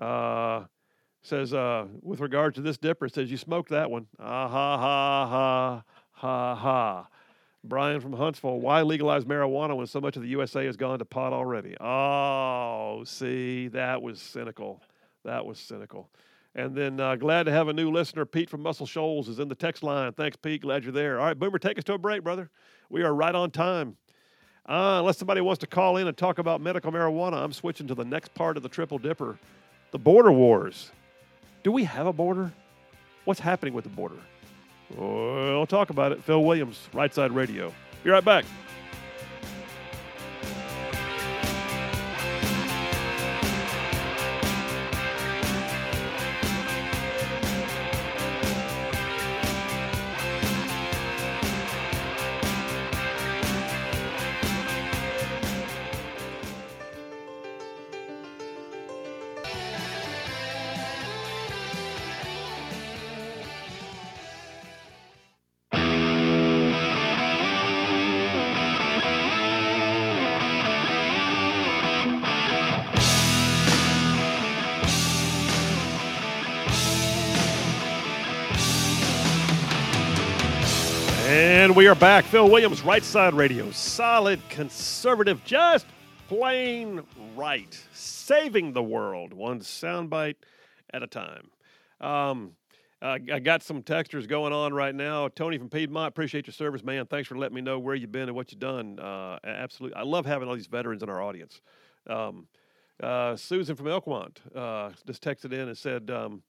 [0.00, 0.64] uh,
[1.22, 4.06] says, uh, with regard to this dipper, says you smoked that one.
[4.18, 5.82] Ah ha ha ha
[6.12, 7.08] ha ha.
[7.62, 11.04] Brian from Huntsville, why legalize marijuana when so much of the USA has gone to
[11.04, 11.76] pot already?
[11.78, 14.82] Oh, see, that was cynical.
[15.24, 16.08] That was cynical.
[16.54, 18.24] And then uh, glad to have a new listener.
[18.24, 20.12] Pete from Muscle Shoals is in the text line.
[20.12, 20.62] Thanks, Pete.
[20.62, 21.20] Glad you're there.
[21.20, 22.50] All right, Boomer, take us to a break, brother.
[22.88, 23.96] We are right on time.
[24.70, 27.94] Uh, unless somebody wants to call in and talk about medical marijuana, I'm switching to
[27.96, 29.36] the next part of the Triple Dipper
[29.90, 30.92] the border wars.
[31.64, 32.52] Do we have a border?
[33.24, 34.14] What's happening with the border?
[34.96, 36.22] We'll talk about it.
[36.22, 37.74] Phil Williams, Right Side Radio.
[38.04, 38.44] Be right back.
[81.80, 82.26] We are back.
[82.26, 83.70] Phil Williams, Right Side Radio.
[83.70, 85.86] Solid, conservative, just
[86.28, 87.00] plain
[87.34, 87.74] right.
[87.94, 90.34] Saving the world, one soundbite
[90.92, 91.50] at a time.
[91.98, 92.52] Um,
[93.00, 95.28] uh, I got some textures going on right now.
[95.28, 97.06] Tony from Piedmont, appreciate your service, man.
[97.06, 98.98] Thanks for letting me know where you've been and what you've done.
[98.98, 99.96] Uh, absolutely.
[99.96, 101.62] I love having all these veterans in our audience.
[102.06, 102.46] Um,
[103.02, 106.42] uh, Susan from Elkmont uh, just texted in and said, um,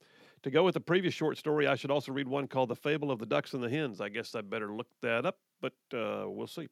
[0.43, 3.11] to go with the previous short story, I should also read one called The Fable
[3.11, 4.01] of the Ducks and the Hens.
[4.01, 6.67] I guess I better look that up, but uh, we'll see.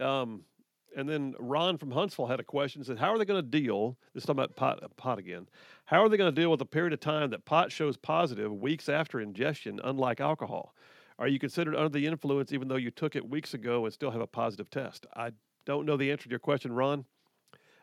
[0.00, 0.42] Um,
[0.96, 2.82] and then Ron from Huntsville had a question.
[2.82, 3.96] Said, "How are they going to deal?
[4.14, 5.46] This is talking about pot, pot again.
[5.84, 8.52] How are they going to deal with a period of time that pot shows positive
[8.52, 10.74] weeks after ingestion, unlike alcohol?
[11.18, 14.12] Are you considered under the influence even though you took it weeks ago and still
[14.12, 15.06] have a positive test?
[15.14, 15.32] I
[15.66, 17.04] don't know the answer to your question, Ron.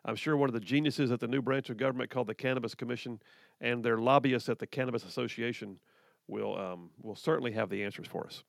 [0.06, 2.76] I'm sure one of the geniuses at the new branch of government called the Cannabis
[2.76, 3.20] Commission
[3.60, 5.80] and their lobbyists at the Cannabis Association
[6.28, 8.44] will um, will certainly have the answers for us.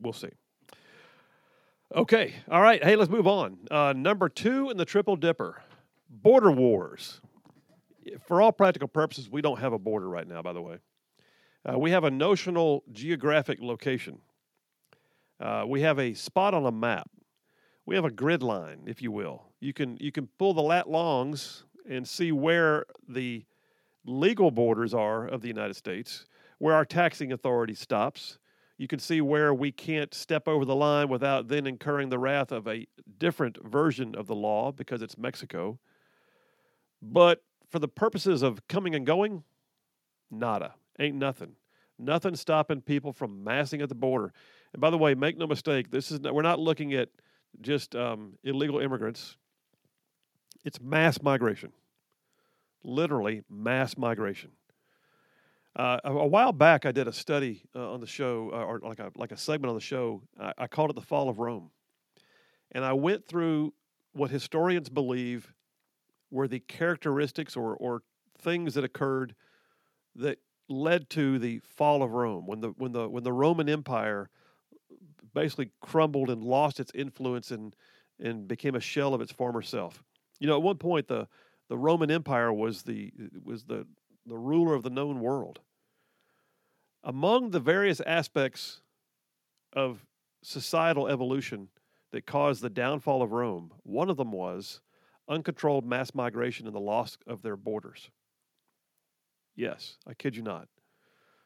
[0.00, 0.30] We'll see.
[1.94, 2.82] Okay, all right.
[2.82, 3.58] Hey, let's move on.
[3.70, 5.62] Uh, number two in the Triple Dipper,
[6.08, 7.20] border wars.
[8.26, 10.42] For all practical purposes, we don't have a border right now.
[10.42, 10.78] By the way,
[11.68, 14.18] uh, we have a notional geographic location.
[15.40, 17.10] Uh, we have a spot on a map.
[17.90, 19.42] We have a grid line, if you will.
[19.58, 23.44] You can you can pull the lat longs and see where the
[24.04, 26.24] legal borders are of the United States,
[26.58, 28.38] where our taxing authority stops.
[28.78, 32.52] You can see where we can't step over the line without then incurring the wrath
[32.52, 32.86] of a
[33.18, 35.80] different version of the law because it's Mexico.
[37.02, 39.42] But for the purposes of coming and going,
[40.30, 40.74] nada.
[41.00, 41.56] Ain't nothing.
[41.98, 44.32] Nothing stopping people from massing at the border.
[44.74, 47.08] And by the way, make no mistake, this is not, we're not looking at
[47.60, 49.36] just um, illegal immigrants.
[50.64, 51.72] It's mass migration,
[52.84, 54.50] literally mass migration.
[55.76, 58.80] Uh, a, a while back, I did a study uh, on the show, uh, or
[58.80, 60.22] like a like a segment on the show.
[60.38, 61.70] I, I called it the Fall of Rome,
[62.72, 63.72] and I went through
[64.12, 65.54] what historians believe
[66.30, 68.02] were the characteristics or or
[68.38, 69.34] things that occurred
[70.16, 70.38] that
[70.68, 74.28] led to the fall of Rome when the when the when the Roman Empire
[75.34, 77.74] basically crumbled and lost its influence and
[78.18, 80.02] and became a shell of its former self.
[80.38, 81.28] You know, at one point the
[81.68, 83.12] the Roman Empire was the
[83.42, 83.86] was the
[84.26, 85.60] the ruler of the known world.
[87.02, 88.82] Among the various aspects
[89.72, 90.04] of
[90.42, 91.68] societal evolution
[92.12, 94.80] that caused the downfall of Rome, one of them was
[95.28, 98.10] uncontrolled mass migration and the loss of their borders.
[99.54, 100.68] Yes, I kid you not.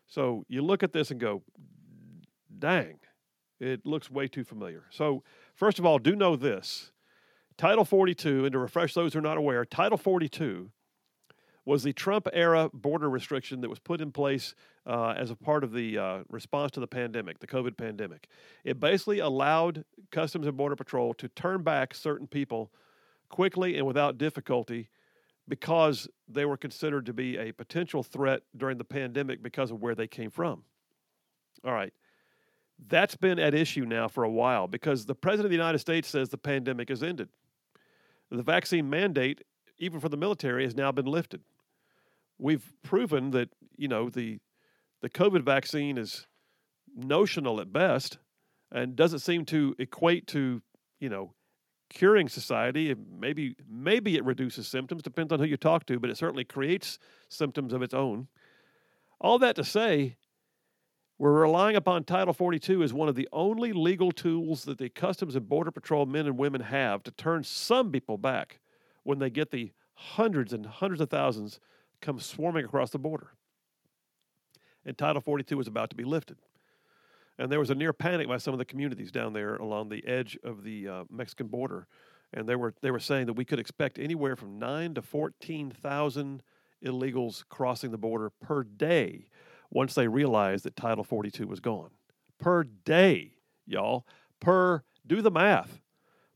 [0.07, 1.43] So you look at this and go,
[2.59, 2.99] dang,
[3.65, 4.85] it looks way too familiar.
[4.91, 5.23] So,
[5.55, 6.93] first of all, do know this
[7.57, 10.71] Title 42, and to refresh those who are not aware, Title 42
[11.65, 14.55] was the Trump era border restriction that was put in place
[14.87, 18.29] uh, as a part of the uh, response to the pandemic, the COVID pandemic.
[18.65, 22.71] It basically allowed Customs and Border Patrol to turn back certain people
[23.31, 24.91] quickly and without difficulty
[25.49, 29.95] because they were considered to be a potential threat during the pandemic because of where
[29.95, 30.65] they came from.
[31.65, 31.93] All right.
[32.79, 36.09] That's been at issue now for a while because the President of the United States
[36.09, 37.29] says the pandemic has ended.
[38.31, 39.43] The vaccine mandate,
[39.79, 41.43] even for the military, has now been lifted.
[42.39, 44.41] We've proven that, you know, the
[45.03, 46.27] the COVID vaccine is
[46.97, 48.19] notional at best
[48.73, 50.63] and doesn't seem to equate to,
[50.99, 51.35] you know,
[51.91, 52.95] curing society.
[53.19, 56.99] Maybe maybe it reduces symptoms, depends on who you talk to, but it certainly creates
[57.29, 58.29] symptoms of its own.
[59.21, 60.17] All that to say,
[61.19, 65.37] we're relying upon Title 42 as one of the only legal tools that the Customs
[65.37, 68.59] and Border Patrol men and women have to turn some people back
[69.05, 71.61] when they get the hundreds and hundreds of thousands
[72.01, 73.31] come swarming across the border.
[74.85, 76.37] And Title 42 was about to be lifted.
[77.39, 80.07] And there was a near panic by some of the communities down there along the
[80.07, 81.87] edge of the uh, Mexican border.
[82.33, 86.43] And they were, they were saying that we could expect anywhere from 9 to 14,000
[86.85, 89.27] illegals crossing the border per day
[89.75, 91.91] once they realized that Title 42 was gone.
[92.41, 93.35] Per day,
[93.67, 94.07] y'all.
[94.41, 95.81] Per, do the math,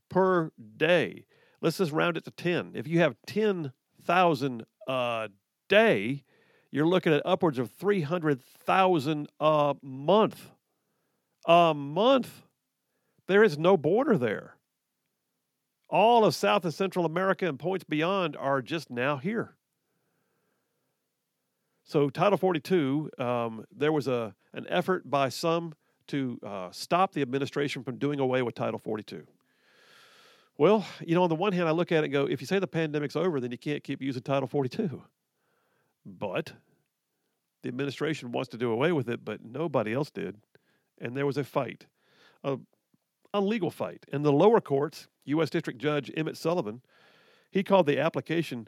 [0.09, 1.25] per day.
[1.61, 2.73] Let's just round it to 10.
[2.75, 5.29] If you have 10,000 a
[5.67, 6.23] day,
[6.69, 10.51] you're looking at upwards of 300,000 a month
[11.45, 12.43] a month.
[13.27, 14.55] There is no border there.
[15.89, 19.55] All of South and Central America and points beyond are just now here.
[21.89, 25.73] So, Title 42, um, there was a, an effort by some
[26.05, 29.25] to uh, stop the administration from doing away with Title 42.
[30.55, 32.45] Well, you know, on the one hand, I look at it and go, if you
[32.45, 35.01] say the pandemic's over, then you can't keep using Title 42.
[36.05, 36.53] But
[37.63, 40.37] the administration wants to do away with it, but nobody else did
[40.99, 41.87] and there was a fight,
[42.43, 42.57] a,
[43.33, 44.05] a legal fight.
[44.11, 45.49] And the lower courts, U.S.
[45.49, 46.81] District Judge Emmett Sullivan,
[47.49, 48.67] he called the application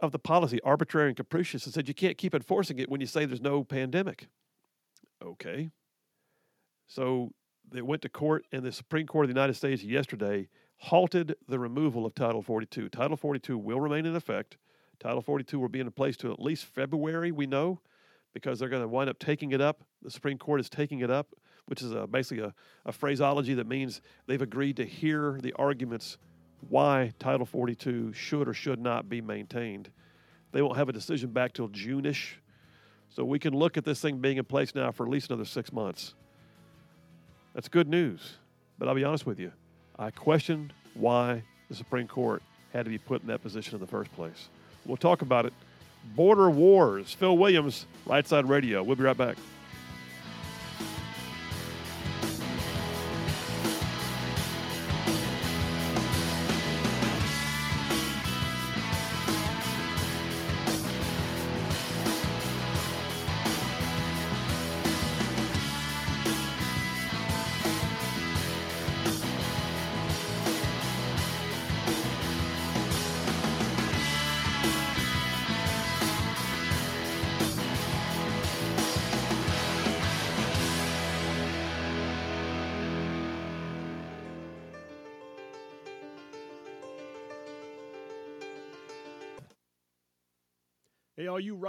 [0.00, 3.06] of the policy arbitrary and capricious and said you can't keep enforcing it when you
[3.06, 4.28] say there's no pandemic.
[5.24, 5.70] Okay.
[6.86, 7.32] So
[7.70, 11.58] they went to court, and the Supreme Court of the United States yesterday halted the
[11.58, 12.90] removal of Title 42.
[12.90, 14.58] Title 42 will remain in effect.
[15.00, 17.80] Title 42 will be in place to at least February, we know
[18.36, 19.82] because they're going to wind up taking it up.
[20.02, 21.28] The Supreme Court is taking it up,
[21.68, 26.18] which is a, basically a, a phraseology that means they've agreed to hear the arguments
[26.68, 29.90] why Title 42 should or should not be maintained.
[30.52, 32.38] They won't have a decision back till June-ish.
[33.10, 35.44] So we can look at this thing being in place now for at least another
[35.44, 36.14] six months.
[37.54, 38.34] That's good news.
[38.78, 39.52] But I'll be honest with you,
[39.98, 42.42] I questioned why the Supreme Court
[42.72, 44.48] had to be put in that position in the first place.
[44.84, 45.52] We'll talk about it
[46.14, 47.12] Border Wars.
[47.12, 48.82] Phil Williams, Right Side Radio.
[48.82, 49.36] We'll be right back.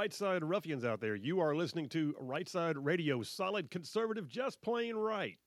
[0.08, 4.62] Right side ruffians out there, you are listening to Right Side Radio, solid conservative, just
[4.62, 5.38] plain right.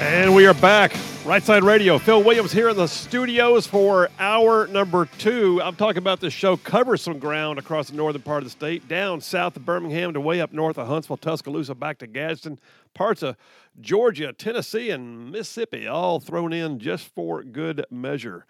[0.00, 0.96] And we are back.
[1.26, 1.98] Right Side Radio.
[1.98, 5.60] Phil Williams here in the studios for hour number two.
[5.62, 8.88] I'm talking about this show covers some ground across the northern part of the state,
[8.88, 12.58] down south of Birmingham to way up north of Huntsville, Tuscaloosa, back to Gadsden,
[12.94, 13.36] parts of
[13.82, 18.46] Georgia, Tennessee, and Mississippi, all thrown in just for good measure.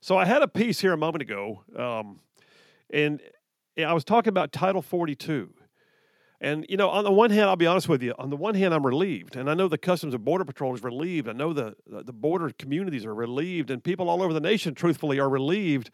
[0.00, 2.18] So I had a piece here a moment ago, um,
[2.90, 3.22] and
[3.78, 5.54] I was talking about Title 42.
[6.40, 8.14] And you know, on the one hand, I'll be honest with you.
[8.18, 10.82] On the one hand, I'm relieved, and I know the Customs and Border Patrol is
[10.82, 11.28] relieved.
[11.28, 15.18] I know the the border communities are relieved, and people all over the nation, truthfully,
[15.18, 15.90] are relieved.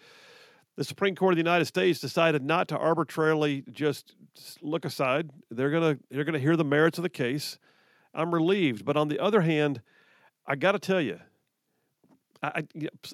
[0.77, 4.17] The Supreme Court of the United States decided not to arbitrarily just
[4.61, 5.31] look aside.
[5.51, 7.59] They're gonna they're gonna hear the merits of the case.
[8.13, 9.81] I'm relieved, but on the other hand,
[10.47, 11.21] I got to tell you,
[12.43, 12.65] I,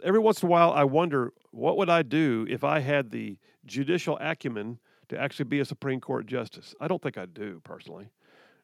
[0.03, 3.39] every once in a while, I wonder what would I do if I had the
[3.64, 4.78] judicial acumen
[5.11, 6.75] to actually be a Supreme Court justice.
[6.81, 8.11] I don't think I do personally.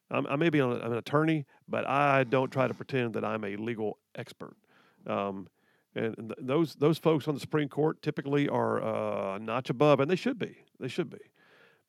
[0.09, 3.43] I'm, I may be an, an attorney, but I don't try to pretend that I'm
[3.43, 4.55] a legal expert.
[5.05, 5.47] Um,
[5.93, 9.99] and th- those those folks on the Supreme Court typically are uh, a notch above,
[9.99, 10.57] and they should be.
[10.79, 11.19] They should be,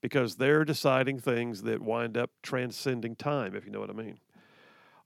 [0.01, 4.19] because they're deciding things that wind up transcending time, if you know what I mean.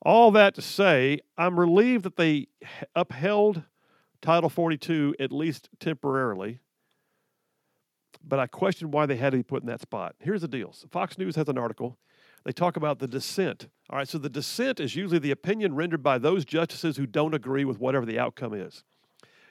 [0.01, 2.49] All that to say, I'm relieved that they
[2.97, 3.63] upheld
[4.21, 6.61] Title 42 at least temporarily
[8.27, 10.15] but I question why they had to be put in that spot.
[10.19, 11.99] Here's the deal Fox News has an article.
[12.45, 13.69] They talk about the dissent.
[13.89, 17.35] All right, so the dissent is usually the opinion rendered by those justices who don't
[17.35, 18.83] agree with whatever the outcome is.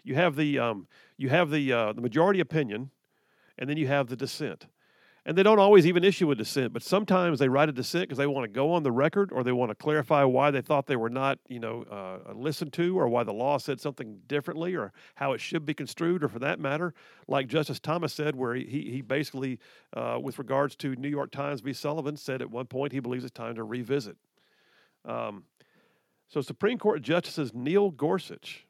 [0.03, 2.91] You have the, um, you have the, uh, the majority opinion,
[3.57, 4.67] and then you have the dissent
[5.25, 8.17] and they don't always even issue a dissent, but sometimes they write a dissent because
[8.17, 10.87] they want to go on the record or they want to clarify why they thought
[10.87, 14.75] they were not, you know, uh, listened to or why the law said something differently
[14.75, 16.95] or how it should be construed or for that matter,
[17.27, 19.59] like Justice Thomas said, where he, he basically,
[19.93, 21.71] uh, with regards to New York Times v.
[21.71, 24.17] Sullivan, said at one point he believes it's time to revisit.
[25.05, 25.43] Um,
[26.29, 28.65] so Supreme Court Justices Neil Gorsuch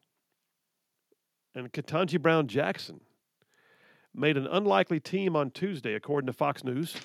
[1.56, 3.00] and Ketanji Brown Jackson
[4.14, 6.96] made an unlikely team on Tuesday, according to Fox News,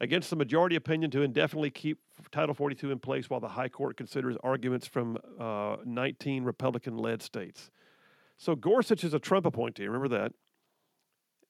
[0.00, 1.98] against the majority opinion to indefinitely keep
[2.30, 7.22] Title 42 in place while the High Court considers arguments from uh, 19 Republican led
[7.22, 7.70] states.
[8.36, 10.32] So Gorsuch is a Trump appointee, remember that.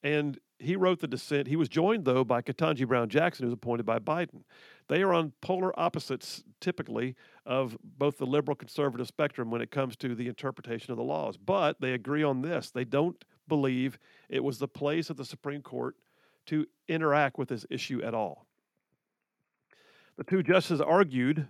[0.03, 1.47] And he wrote the dissent.
[1.47, 4.43] He was joined, though, by Ketanji Brown Jackson, who was appointed by Biden.
[4.87, 9.95] They are on polar opposites, typically, of both the liberal conservative spectrum when it comes
[9.97, 11.37] to the interpretation of the laws.
[11.37, 12.69] But they agree on this.
[12.69, 13.97] They don't believe
[14.29, 15.95] it was the place of the Supreme Court
[16.47, 18.45] to interact with this issue at all.
[20.17, 21.47] The two justices argued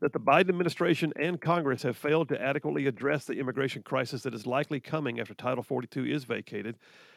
[0.00, 4.34] that the Biden administration and Congress have failed to adequately address the immigration crisis that
[4.34, 6.76] is likely coming after Title 42 is vacated,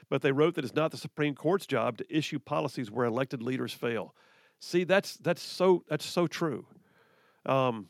[0.10, 3.42] but they wrote that it's not the Supreme Court's job to issue policies where elected
[3.42, 4.16] leaders fail.
[4.60, 6.66] See, that's that's so that's so true.
[7.46, 7.88] Um,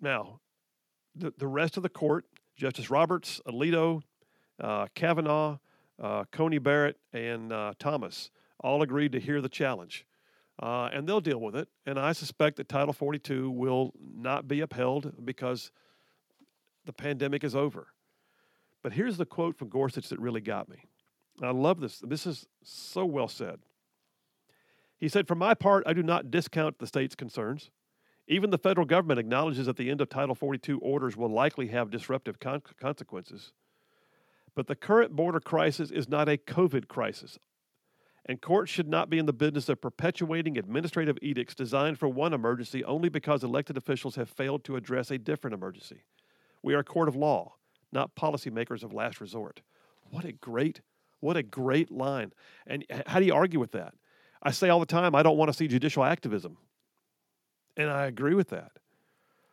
[0.00, 0.40] now,
[1.14, 2.24] the the rest of the court,
[2.56, 4.02] Justice Roberts, Alito,
[4.94, 5.58] Kavanaugh,
[6.02, 8.30] uh, Coney Barrett, and uh, Thomas
[8.60, 10.06] all agreed to hear the challenge.
[10.62, 11.68] Uh, and they'll deal with it.
[11.84, 15.72] And I suspect that Title 42 will not be upheld because
[16.84, 17.88] the pandemic is over.
[18.82, 20.84] But here's the quote from Gorsuch that really got me.
[21.42, 21.98] I love this.
[22.00, 23.60] This is so well said.
[24.98, 27.70] He said, For my part, I do not discount the state's concerns.
[28.28, 31.90] Even the federal government acknowledges that the end of Title 42 orders will likely have
[31.90, 33.52] disruptive con- consequences.
[34.54, 37.38] But the current border crisis is not a COVID crisis,
[38.26, 42.32] and courts should not be in the business of perpetuating administrative edicts designed for one
[42.32, 46.04] emergency only because elected officials have failed to address a different emergency.
[46.62, 47.54] We are a court of law,
[47.92, 49.60] not policymakers of last resort.
[50.10, 50.80] What a great,
[51.20, 52.32] what a great line.
[52.66, 53.94] And how do you argue with that?
[54.42, 56.56] I say all the time, I don't want to see judicial activism.
[57.76, 58.72] And I agree with that.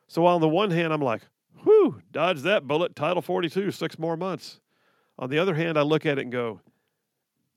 [0.07, 1.23] So on the one hand, I'm like,
[1.63, 4.59] whew, dodge that bullet, Title 42, six more months.
[5.19, 6.61] On the other hand, I look at it and go,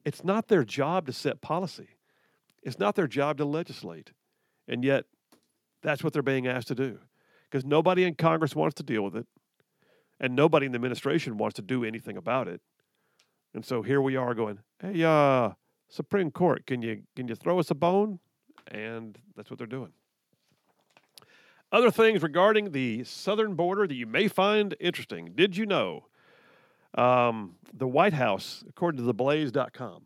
[0.04, 1.88] it's not their job to set policy.
[2.62, 4.12] It's not their job to legislate.
[4.68, 5.04] And yet,
[5.82, 6.98] that's what they're being asked to do.
[7.50, 9.26] Because nobody in Congress wants to deal with it,
[10.18, 12.60] and nobody in the administration wants to do anything about it.
[13.54, 15.50] And so here we are going, hey, uh,
[15.88, 18.18] Supreme Court, can you can you throw us a bone?
[18.68, 19.92] And that's what they're doing.
[21.70, 25.32] Other things regarding the southern border that you may find interesting.
[25.34, 26.06] Did you know
[26.94, 30.02] Um, the White House, according to theblaze.com,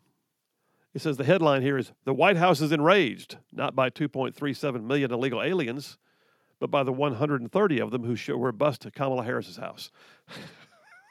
[0.95, 5.12] it says the headline here is The White House is enraged, not by 2.37 million
[5.12, 5.99] illegal aliens,
[6.61, 9.91] but by the 130 of them who show, were bust to Kamala Harris's house.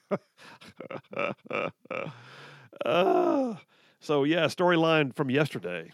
[2.85, 3.55] uh,
[3.99, 5.91] so, yeah, storyline from yesterday.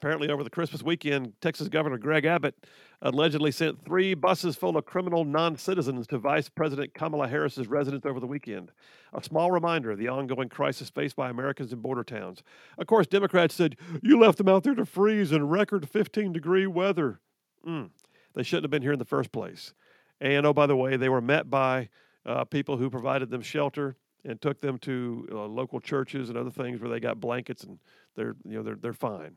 [0.00, 2.54] Apparently, over the Christmas weekend, Texas Governor Greg Abbott
[3.02, 8.06] allegedly sent three buses full of criminal non citizens to Vice President Kamala Harris's residence
[8.06, 8.72] over the weekend.
[9.12, 12.42] A small reminder of the ongoing crisis faced by Americans in border towns.
[12.78, 16.66] Of course, Democrats said, You left them out there to freeze in record 15 degree
[16.66, 17.20] weather.
[17.68, 17.90] Mm,
[18.32, 19.74] they shouldn't have been here in the first place.
[20.18, 21.90] And oh, by the way, they were met by
[22.24, 26.50] uh, people who provided them shelter and took them to uh, local churches and other
[26.50, 27.78] things where they got blankets and
[28.16, 29.36] they're you know they're they're fine.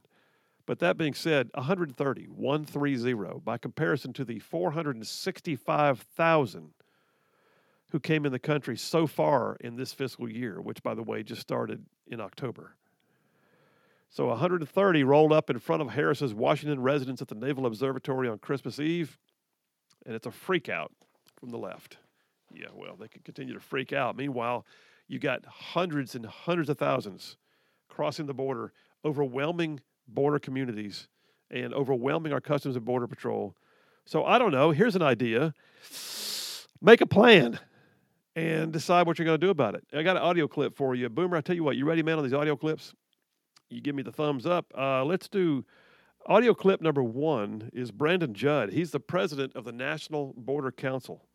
[0.66, 6.70] But that being said, 130, 130, by comparison to the 465,000
[7.92, 11.22] who came in the country so far in this fiscal year, which, by the way,
[11.22, 12.78] just started in October.
[14.10, 18.40] So 130 rolled up in front of Harris's Washington residence at the Naval Observatory on
[18.40, 19.18] Christmas Eve,
[20.06, 20.94] and it's a freak out
[21.40, 21.98] from the left.
[22.54, 24.16] Yeah, well, they can continue to freak out.
[24.16, 24.66] Meanwhile,
[25.08, 27.36] you got hundreds and hundreds of thousands
[27.90, 28.72] crossing the border,
[29.04, 31.08] overwhelming border communities
[31.52, 33.56] and overwhelming our Customs and Border Patrol.
[34.06, 34.72] So I don't know.
[34.72, 35.54] Here's an idea
[36.82, 37.60] make a plan
[38.36, 39.84] and decide what you're going to do about it.
[39.94, 41.08] I got an audio clip for you.
[41.10, 42.94] Boomer, I tell you what, you ready, man, on these audio clips?
[43.70, 44.66] You give me the thumbs up.
[44.78, 45.66] Uh, let's do
[46.26, 48.72] audio clip number one is Brandon Judd.
[48.72, 51.26] He's the president of the National Border Council.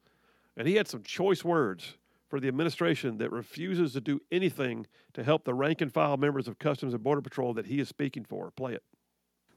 [0.57, 1.97] And he had some choice words
[2.29, 6.47] for the administration that refuses to do anything to help the rank and file members
[6.47, 8.51] of Customs and Border Patrol that he is speaking for.
[8.51, 8.83] Play it.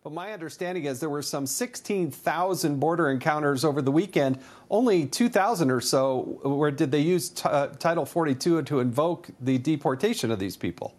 [0.04, 4.40] But my understanding is there were some 16,000 border encounters over the weekend.
[4.70, 9.60] Only 2,000 or so where did they use t- uh, Title 42 to invoke the
[9.60, 10.96] deportation of these people?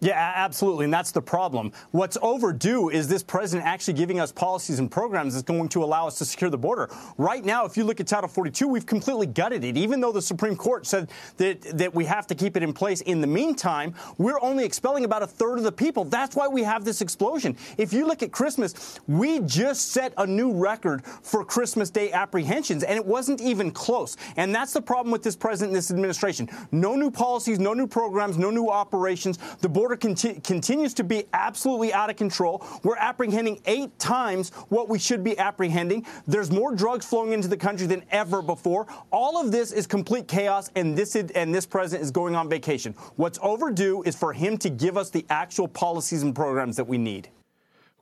[0.00, 0.84] Yeah, absolutely.
[0.84, 1.72] And that's the problem.
[1.90, 6.06] What's overdue is this president actually giving us policies and programs that's going to allow
[6.06, 6.88] us to secure the border.
[7.16, 9.76] Right now, if you look at Title 42, we've completely gutted it.
[9.76, 13.00] Even though the Supreme Court said that, that we have to keep it in place
[13.02, 16.04] in the meantime, we're only expelling about a third of the people.
[16.04, 17.56] That's why we have this explosion.
[17.76, 22.84] If you look at Christmas, we just set a new record for Christmas Day apprehensions,
[22.84, 24.16] and it wasn't even close.
[24.36, 26.48] And that's the problem with this president and this administration.
[26.70, 29.38] No new policies, no new programs, no new operations.
[29.60, 32.62] The border border conti- continues to be absolutely out of control.
[32.82, 36.04] We're apprehending eight times what we should be apprehending.
[36.26, 38.86] There's more drugs flowing into the country than ever before.
[39.10, 42.50] All of this is complete chaos, and this is, and this president is going on
[42.50, 42.92] vacation.
[43.16, 46.98] What's overdue is for him to give us the actual policies and programs that we
[46.98, 47.30] need.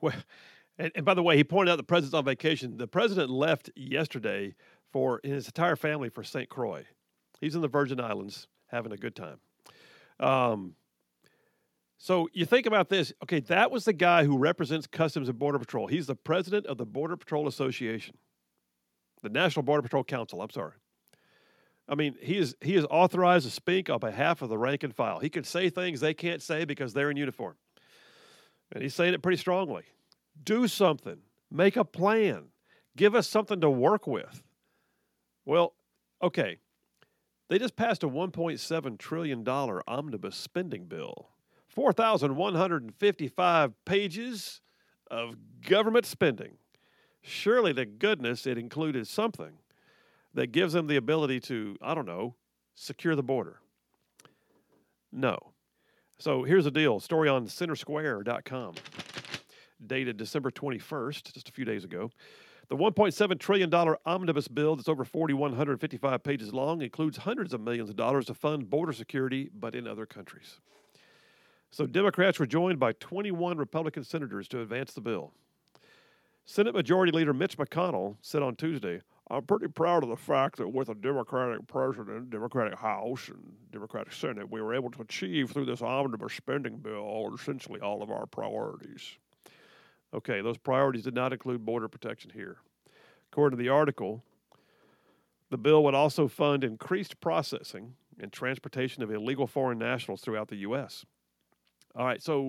[0.01, 0.15] Well,
[0.79, 2.79] and, and by the way, he pointed out the president's on vacation.
[2.79, 4.57] The president left yesterday
[4.91, 6.49] for his entire family for St.
[6.49, 6.85] Croix.
[7.41, 9.39] He's in the Virgin Islands having a good time.
[10.19, 10.75] Um,
[12.07, 13.13] so you think about this.
[13.25, 15.89] Okay, that was the guy who represents Customs and Border Patrol.
[15.89, 18.17] He's the president of the Border Patrol Association,
[19.25, 20.41] the National Border Patrol Council.
[20.41, 20.75] I'm sorry.
[21.89, 24.95] I mean, he is he is authorized to speak on behalf of the rank and
[24.95, 25.19] file.
[25.19, 27.57] He can say things they can't say because they're in uniform,
[28.71, 29.83] and he's saying it pretty strongly.
[30.41, 31.19] Do something.
[31.51, 32.51] Make a plan.
[32.97, 34.45] Give us something to work with.
[35.45, 35.75] Well,
[36.23, 36.59] okay.
[37.49, 41.31] They just passed a $1.7 trillion omnibus spending bill
[41.77, 44.61] 4,155 pages
[45.11, 46.57] of government spending.
[47.21, 49.59] Surely to goodness it included something
[50.33, 52.35] that gives them the ability to, I don't know,
[52.75, 53.61] secure the border.
[55.13, 55.39] No.
[56.19, 58.75] So here's the deal story on centersquare.com,
[59.87, 62.11] dated December 21st, just a few days ago.
[62.69, 63.73] The $1.7 trillion
[64.07, 68.71] omnibus bill that's over 4,155 pages long includes hundreds of millions of dollars to fund
[68.71, 70.59] border security, but in other countries.
[71.77, 75.35] So Democrats were joined by 21 Republican senators to advance the bill.
[76.47, 80.71] Senate Majority Leader Mitch McConnell said on Tuesday, I'm pretty proud of the fact that
[80.71, 83.43] with a Democratic president, Democratic House, and
[83.73, 88.11] Democratic Senate, we were able to achieve through this omnibus spending bill essentially all of
[88.11, 89.19] our priorities.
[90.15, 92.57] Okay, those priorities did not include border protection here.
[93.31, 94.25] According to the article,
[95.51, 100.57] the bill would also fund increased processing and transportation of illegal foreign nationals throughout the
[100.57, 101.05] U.S.
[101.97, 102.43] All right, so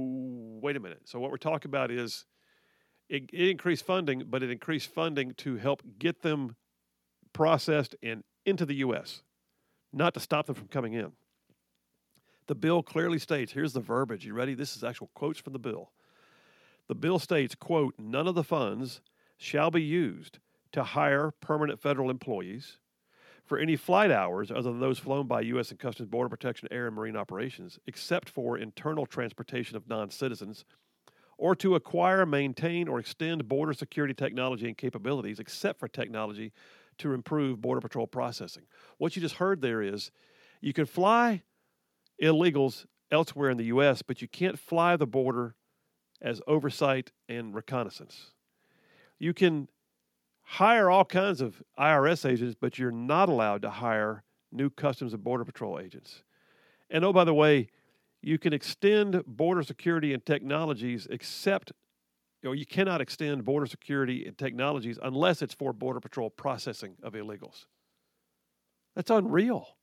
[0.62, 1.02] wait a minute.
[1.06, 2.26] So what we're talking about is
[3.08, 6.58] it, it increased funding, but it increased funding to help get them
[7.32, 9.22] processed and into the U.S.,
[9.94, 11.14] not to stop them from coming in.
[12.48, 14.26] The bill clearly states, here's the verbiage.
[14.26, 14.54] You ready?
[14.54, 15.92] This is actual quotes from the bill.
[16.90, 19.02] The bill states, quote, none of the funds
[19.38, 20.40] shall be used
[20.74, 22.78] to hire permanent federal employees,
[23.48, 25.72] for any flight hours other than those flown by U.S.
[25.72, 30.66] and Customs Border Protection Air and Marine Operations, except for internal transportation of non citizens,
[31.38, 36.52] or to acquire, maintain, or extend border security technology and capabilities, except for technology
[36.98, 38.64] to improve Border Patrol processing.
[38.98, 40.12] What you just heard there is
[40.62, 41.44] you can fly
[42.22, 45.56] illegals elsewhere in the U.S., but you can't fly the border
[46.22, 48.32] as oversight and reconnaissance.
[49.20, 49.68] You can
[50.48, 55.24] hire all kinds of IRS agents, but you're not allowed to hire new Customs and
[55.24, 56.24] Border Patrol agents.
[56.90, 57.68] And oh, by the way,
[58.22, 61.74] you can extend border security and technologies except
[62.46, 67.14] or you cannot extend border security and technologies unless it's for border patrol processing of
[67.14, 67.66] illegals.
[68.96, 69.76] That's unreal.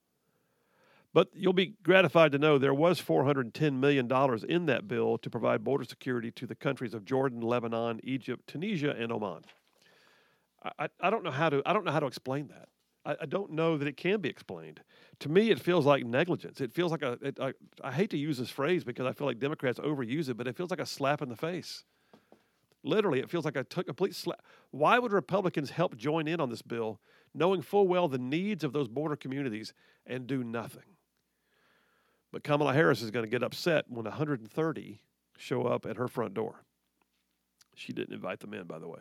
[1.12, 4.11] But you'll be gratified to know there was $410 million
[4.49, 8.95] in that bill to provide border security to the countries of Jordan, Lebanon, Egypt, Tunisia,
[8.99, 9.43] and Oman.
[10.78, 12.69] I, I don't know how to I don't know how to explain that.
[13.05, 14.81] I, I don't know that it can be explained.
[15.20, 16.61] To me, it feels like negligence.
[16.61, 17.19] It feels like a.
[17.23, 20.36] It, I, I hate to use this phrase because I feel like Democrats overuse it,
[20.36, 21.85] but it feels like a slap in the face.
[22.82, 24.43] Literally, it feels like a t- complete slap.
[24.70, 27.01] Why would Republicans help join in on this bill,
[27.32, 29.73] knowing full well the needs of those border communities,
[30.07, 30.82] and do nothing?
[32.31, 35.01] But Kamala Harris is going to get upset when 130
[35.39, 36.65] show up at her front door.
[37.74, 39.01] She didn't invite them in, by the way.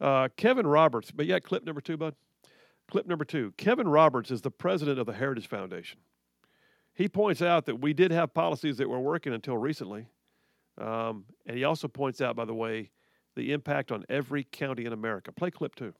[0.00, 2.14] Uh, Kevin Roberts, but yeah, clip number two, bud.
[2.90, 3.52] Clip number two.
[3.56, 6.00] Kevin Roberts is the president of the Heritage Foundation.
[6.94, 10.06] He points out that we did have policies that were working until recently.
[10.76, 12.90] Um, and he also points out, by the way,
[13.36, 15.30] the impact on every county in America.
[15.30, 15.94] Play clip two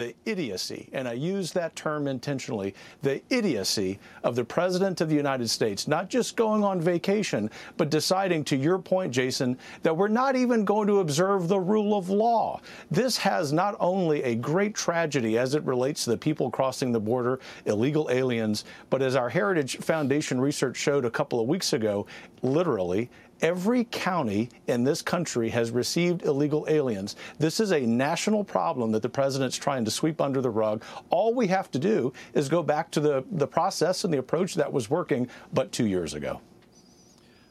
[0.00, 5.14] the idiocy, and I use that term intentionally, the idiocy of the President of the
[5.14, 10.08] United States, not just going on vacation, but deciding, to your point, Jason, that we're
[10.08, 12.60] not even going to observe the rule of law.
[12.90, 16.98] This has not only a great tragedy as it relates to the people crossing the
[16.98, 22.04] border, illegal aliens, but as our Heritage Foundation research showed a couple of weeks ago,
[22.42, 23.10] literally,
[23.44, 27.14] Every county in this country has received illegal aliens.
[27.38, 30.82] This is a national problem that the president's trying to sweep under the rug.
[31.10, 34.54] All we have to do is go back to the, the process and the approach
[34.54, 36.40] that was working but two years ago.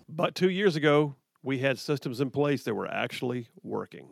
[0.09, 1.13] But two years ago,
[1.43, 4.07] we had systems in place that were actually working,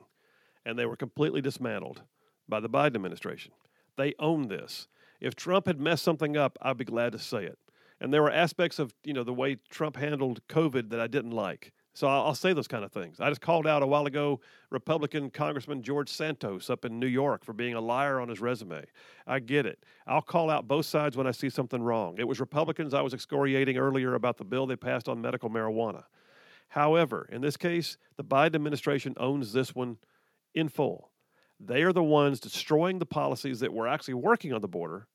[0.63, 2.03] and they were completely dismantled
[2.47, 3.53] by the Biden administration.
[3.97, 4.87] They own this.
[5.19, 7.57] If Trump had messed something up, I'd be glad to say it.
[8.01, 11.31] And there were aspects of you know the way Trump handled COVID that I didn't
[11.31, 11.71] like.
[11.93, 13.19] So I'll, I'll say those kind of things.
[13.19, 14.39] I just called out a while ago
[14.71, 18.83] Republican Congressman George Santos up in New York for being a liar on his resume.
[19.27, 19.83] I get it.
[20.07, 22.15] I'll call out both sides when I see something wrong.
[22.17, 26.05] It was Republicans I was excoriating earlier about the bill they passed on medical marijuana.
[26.69, 29.97] However, in this case, the Biden administration owns this one
[30.55, 31.11] in full.
[31.59, 35.07] They are the ones destroying the policies that were actually working on the border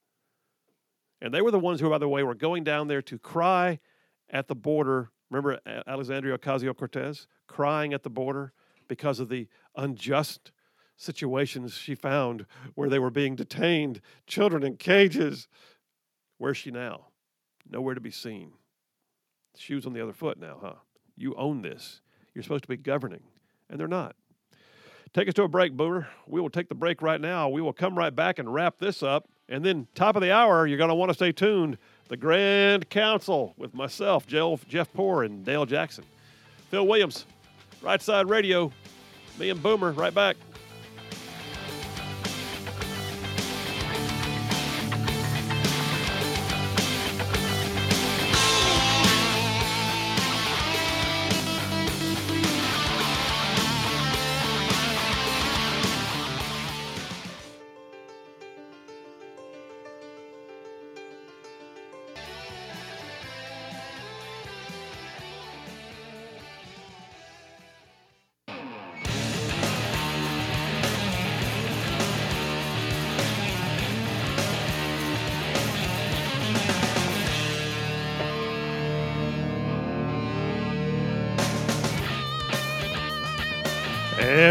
[1.20, 3.78] and they were the ones who, by the way, were going down there to cry
[4.30, 5.10] at the border.
[5.30, 8.52] Remember Alexandria Ocasio Cortez crying at the border
[8.88, 10.52] because of the unjust
[10.96, 15.48] situations she found where they were being detained, children in cages.
[16.38, 17.06] Where's she now?
[17.68, 18.52] Nowhere to be seen.
[19.56, 20.74] Shoes on the other foot now, huh?
[21.16, 22.00] You own this.
[22.34, 23.22] You're supposed to be governing,
[23.70, 24.16] and they're not.
[25.14, 26.08] Take us to a break, Boomer.
[26.26, 27.48] We will take the break right now.
[27.48, 29.28] We will come right back and wrap this up.
[29.48, 31.78] And then, top of the hour, you're going to want to stay tuned.
[32.08, 36.04] The Grand Council with myself, Jeff Poor, and Dale Jackson.
[36.70, 37.26] Phil Williams,
[37.80, 38.72] Right Side Radio.
[39.38, 40.36] Me and Boomer, right back.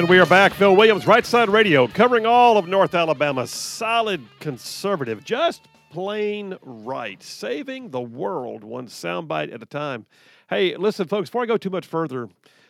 [0.06, 0.54] And we are back.
[0.54, 3.48] Phil Williams, Right Side Radio, covering all of North Alabama.
[3.48, 7.24] Solid conservative, just plain right.
[7.24, 10.06] Saving the world one soundbite at a time.
[10.48, 12.30] Hey, listen, folks, before I go too much further,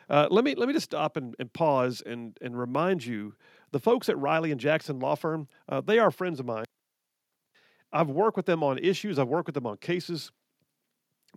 [0.09, 3.33] uh, let me let me just stop and, and, pause and, and remind you
[3.71, 6.63] the folks at Riley and Jackson Law Firm, uh, they are friends of mine.
[7.91, 10.31] I've worked with them on issues, I've worked with them on cases.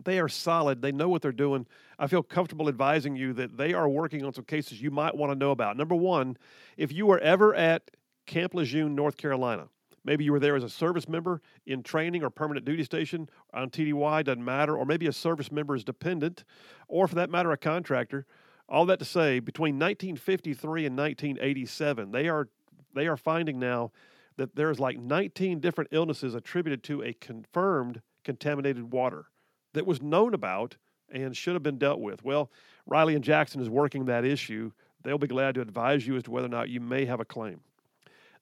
[0.05, 0.83] They are solid.
[0.83, 1.67] They know what they're doing.
[1.99, 5.33] I feel comfortable advising you that they are working on some cases you might want
[5.33, 5.77] to know about.
[5.77, 6.37] Number one,
[6.77, 7.91] if you were ever at
[8.27, 9.69] Camp Lejeune, North Carolina,
[10.09, 13.69] Maybe you were there as a service member in training or permanent duty station on
[13.69, 14.75] TDY, doesn't matter.
[14.75, 16.45] Or maybe a service member is dependent,
[16.89, 18.25] or for that matter, a contractor.
[18.71, 22.49] All that to say, between 1953 and 1987, they are
[22.95, 23.93] they are finding now
[24.37, 29.27] that there's like 19 different illnesses attributed to a confirmed contaminated water
[29.75, 30.77] that was known about
[31.11, 32.25] and should have been dealt with.
[32.25, 32.51] Well,
[32.87, 34.73] Riley and Jackson is working that issue.
[35.03, 37.25] They'll be glad to advise you as to whether or not you may have a
[37.25, 37.61] claim.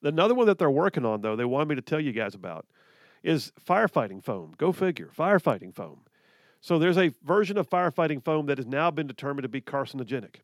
[0.02, 2.66] Another one that they're working on, though, they wanted me to tell you guys about
[3.22, 4.54] is firefighting foam.
[4.56, 6.00] Go figure, firefighting foam.
[6.60, 10.36] So there's a version of firefighting foam that has now been determined to be carcinogenic.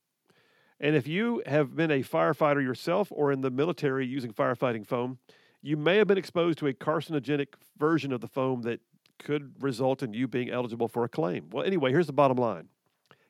[0.81, 5.19] And if you have been a firefighter yourself or in the military using firefighting foam,
[5.63, 8.81] you may have been exposed to a carcinogenic version of the foam that
[9.25, 11.49] could result in you being eligible for a claim.
[11.51, 12.69] Well, anyway, here's the bottom line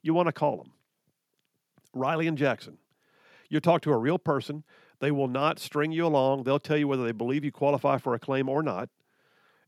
[0.02, 0.73] you want to call them
[1.94, 2.78] Riley and Jackson.
[3.48, 4.64] You talk to a real person.
[5.01, 6.44] They will not string you along.
[6.44, 8.89] They'll tell you whether they believe you qualify for a claim or not,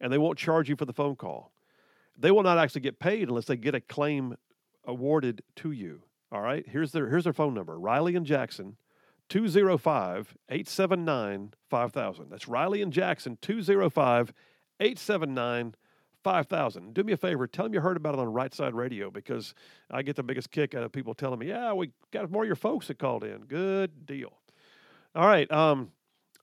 [0.00, 1.52] and they won't charge you for the phone call.
[2.16, 4.36] They will not actually get paid unless they get a claim
[4.84, 6.02] awarded to you.
[6.30, 7.78] All right, here's their here's their phone number.
[7.78, 8.76] Riley and Jackson,
[9.28, 12.30] 205 879 5000.
[12.30, 14.32] That's Riley and Jackson, 205
[14.80, 15.74] 879
[16.24, 16.94] 5000.
[16.94, 19.54] Do me a favor, tell them you heard about it on Right Side Radio because
[19.90, 22.46] I get the biggest kick out of people telling me, yeah, we got more of
[22.48, 23.42] your folks that called in.
[23.42, 24.32] Good deal.
[25.14, 25.50] All right.
[25.52, 25.92] Um,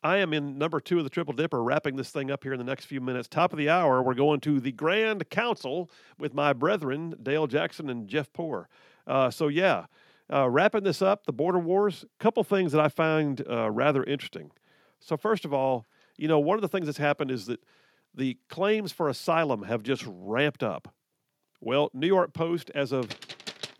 [0.03, 2.60] I am in number two of the Triple Dipper, wrapping this thing up here in
[2.60, 3.28] the next few minutes.
[3.28, 7.90] Top of the hour, we're going to the Grand Council with my brethren, Dale Jackson
[7.90, 8.70] and Jeff Poor.
[9.06, 9.86] Uh, so, yeah,
[10.32, 14.52] uh, wrapping this up, the border wars, couple things that I find uh, rather interesting.
[14.99, 15.86] So, first of all,
[16.18, 17.60] you know, one of the things that's happened is that
[18.14, 20.94] the claims for asylum have just ramped up.
[21.60, 23.10] Well, New York Post, as of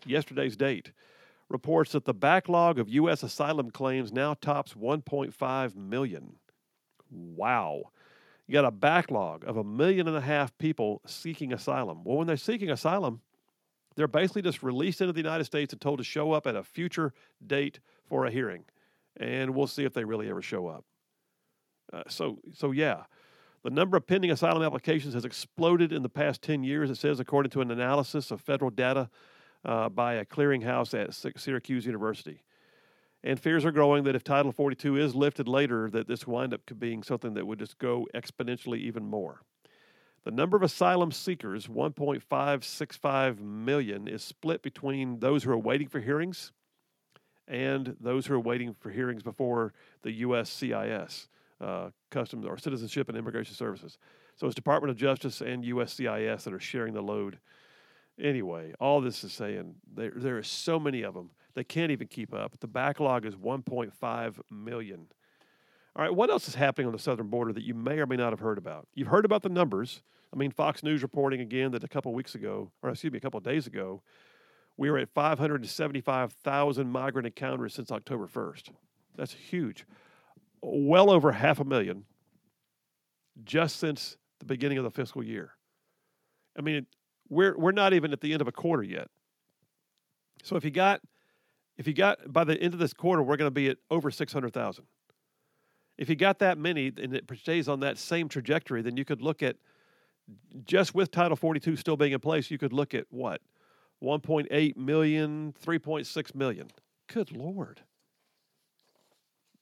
[0.06, 0.92] yesterday's date,
[1.48, 3.22] reports that the backlog of U.S.
[3.22, 6.36] asylum claims now tops 1.5 million.
[7.10, 7.90] Wow.
[8.46, 12.04] You got a backlog of a million and a half people seeking asylum.
[12.04, 13.20] Well, when they're seeking asylum,
[13.96, 16.62] they're basically just released into the United States and told to show up at a
[16.62, 17.12] future
[17.46, 18.64] date for a hearing.
[19.18, 20.84] And we'll see if they really ever show up.
[21.92, 23.02] Uh, so, so yeah,
[23.62, 27.20] the number of pending asylum applications has exploded in the past 10 years, it says,
[27.20, 29.08] according to an analysis of federal data
[29.64, 32.42] uh, by a clearinghouse at Syracuse University.
[33.24, 36.60] And fears are growing that if Title 42 is lifted later, that this wind up
[36.78, 39.42] being something that would just go exponentially even more.
[40.24, 46.00] The number of asylum seekers, 1.565 million, is split between those who are waiting for
[46.00, 46.52] hearings
[47.48, 49.72] and those who are waiting for hearings before
[50.02, 51.26] the USCIS,
[51.62, 53.98] uh, Customs or Citizenship and Immigration Services.
[54.36, 57.38] So it's Department of Justice and USCIS that are sharing the load
[58.20, 62.06] Anyway, all this is saying there, there are so many of them, they can't even
[62.06, 62.58] keep up.
[62.60, 65.06] The backlog is 1.5 million.
[65.96, 68.16] All right, what else is happening on the southern border that you may or may
[68.16, 68.86] not have heard about?
[68.94, 70.02] You've heard about the numbers.
[70.32, 73.20] I mean, Fox News reporting again that a couple weeks ago, or excuse me, a
[73.20, 74.02] couple days ago,
[74.78, 78.70] we were at 575,000 migrant encounters since October 1st.
[79.16, 79.84] That's huge.
[80.62, 82.04] Well over half a million
[83.44, 85.52] just since the beginning of the fiscal year.
[86.56, 86.86] I mean,
[87.28, 89.08] we're we're not even at the end of a quarter yet.
[90.42, 91.00] So if you got
[91.76, 94.10] if you got by the end of this quarter, we're going to be at over
[94.10, 94.84] six hundred thousand.
[95.98, 99.22] If you got that many and it stays on that same trajectory, then you could
[99.22, 99.56] look at
[100.64, 103.40] just with Title 42 still being in place, you could look at what
[104.02, 106.68] 1.8 million, 3.6 million.
[107.08, 107.82] Good lord,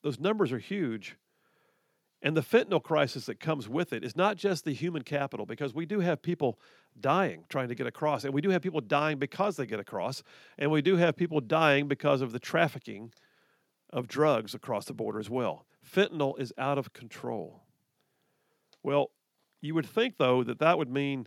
[0.02, 1.16] those numbers are huge.
[2.22, 5.74] And the fentanyl crisis that comes with it is not just the human capital, because
[5.74, 6.58] we do have people
[7.00, 10.22] dying trying to get across, and we do have people dying because they get across,
[10.58, 13.12] and we do have people dying because of the trafficking
[13.90, 15.64] of drugs across the border as well.
[15.82, 17.62] Fentanyl is out of control.
[18.82, 19.10] Well,
[19.62, 21.26] you would think, though, that that would mean,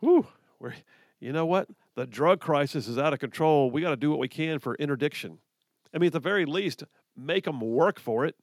[0.00, 0.26] whew,
[0.60, 0.74] we're,
[1.18, 1.68] you know what?
[1.96, 3.72] The drug crisis is out of control.
[3.72, 5.38] We got to do what we can for interdiction.
[5.92, 6.84] I mean, at the very least,
[7.18, 8.36] make them work for it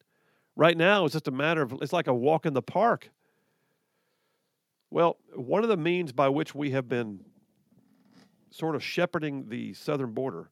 [0.55, 3.09] Right now, it's just a matter of it's like a walk in the park.
[4.89, 7.19] Well, one of the means by which we have been
[8.51, 10.49] sort of shepherding the southern border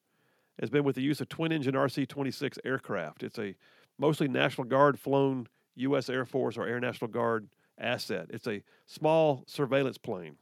[0.60, 3.24] has been with the use of twin engine RC 26 aircraft.
[3.24, 3.56] It's a
[3.98, 6.10] mostly National Guard flown U.S.
[6.10, 7.48] Air Force or Air National Guard
[7.80, 8.28] asset.
[8.30, 10.36] It's a small surveillance plane.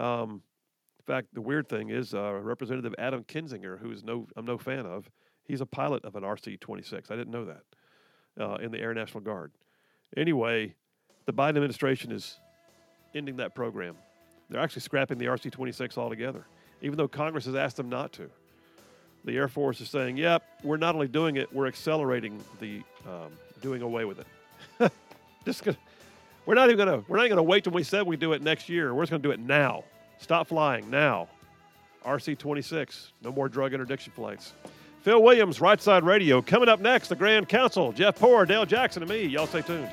[0.00, 0.42] Um,
[0.98, 4.58] in fact, the weird thing is uh, Representative Adam Kinzinger, who is no I'm no
[4.58, 5.08] fan of,
[5.50, 7.10] he's a pilot of an RC 26.
[7.10, 7.62] I didn't know that
[8.40, 9.52] uh, in the Air National Guard.
[10.16, 10.74] Anyway,
[11.26, 12.38] the Biden administration is
[13.14, 13.96] ending that program.
[14.48, 16.46] They're actually scrapping the RC 26 altogether,
[16.82, 18.30] even though Congress has asked them not to.
[19.24, 23.30] The Air Force is saying, yep, we're not only doing it, we're accelerating the um,
[23.60, 24.92] doing away with it.
[25.44, 25.76] Just gonna,
[26.46, 28.94] We're not even gonna wait till we said we do it next year.
[28.94, 29.84] We're just gonna do it now.
[30.18, 31.28] Stop flying now.
[32.04, 33.12] RC twenty six.
[33.22, 34.52] No more drug interdiction flights.
[35.02, 36.42] Phil Williams, Right Side Radio.
[36.42, 37.90] Coming up next, the Grand Council.
[37.92, 39.24] Jeff Poor, Dale Jackson, and me.
[39.24, 39.88] Y'all stay tuned.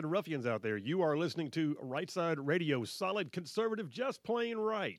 [0.00, 4.56] Side ruffians out there, you are listening to Right Side Radio, solid conservative, just plain
[4.56, 4.98] right.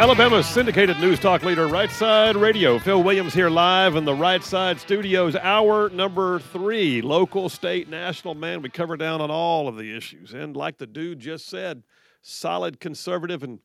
[0.00, 2.78] Alabama's syndicated news talk leader, Right Side Radio.
[2.78, 7.02] Phil Williams here live in the Right Side Studios, hour number three.
[7.02, 10.32] Local, state, national, man, we cover down on all of the issues.
[10.32, 11.82] And like the dude just said,
[12.22, 13.58] solid conservative and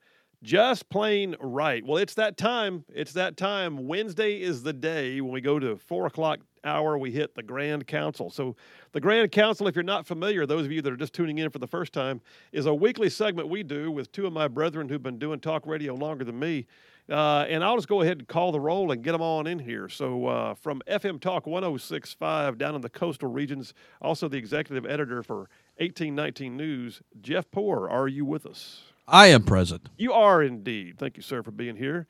[0.46, 1.84] just plain right.
[1.84, 2.86] Well, it's that time.
[2.94, 3.88] It's that time.
[3.88, 7.88] Wednesday is the day when we go to four o'clock hour, we hit the Grand
[7.88, 8.30] Council.
[8.30, 8.56] So,
[8.92, 11.50] the Grand Council, if you're not familiar, those of you that are just tuning in
[11.50, 14.88] for the first time, is a weekly segment we do with two of my brethren
[14.88, 16.68] who've been doing talk radio longer than me.
[17.10, 19.60] Uh, and I'll just go ahead and call the roll and get them on in
[19.60, 19.90] here.
[19.90, 25.24] So, uh, from FM Talk 1065 down in the coastal regions, also the executive editor
[25.24, 28.95] for 1819 News, Jeff Poor, are you with us?
[29.08, 29.90] I am present.
[29.98, 30.98] You are indeed.
[30.98, 32.08] Thank you, sir, for being here.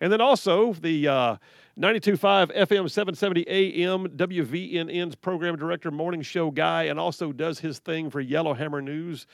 [0.00, 1.36] And then also the uh,
[1.78, 8.08] 92.5 FM 770 AM WVNN's program director, morning show guy, and also does his thing
[8.10, 9.26] for Yellowhammer News,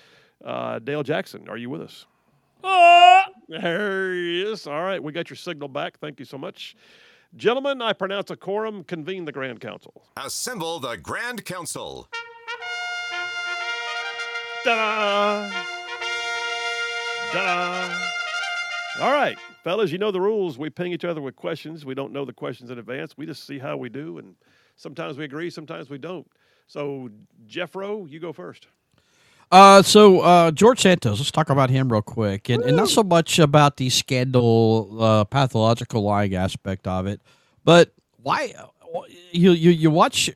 [0.45, 1.49] uh, Dale Jackson.
[1.49, 2.07] Are you with us?
[3.49, 4.67] There he is.
[4.67, 5.99] All right, we got your signal back.
[5.99, 6.75] Thank you so much.
[7.37, 8.85] Gentlemen, I pronounce a quorum.
[8.85, 10.05] Convene the Grand Council.
[10.17, 12.09] Assemble the Grand Council.
[14.65, 15.84] Ta-da!
[17.37, 20.57] All right, fellas, you know the rules.
[20.57, 21.85] We ping each other with questions.
[21.85, 23.17] We don't know the questions in advance.
[23.17, 24.37] We just see how we do, and
[24.77, 26.27] sometimes we agree, sometimes we don't.
[26.69, 27.11] So,
[27.49, 28.69] Jeffro, you go first.
[29.51, 33.03] Uh, so uh, George Santos, let's talk about him real quick, and, and not so
[33.03, 37.21] much about the scandal, uh, pathological lying aspect of it,
[37.65, 37.93] but
[38.23, 38.55] why
[39.33, 40.31] you you, you watch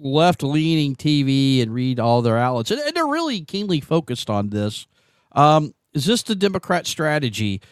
[0.00, 4.50] left leaning TV and read all their outlets, and, and they're really keenly focused on
[4.50, 4.86] this.
[5.32, 7.62] Um, is this the Democrat strategy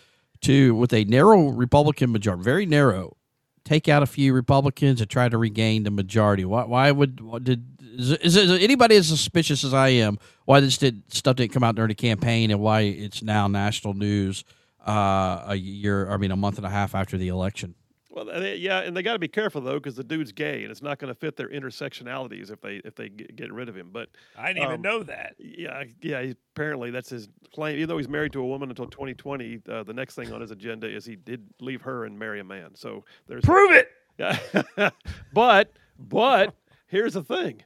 [0.41, 3.17] to, with a narrow Republican majority, very narrow,
[3.65, 6.45] take out a few Republicans and try to regain the majority?
[6.45, 7.67] Why, why would what did
[7.99, 11.63] is, is, is anybody as suspicious as I am why this did, stuff didn't come
[11.63, 14.43] out during the campaign and why it's now national news
[14.87, 17.75] uh, a year, I mean, a month and a half after the election?
[18.15, 20.71] Well, they, yeah, and they got to be careful though, because the dude's gay, and
[20.71, 23.77] it's not going to fit their intersectionalities if they if they get, get rid of
[23.77, 23.91] him.
[23.93, 24.09] But
[24.39, 25.35] I didn't even um, know that.
[25.39, 26.23] Yeah, yeah.
[26.23, 27.75] He, apparently, that's his claim.
[27.77, 30.53] Even though he's married to a woman until 2020, uh, the next thing on his
[30.53, 32.71] agenda is he did leave her and marry a man.
[32.75, 33.89] So there's Prove it.
[34.17, 34.39] Yeah,
[35.33, 36.55] but but
[36.87, 37.63] here's the thing.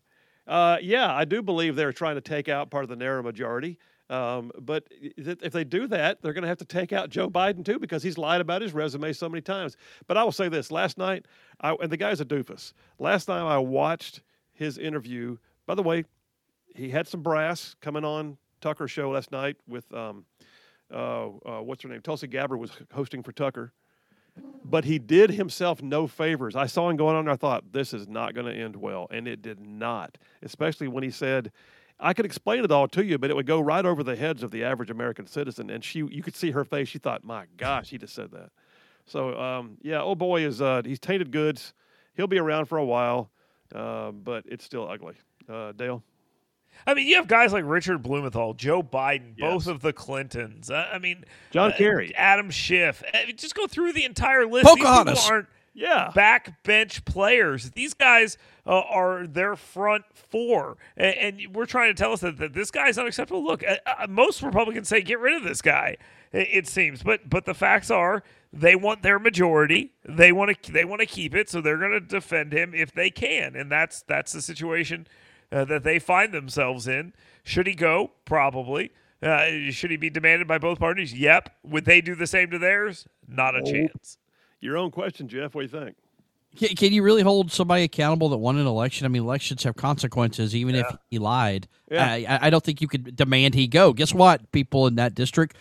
[0.46, 3.78] Uh, yeah, I do believe they're trying to take out part of the narrow majority.
[4.10, 7.64] Um, but if they do that, they're going to have to take out Joe Biden
[7.64, 9.76] too because he's lied about his resume so many times.
[10.06, 11.26] But I will say this: last night,
[11.60, 12.72] I, and the guy's a doofus.
[12.98, 14.22] Last time I watched
[14.54, 15.36] his interview.
[15.66, 16.04] By the way,
[16.74, 20.24] he had some brass coming on Tucker show last night with um,
[20.92, 22.00] uh, uh, what's her name?
[22.00, 23.72] Tulsi Gabbard was hosting for Tucker
[24.64, 26.56] but he did himself no favors.
[26.56, 27.34] I saw him going on there.
[27.34, 30.18] I thought this is not going to end well, and it did not.
[30.42, 31.52] Especially when he said,
[32.00, 34.42] "I could explain it all to you, but it would go right over the heads
[34.42, 36.88] of the average American citizen." And she, you could see her face.
[36.88, 38.50] She thought, "My gosh, he just said that."
[39.06, 41.72] So, um, yeah, old boy is uh, he's tainted goods.
[42.14, 43.30] He'll be around for a while,
[43.74, 45.14] uh, but it's still ugly.
[45.48, 46.02] Uh, Dale.
[46.86, 49.50] I mean, you have guys like Richard Blumenthal, Joe Biden, Yes.
[49.50, 50.70] both of the Clintons.
[50.70, 52.14] Uh, I mean, John uh, Kerry.
[52.14, 53.02] Adam Schiff.
[53.12, 54.66] I mean, just go through the entire list.
[54.66, 55.48] These people aren't.
[55.78, 56.10] Yeah.
[56.14, 57.70] backbench players.
[57.70, 58.36] These guys
[58.66, 62.70] uh, are their front four, and, and we're trying to tell us that, that this
[62.70, 63.44] guy's unacceptable.
[63.44, 65.96] Look, uh, uh, most Republicans say get rid of this guy.
[66.30, 68.22] It, seems, but but the facts are
[68.52, 69.92] they want their majority.
[70.04, 72.92] They want to they want to keep it, so they're going to defend him if
[72.92, 75.06] they can, and that's that's the situation
[75.50, 77.14] uh, that they find themselves in.
[77.44, 78.10] Should he go?
[78.26, 78.90] Probably.
[79.22, 81.12] Uh, should he be demanded by both parties?
[81.14, 81.50] Yep.
[81.64, 83.06] Would they do the same to theirs?
[83.26, 84.18] Not a chance.
[84.60, 85.54] Your own question, Jeff.
[85.54, 85.96] What do you think?
[86.56, 89.04] Can, can you really hold somebody accountable that won an election?
[89.04, 91.68] I mean, elections have consequences, even if he lied.
[91.90, 92.04] Yeah.
[92.06, 93.92] I, I- don't think you could demand he go.
[93.92, 94.50] Guess what?
[94.50, 95.56] People in that district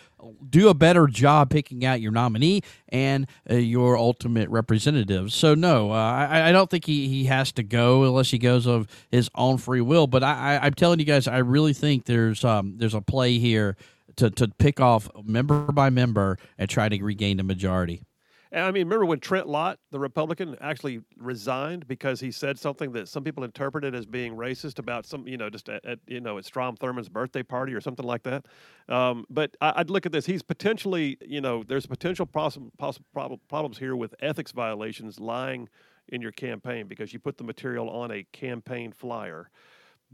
[0.50, 5.34] do a better job picking out your nominee and uh, your ultimate representatives.
[5.34, 8.66] So no, uh, I, I don't think he, he has to go unless he goes
[8.66, 10.06] of his own free will.
[10.06, 13.38] But I, I, I'm telling you guys, I really think there's um, there's a play
[13.38, 13.76] here
[14.16, 18.02] to, to pick off member by member and try to regain the majority.
[18.50, 22.92] And I mean, remember when Trent Lott, the Republican, actually resigned because he said something
[22.92, 26.20] that some people interpreted as being racist about some, you know, just at, at you
[26.20, 28.46] know, at Strom Thurmond's birthday party or something like that.
[28.88, 30.24] Um, but I, I'd look at this.
[30.24, 35.68] He's potentially, you know, there's potential possible, possible prob- problems here with ethics violations, lying
[36.08, 39.50] in your campaign because you put the material on a campaign flyer.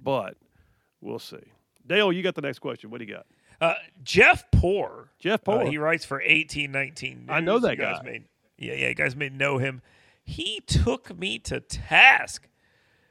[0.03, 0.37] But
[1.01, 1.37] we'll see.
[1.87, 2.91] Dale, you got the next question.
[2.91, 3.27] What do you got?
[3.65, 5.11] Uh, Jeff Poor.
[5.19, 5.67] Jeff Uh, Poor.
[5.71, 7.27] he writes for eighteen nineteen.
[7.29, 8.05] I know that you guys guy.
[8.05, 8.21] May,
[8.59, 9.83] yeah, yeah, you guys may know him.
[10.23, 12.49] He took me to task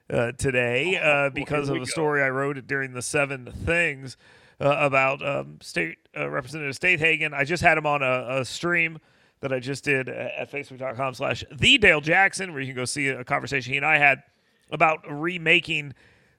[0.09, 1.85] uh, today uh, because of a go.
[1.85, 4.17] story I wrote during the Seven Things
[4.59, 7.33] uh, about um, State uh, Representative Stadthagen.
[7.33, 8.99] I just had him on a, a stream
[9.41, 13.09] that I just did at facebook.com slash the Dale Jackson, where you can go see
[13.09, 14.23] a conversation he and I had
[14.71, 15.93] about remaking uh,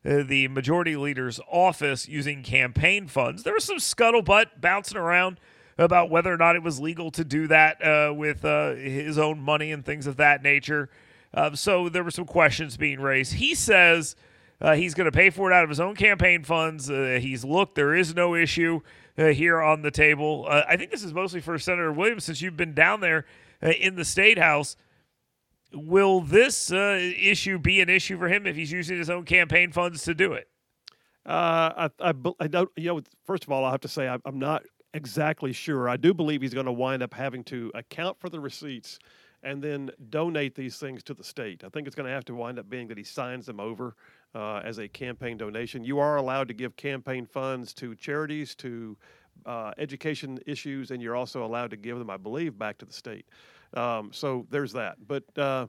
[0.05, 3.43] the majority leader's office using campaign funds.
[3.43, 5.41] There was some scuttlebutt bouncing around
[5.79, 9.41] about whether or not it was legal to do that uh, with uh, his own
[9.41, 10.89] money and things of that nature.
[11.33, 13.35] Uh, so there were some questions being raised.
[13.35, 14.15] He says
[14.61, 16.89] uh, he's going to pay for it out of his own campaign funds.
[16.91, 18.81] Uh, he's looked, there is no issue
[19.19, 20.47] uh, here on the table.
[20.49, 23.27] Uh, I think this is mostly for Senator Williams since you've been down there
[23.63, 24.77] uh, in the state house.
[25.75, 29.73] Will this uh, issue be an issue for him if he's using his own campaign
[29.73, 30.49] funds to do it?
[31.27, 34.19] Uh, I, I, I don't, you know, first of all, I have to say I,
[34.25, 35.89] I'm not exactly sure.
[35.89, 38.99] I do believe he's going to wind up having to account for the receipts
[39.43, 41.65] and then donate these things to the state.
[41.65, 43.95] I think it's going to have to wind up being that he signs them over
[44.35, 45.85] uh, as a campaign donation.
[45.85, 48.97] You are allowed to give campaign funds to charities, to
[49.45, 52.93] uh, education issues, and you're also allowed to give them, I believe, back to the
[52.93, 53.27] state.
[53.75, 54.97] Um, so there's that.
[55.07, 55.67] But uh,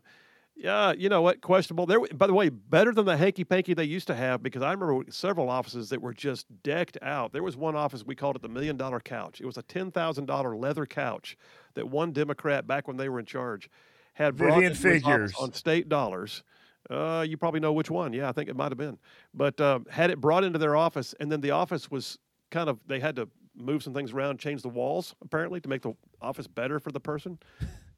[0.55, 1.41] yeah, you know what?
[1.41, 1.85] Questionable.
[1.85, 4.71] There, by the way, better than the hanky panky they used to have because I
[4.71, 7.33] remember several offices that were just decked out.
[7.33, 9.41] There was one office we called it the million dollar couch.
[9.41, 11.37] It was a ten thousand dollar leather couch
[11.73, 13.69] that one Democrat back when they were in charge
[14.13, 15.35] had brought Vivian into his office Figures.
[15.37, 16.43] on state dollars.
[16.89, 18.13] Uh, you probably know which one.
[18.13, 18.97] Yeah, I think it might have been.
[19.33, 22.17] But uh, had it brought into their office, and then the office was
[22.51, 23.27] kind of they had to
[23.57, 26.99] move some things around, change the walls apparently to make the office better for the
[26.99, 27.39] person.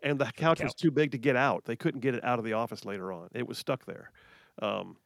[0.03, 1.65] And the couch was too big to get out.
[1.65, 3.29] They couldn't get it out of the office later on.
[3.33, 4.11] It was stuck there.
[4.61, 4.97] Um,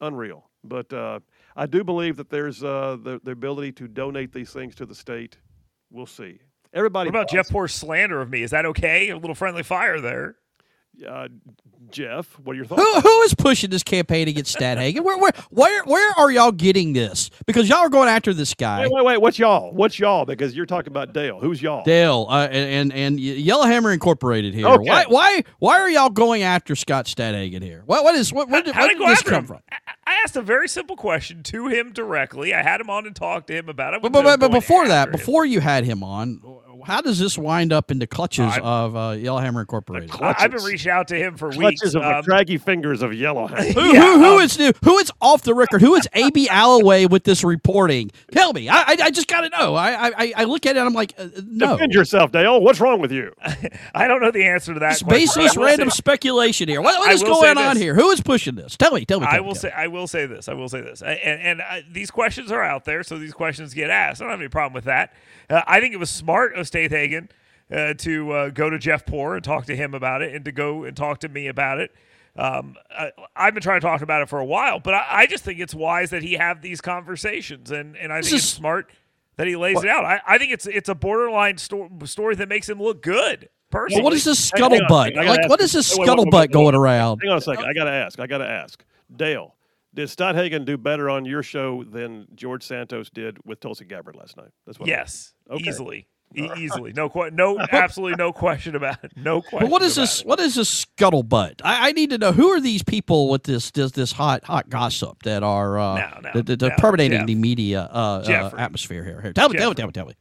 [0.00, 0.48] unreal.
[0.64, 1.20] But uh,
[1.56, 4.94] I do believe that there's uh, the, the ability to donate these things to the
[4.94, 5.38] state.
[5.90, 6.40] We'll see.
[6.72, 7.08] Everybody.
[7.08, 8.42] What about Jeff Poor's slander of me?
[8.42, 9.10] Is that okay?
[9.10, 10.36] A little friendly fire there.
[11.06, 11.28] Uh,
[11.90, 12.82] Jeff, what are your thoughts?
[12.82, 15.02] Who, who is pushing this campaign against Stadthagen?
[15.02, 17.30] Where, where, where, where are y'all getting this?
[17.46, 18.82] Because y'all are going after this guy.
[18.82, 19.20] Wait, wait, wait.
[19.20, 19.72] What's y'all?
[19.72, 20.24] What's y'all?
[20.24, 21.40] Because you're talking about Dale.
[21.40, 21.82] Who's y'all?
[21.82, 24.66] Dale uh, and, and and Yellowhammer Incorporated here.
[24.68, 24.88] Okay.
[24.88, 27.82] Why why why are y'all going after Scott Stadthagen here?
[27.86, 29.46] What what is what where did, How where did did this come him?
[29.46, 29.60] from?
[29.72, 29.76] I-
[30.10, 32.52] I asked a very simple question to him directly.
[32.52, 34.02] I had him on and talked to him about it.
[34.02, 35.18] But, but, but, but before that, after him.
[35.18, 36.40] before you had him on,
[36.86, 40.10] how does this wind up in the clutches I- of uh, Yellowhammer Incorporated?
[40.20, 41.94] I- I've been reaching out to him for Clutches weeks.
[41.94, 43.62] of Um, the draggy fingers of Yellowhammer.
[43.72, 44.72] Who, Yeah, who, who um, is new?
[44.84, 45.80] Who is off the record?
[45.82, 48.10] Who is AB Alloway with this reporting?
[48.32, 48.68] Tell me.
[48.68, 49.74] I I, I just got to know.
[49.74, 50.78] I, I I look at it.
[50.78, 51.72] and I'm like, uh, no.
[51.72, 52.60] Defend yourself, Dale.
[52.60, 53.32] What's wrong with you?
[53.94, 54.92] I don't know the answer to that.
[54.92, 55.20] It's question.
[55.42, 56.80] baseless, random say- speculation here.
[56.80, 57.94] What, what I is will say going on here?
[57.94, 58.76] Who is pushing this?
[58.76, 59.04] Tell me.
[59.04, 59.26] Tell me.
[59.26, 60.48] Tell I will tell say I will say this.
[60.48, 61.02] I will say this.
[61.02, 64.20] I- And and I, these questions are out there, so these questions get asked.
[64.20, 65.12] I don't have any problem with that.
[65.48, 67.28] Uh, I think it was smart of Stadthagen
[67.70, 70.52] uh, to uh, go to Jeff Poor and talk to him about it, and to
[70.52, 71.90] go and talk to me about it.
[72.36, 75.26] Um, I, I've been trying to talk about it for a while, but I, I
[75.26, 78.46] just think it's wise that he have these conversations, and and I This think it's
[78.48, 78.90] smart
[79.36, 80.04] that he lays it out.
[80.04, 83.48] I, I think it's it's a borderline sto- story that makes him look good.
[83.70, 85.16] Personally, Well, what is this Hang on, scuttlebutt?
[85.16, 87.20] I Like, ask what you- this wait, wait, wait, wait, scuttlebutt wait, going around?
[87.22, 87.64] Hang on a second.
[87.64, 88.18] I got to ask.
[88.18, 88.84] I got to ask.
[89.14, 89.54] Dale,
[89.94, 94.36] did Stadthagen do better on your show than George Santos did with Tulsi Gabbard last
[94.36, 94.50] night?
[94.66, 94.88] That's what.
[94.88, 95.68] I'm- Yes, Okay.
[95.68, 96.06] easily.
[96.36, 99.12] E- easily, no, que- no, absolutely no question about it.
[99.16, 99.60] No question.
[99.60, 100.20] But what is this?
[100.20, 100.26] it.
[100.26, 101.60] What is this scuttlebutt?
[101.64, 104.68] I, I need to know who are these people with this this, this hot hot
[104.68, 107.26] gossip that are uh, No, no, that, that are no, permeating Jeff.
[107.26, 109.20] the media uh, uh, atmosphere here.
[109.20, 110.14] Here, tell me, tell me, tell me, tell me.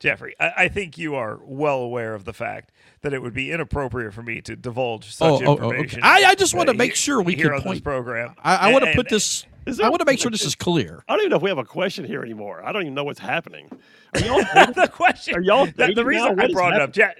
[0.00, 2.70] Jeffrey, I, I think you are well aware of the fact
[3.02, 5.64] that it would be inappropriate for me to divulge such Oh, oh, oh, okay.
[5.78, 6.00] information.
[6.02, 8.34] I- I just uh, wanna make sure we here can on this point- program.
[8.42, 9.44] I, I want to put this.
[9.66, 11.04] Is I want to make sure this is clear.
[11.08, 12.64] I don't even know if we have a question here anymore.
[12.64, 13.68] I don't even know what's happening.
[14.14, 14.38] Are y'all?
[14.72, 15.34] the question.
[15.36, 16.30] Are y'all the, the reason now?
[16.30, 17.14] I What is brought it up, Jeff,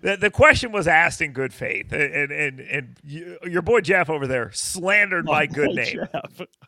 [0.00, 4.08] the, the question was asked in good faith, and and and you, your boy Jeff
[4.08, 6.06] over there slandered my good name.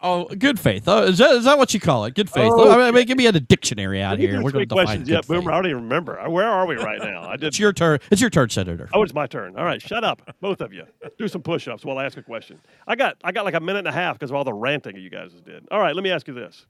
[0.00, 0.84] Oh, good faith.
[0.86, 2.14] Oh, is that is that what you call it?
[2.14, 2.50] Good faith.
[2.52, 4.42] Oh, I mean, give me a dictionary out here.
[4.42, 5.36] We're going to define questions good yet, faith.
[5.38, 5.52] Boomer.
[5.52, 6.28] I don't even remember.
[6.28, 7.28] Where are we right now?
[7.28, 7.44] I did.
[7.50, 7.98] It's your turn.
[8.10, 8.88] It's your turn, Senator.
[8.94, 9.56] Oh, it's my turn.
[9.56, 10.84] All right, shut up, both of you.
[11.18, 12.60] Do some push-ups while I ask a question.
[12.86, 14.96] I got I got like a minute and a half because of all the ranting
[14.96, 15.66] you guys did.
[15.70, 16.66] All right, let me ask you this.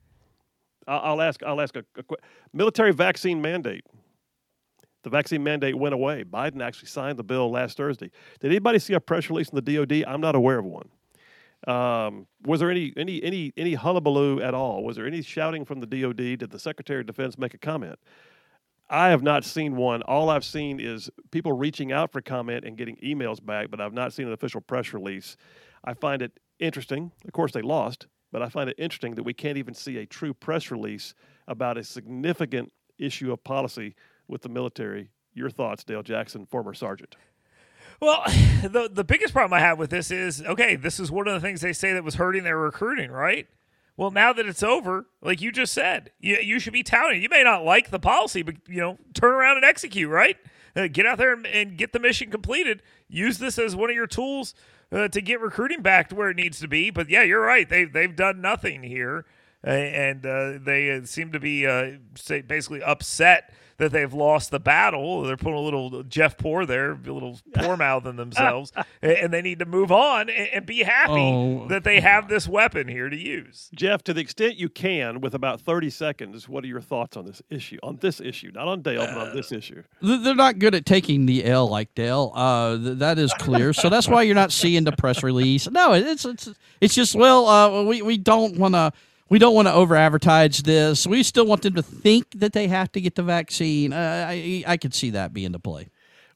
[0.86, 2.16] I'll, I'll ask I'll ask a, a que-
[2.52, 3.84] military vaccine mandate.
[5.02, 6.24] The vaccine mandate went away.
[6.24, 8.10] Biden actually signed the bill last Thursday.
[8.40, 10.04] Did anybody see a press release from the DoD?
[10.06, 10.88] I'm not aware of one.
[11.66, 14.82] Um, was there any any any any hullabaloo at all?
[14.82, 16.38] Was there any shouting from the DoD?
[16.38, 17.98] Did the Secretary of Defense make a comment?
[18.88, 20.02] I have not seen one.
[20.02, 23.92] All I've seen is people reaching out for comment and getting emails back, but I've
[23.92, 25.36] not seen an official press release.
[25.84, 27.12] I find it interesting.
[27.24, 30.06] Of course, they lost, but I find it interesting that we can't even see a
[30.06, 31.14] true press release
[31.46, 33.94] about a significant issue of policy
[34.30, 35.10] with the military.
[35.34, 37.16] Your thoughts, Dale Jackson, former sergeant.
[38.00, 38.22] Well,
[38.62, 40.76] the the biggest problem I have with this is okay.
[40.76, 43.46] This is one of the things they say that was hurting their recruiting, right?
[43.96, 47.22] Well, now that it's over, like you just said, you, you should be touting.
[47.22, 50.38] You may not like the policy, but you know, turn around and execute, right?
[50.74, 52.82] Uh, get out there and, and get the mission completed.
[53.08, 54.54] Use this as one of your tools
[54.90, 56.90] uh, to get recruiting back to where it needs to be.
[56.90, 57.68] But yeah, you're right.
[57.68, 59.26] They they've done nothing here,
[59.66, 60.22] uh, and
[60.64, 61.98] they uh, seem to be uh,
[62.46, 65.22] basically upset that they've lost the battle.
[65.22, 69.42] They're putting a little Jeff Poor there, a little poor mouthing themselves, and and they
[69.42, 71.66] need to move on and, and be happy Oh.
[71.68, 73.70] that they have this weapon here to use.
[73.74, 77.24] Jeff, to the extent you can, with about 30 seconds, what are your thoughts on
[77.24, 77.78] this issue?
[77.82, 79.82] On this issue, not on Dale, but on this issue.
[80.00, 82.32] They're not good at taking the L like Dale.
[82.34, 83.72] Uh, th- that is clear.
[83.72, 85.68] so that's why you're not seeing the press release.
[85.70, 86.50] No, it's it's
[86.80, 88.92] it's just well, uh, we we don't want to.
[89.30, 91.06] We don't want to over advertise this.
[91.06, 93.92] We still want them to think that they have to get the vaccine.
[93.92, 95.88] Uh, I I could see that being the play.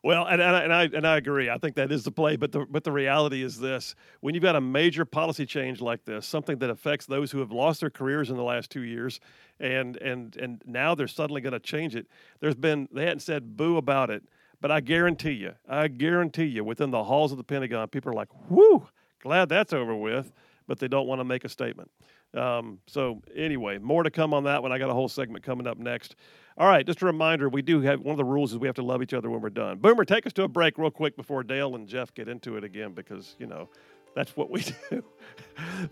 [0.05, 1.51] Well, and, and, I, and I and I agree.
[1.51, 2.37] I think that is the play.
[2.37, 6.05] But the but the reality is this: when you've got a major policy change like
[6.05, 9.19] this, something that affects those who have lost their careers in the last two years,
[9.59, 12.07] and and and now they're suddenly going to change it.
[12.39, 14.23] There's been they hadn't said boo about it,
[14.61, 18.15] but I guarantee you, I guarantee you, within the halls of the Pentagon, people are
[18.15, 18.87] like, "Whoo,
[19.21, 20.33] glad that's over with,"
[20.69, 21.91] but they don't want to make a statement.
[22.35, 24.73] Um, so anyway, more to come on that one.
[24.73, 26.16] I got a whole segment coming up next.
[26.56, 28.77] All right, just a reminder: we do have one of the rules is we have
[28.77, 29.78] to love each other when we're done.
[29.78, 32.65] Boomer, take us to a break real quick before Dale and Jeff get into it
[32.65, 33.69] again because you know
[34.15, 35.02] that's what we do.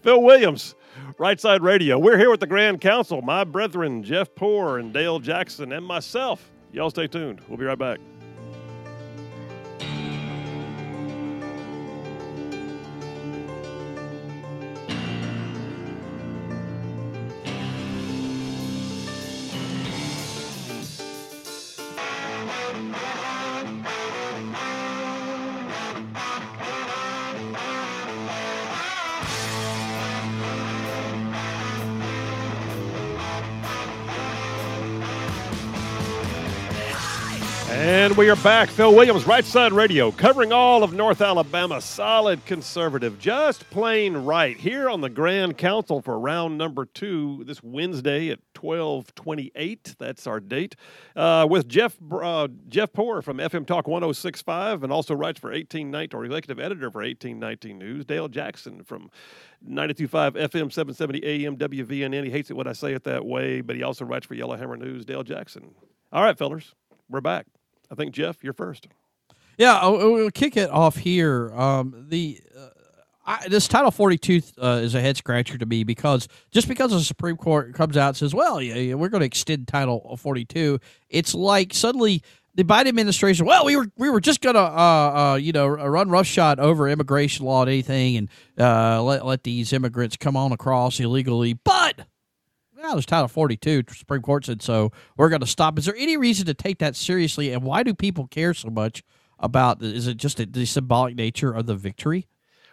[0.03, 0.75] Phil Williams,
[1.19, 1.99] Right Side Radio.
[1.99, 6.51] We're here with the Grand Council, my brethren Jeff Poor and Dale Jackson, and myself.
[6.73, 7.41] Y'all stay tuned.
[7.49, 7.99] We'll be right back.
[38.13, 38.69] And we are back.
[38.69, 41.81] Phil Williams, Right Side Radio, covering all of North Alabama.
[41.81, 44.55] Solid conservative, just plain right.
[44.55, 49.97] Here on the Grand Council for round number two this Wednesday at twelve twenty-eight.
[49.99, 50.77] That's our date.
[51.17, 55.15] Uh, with Jeff uh, Jeff Poor from FM Talk one zero six five, and also
[55.15, 58.05] writes for eighteen nineteen or executive editor for eighteen nineteen News.
[58.05, 59.11] Dale Jackson from
[59.67, 62.25] 92.5 FM 770 AM WVNN.
[62.25, 64.77] He hates it when I say it that way, but he also writes for Yellowhammer
[64.77, 65.07] News.
[65.07, 65.75] Dale Jackson.
[66.13, 66.75] All right, fellers,
[67.09, 67.47] we're back.
[67.93, 68.89] I think Jeff, you're first.
[69.59, 71.53] Yeah, we'll kick it off here.
[71.55, 72.69] Um, the uh,
[73.27, 77.01] I, this Title 42 uh, is a head scratcher to me because just because the
[77.01, 80.81] Supreme Court comes out and says, "Well, yeah, yeah, we're going to extend Title 42,"
[81.11, 82.23] it's like suddenly
[82.55, 85.67] the Biden administration, well, we were we were just going to uh, uh, you know
[85.69, 88.29] run roughshod over immigration law and anything, and
[88.59, 92.07] uh, let let these immigrants come on across illegally, but
[92.83, 93.85] well, there's Title 42.
[93.91, 94.93] Supreme Court said so.
[95.17, 95.79] We're going to stop.
[95.79, 97.53] Is there any reason to take that seriously?
[97.53, 99.03] And why do people care so much
[99.39, 99.83] about?
[99.83, 102.27] Is it just the symbolic nature of the victory?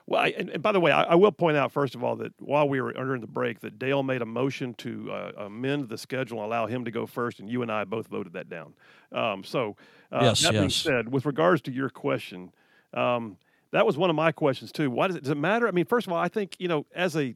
[0.09, 2.15] Well, I, and, and by the way, I, I will point out first of all
[2.15, 5.87] that while we were under the break, that Dale made a motion to uh, amend
[5.87, 8.49] the schedule and allow him to go first, and you and I both voted that
[8.49, 8.73] down.
[9.11, 9.77] Um, so,
[10.11, 12.51] uh, Yes, that being said, with regards to your question,
[12.95, 13.37] um,
[13.71, 14.89] that was one of my questions too.
[14.89, 15.67] Why does it, does it matter?
[15.67, 17.35] I mean, first of all, I think you know, as a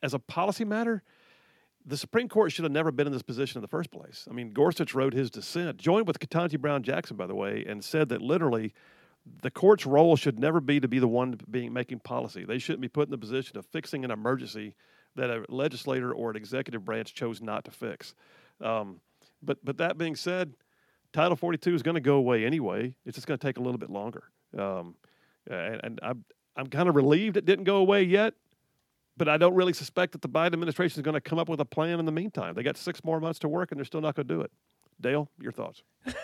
[0.00, 1.02] as a policy matter,
[1.86, 4.26] the Supreme Court should have never been in this position in the first place.
[4.30, 7.84] I mean, Gorsuch wrote his dissent, joined with Ketanji Brown Jackson, by the way, and
[7.84, 8.72] said that literally
[9.42, 12.44] the court's role should never be to be the one being making policy.
[12.44, 14.74] They shouldn't be put in the position of fixing an emergency
[15.16, 18.14] that a legislator or an executive branch chose not to fix.
[18.60, 19.00] Um,
[19.42, 20.54] but but that being said,
[21.12, 22.94] Title 42 is going to go away anyway.
[23.04, 24.24] It's just going to take a little bit longer.
[24.56, 24.94] Um,
[25.48, 26.24] and, and I'm
[26.56, 28.34] I'm kind of relieved it didn't go away yet.
[29.16, 31.60] But I don't really suspect that the Biden administration is going to come up with
[31.60, 32.54] a plan in the meantime.
[32.54, 34.50] They got six more months to work, and they're still not going to do it.
[35.00, 35.82] Dale, your thoughts?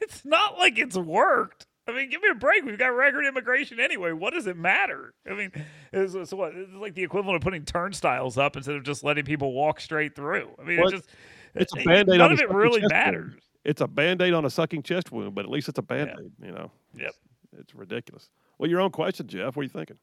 [0.00, 1.66] It's not like it's worked.
[1.86, 2.64] I mean, give me a break.
[2.64, 4.12] We've got record immigration anyway.
[4.12, 5.14] What does it matter?
[5.28, 5.52] I mean,
[5.92, 9.24] it's, it's what it's like the equivalent of putting turnstiles up instead of just letting
[9.24, 10.50] people walk straight through.
[10.58, 11.08] I mean, Well, it just
[11.54, 13.30] It's a band aid None on of it really matters.
[13.32, 13.42] Wound.
[13.64, 16.10] It's a band aid on a sucking chest wound, but at least it's a band
[16.18, 16.32] aid.
[16.42, 16.70] You know.
[16.96, 17.12] Yep.
[17.58, 18.30] It's ridiculous.
[18.58, 19.56] Well, your own question, Jeff.
[19.56, 19.98] What are you thinking?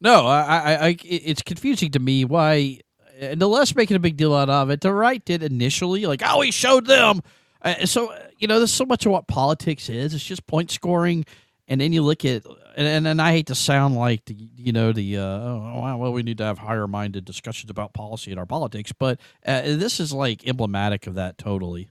[0.00, 2.80] No, I, I, I, it's confusing to me why,
[3.18, 6.22] and the less making a big deal out of it, the right did initially, like,
[6.24, 7.20] oh, he showed them.
[7.62, 10.14] Uh, so, you know, there's so much of what politics is.
[10.14, 11.24] It's just point scoring.
[11.66, 12.46] And then you look at,
[12.76, 16.12] and, and, and I hate to sound like, the, you know, the, uh, oh, well,
[16.12, 20.00] we need to have higher minded discussions about policy in our politics, but uh, this
[20.00, 21.90] is like emblematic of that totally.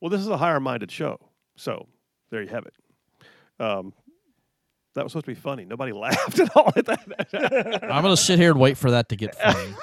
[0.00, 1.20] Well, this is a higher minded show.
[1.56, 1.86] So
[2.30, 2.74] there you have it.
[3.60, 3.92] Um,
[4.96, 5.64] that was supposed to be funny.
[5.64, 7.80] Nobody laughed at all at that.
[7.84, 9.74] I'm going to sit here and wait for that to get funny.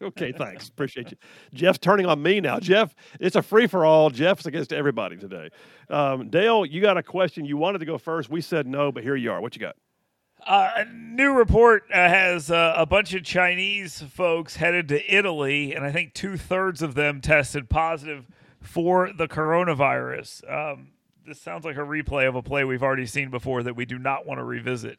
[0.00, 0.68] okay, thanks.
[0.68, 1.16] Appreciate you.
[1.52, 2.58] Jeff's turning on me now.
[2.58, 4.08] Jeff, it's a free for all.
[4.08, 5.50] Jeff's against everybody today.
[5.90, 7.44] Um, Dale, you got a question.
[7.44, 8.30] You wanted to go first.
[8.30, 9.40] We said no, but here you are.
[9.40, 9.76] What you got?
[10.46, 15.74] Uh, a new report uh, has uh, a bunch of Chinese folks headed to Italy,
[15.74, 18.26] and I think two thirds of them tested positive
[18.60, 20.50] for the coronavirus.
[20.50, 20.91] Um,
[21.26, 23.98] this sounds like a replay of a play we've already seen before that we do
[23.98, 24.98] not want to revisit.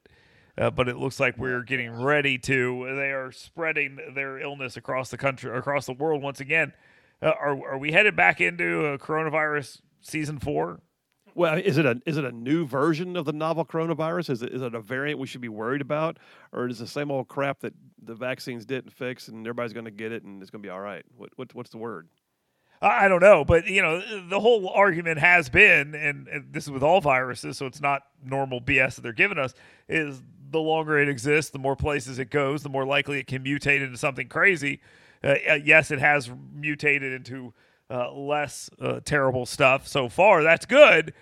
[0.57, 2.85] Uh, but it looks like we're getting ready to.
[2.95, 6.73] They are spreading their illness across the country, across the world once again.
[7.21, 10.81] Uh, are are we headed back into a coronavirus season four?
[11.35, 14.29] Well, is it a is it a new version of the novel coronavirus?
[14.29, 16.19] Is it is it a variant we should be worried about,
[16.51, 17.73] or is it the same old crap that
[18.03, 20.69] the vaccines didn't fix and everybody's going to get it and it's going to be
[20.69, 21.03] all right?
[21.17, 22.07] What, what what's the word?
[22.83, 26.71] I don't know, but you know, the whole argument has been, and, and this is
[26.71, 29.53] with all viruses, so it's not normal BS that they're giving us.
[29.87, 33.43] Is the longer it exists, the more places it goes, the more likely it can
[33.43, 34.81] mutate into something crazy.
[35.23, 37.53] Uh, uh, yes, it has mutated into
[37.89, 40.43] uh, less uh, terrible stuff so far.
[40.43, 41.13] That's good,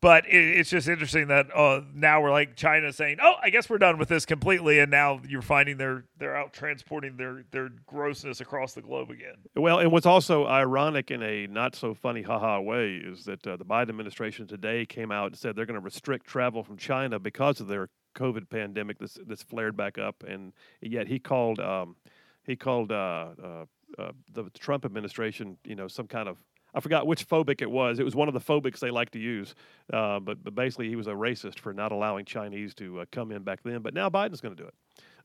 [0.00, 3.68] but it, it's just interesting that uh, now we're like China saying, "Oh, I guess
[3.68, 7.70] we're done with this completely," and now you're finding they're they're out transporting their their
[7.86, 9.36] grossness across the globe again.
[9.54, 13.56] Well, and what's also ironic in a not so funny haha way is that uh,
[13.56, 17.18] the Biden administration today came out and said they're going to restrict travel from China
[17.18, 21.96] because of their COVID pandemic that's that's flared back up, and yet he called um,
[22.44, 23.64] he called uh, uh,
[23.98, 26.38] uh, the Trump administration, you know, some kind of
[26.74, 27.98] I forgot which phobic it was.
[27.98, 29.54] It was one of the phobics they like to use,
[29.92, 33.32] uh, but but basically he was a racist for not allowing Chinese to uh, come
[33.32, 33.80] in back then.
[33.80, 34.74] But now Biden's going to do it.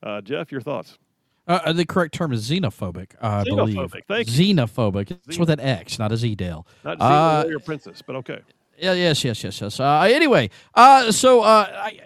[0.04, 0.98] Uh, Jeff, your thoughts?
[1.48, 3.76] Uh, the correct term is xenophobic, I believe.
[3.76, 4.56] Xenophobic, thank you.
[4.56, 5.18] Xenophobic.
[5.28, 6.66] It's with an X, not a Z, Dale.
[6.84, 8.40] Not Uh, Xena Warrior Princess, but okay.
[8.80, 9.80] Yeah, yes, yes, yes, yes.
[9.80, 12.00] Uh, anyway, uh, so uh, I,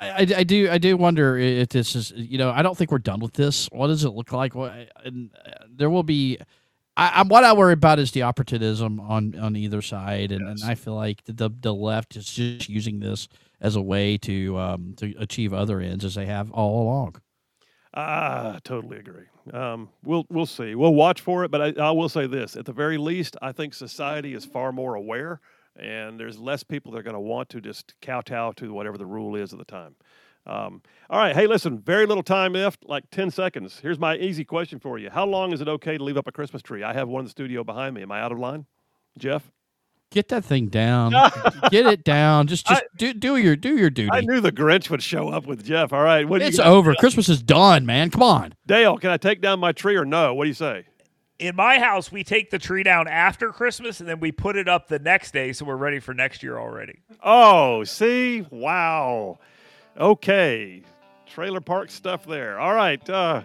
[0.00, 2.90] I, I, I do, I do wonder if this is, you know, I don't think
[2.90, 3.68] we're done with this.
[3.70, 4.56] What does it look like?
[4.56, 4.72] What,
[5.04, 6.38] and uh, there will be.
[6.96, 10.62] I, I'm what I worry about is the opportunism on on either side, and, and
[10.64, 13.28] I feel like the the left is just using this
[13.60, 17.16] as a way to um, to achieve other ends as they have all along.
[17.94, 19.26] Ah, totally agree.
[19.52, 20.74] Um, we'll we'll see.
[20.74, 23.52] We'll watch for it, but I, I will say this: at the very least, I
[23.52, 25.40] think society is far more aware,
[25.76, 29.06] and there's less people that are going to want to just kowtow to whatever the
[29.06, 29.94] rule is at the time.
[30.46, 33.78] Um, all right, hey, listen, very little time left, like ten seconds.
[33.80, 36.32] Here's my easy question for you: How long is it okay to leave up a
[36.32, 36.82] Christmas tree?
[36.82, 38.02] I have one in the studio behind me.
[38.02, 38.66] Am I out of line,
[39.18, 39.50] Jeff?
[40.10, 41.12] Get that thing down.
[41.70, 42.46] Get it down.
[42.46, 44.10] Just just do do your do your duty.
[44.12, 45.92] I knew the Grinch would show up with Jeff.
[45.92, 46.94] All right, what do you over.
[46.94, 48.10] Christmas is done, man.
[48.10, 48.54] Come on.
[48.66, 50.34] Dale, can I take down my tree or no?
[50.34, 50.86] What do you say?
[51.42, 54.68] in my house, we take the tree down after Christmas and then we put it
[54.68, 57.00] up the next day, so we're ready for next year already.
[57.22, 58.46] Oh, see?
[58.50, 59.38] Wow.
[59.98, 60.82] Okay.
[61.26, 62.58] Trailer park stuff there.
[62.58, 63.08] All right.
[63.08, 63.42] Uh,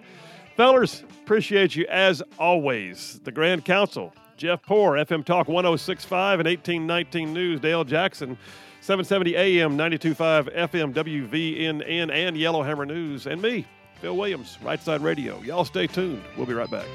[0.56, 3.20] fellers, appreciate you as always.
[3.24, 8.38] The Grand Council, Jeff Poor, FM Talk 1065 and 1819 News, Dale Jackson,
[8.82, 13.66] 770 AM, 925 FM, WVNN, and Yellowhammer News, and me,
[14.02, 15.42] Phil Williams, Right Side Radio.
[15.42, 16.24] Y'all stay tuned.
[16.38, 16.88] We'll be right back.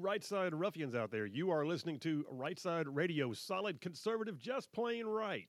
[0.00, 4.72] Right side ruffians out there, you are listening to Right Side Radio, solid conservative, just
[4.72, 5.48] plain right.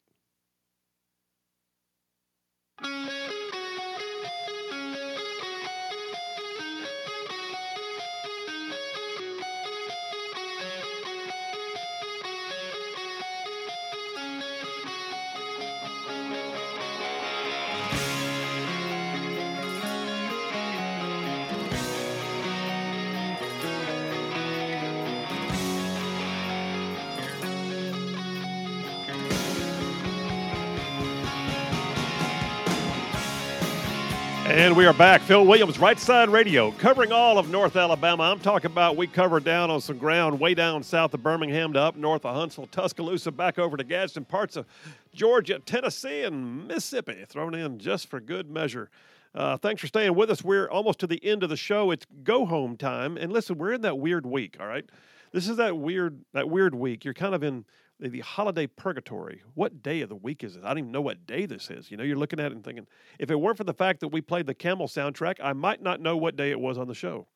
[34.60, 35.22] And we are back.
[35.22, 38.24] Phil Williams, Right Side Radio, covering all of North Alabama.
[38.24, 41.80] I'm talking about we covered down on some ground way down south of Birmingham to
[41.80, 44.66] up north of Huntsville, Tuscaloosa, back over to Gadsden, parts of
[45.14, 48.90] Georgia, Tennessee, and Mississippi, thrown in just for good measure.
[49.34, 50.44] Uh, thanks for staying with us.
[50.44, 51.92] We're almost to the end of the show.
[51.92, 53.16] It's go home time.
[53.16, 54.84] And listen, we're in that weird week, all right?
[55.32, 57.06] This is that weird that weird week.
[57.06, 57.64] You're kind of in
[58.00, 59.42] the, holiday purgatory.
[59.56, 60.64] What day of the week is it?
[60.64, 61.92] I don't even know what day this is.
[61.92, 62.88] You know, you're looking at it and thinking,
[63.20, 66.02] if it weren't for the fact that we played the Camel soundtrack, I might not
[66.02, 67.28] know what day it was on the show.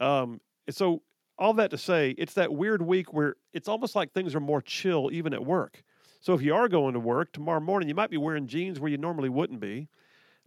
[0.00, 0.40] Um,
[0.70, 1.02] so,
[1.38, 4.60] all that to say, it's that weird week where it's almost like things are more
[4.60, 5.84] chill even at work.
[6.20, 8.90] So, if you are going to work tomorrow morning, you might be wearing jeans where
[8.90, 9.88] you normally wouldn't be.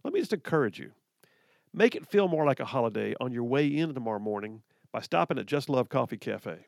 [0.04, 0.92] Let me just encourage you
[1.74, 4.62] make it feel more like a holiday on your way in tomorrow morning
[4.92, 6.66] by stopping at Just Love Coffee Cafe.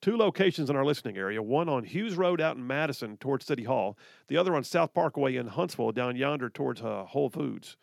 [0.00, 3.64] Two locations in our listening area one on Hughes Road out in Madison towards City
[3.64, 3.98] Hall,
[4.28, 7.76] the other on South Parkway in Huntsville down yonder towards uh, Whole Foods.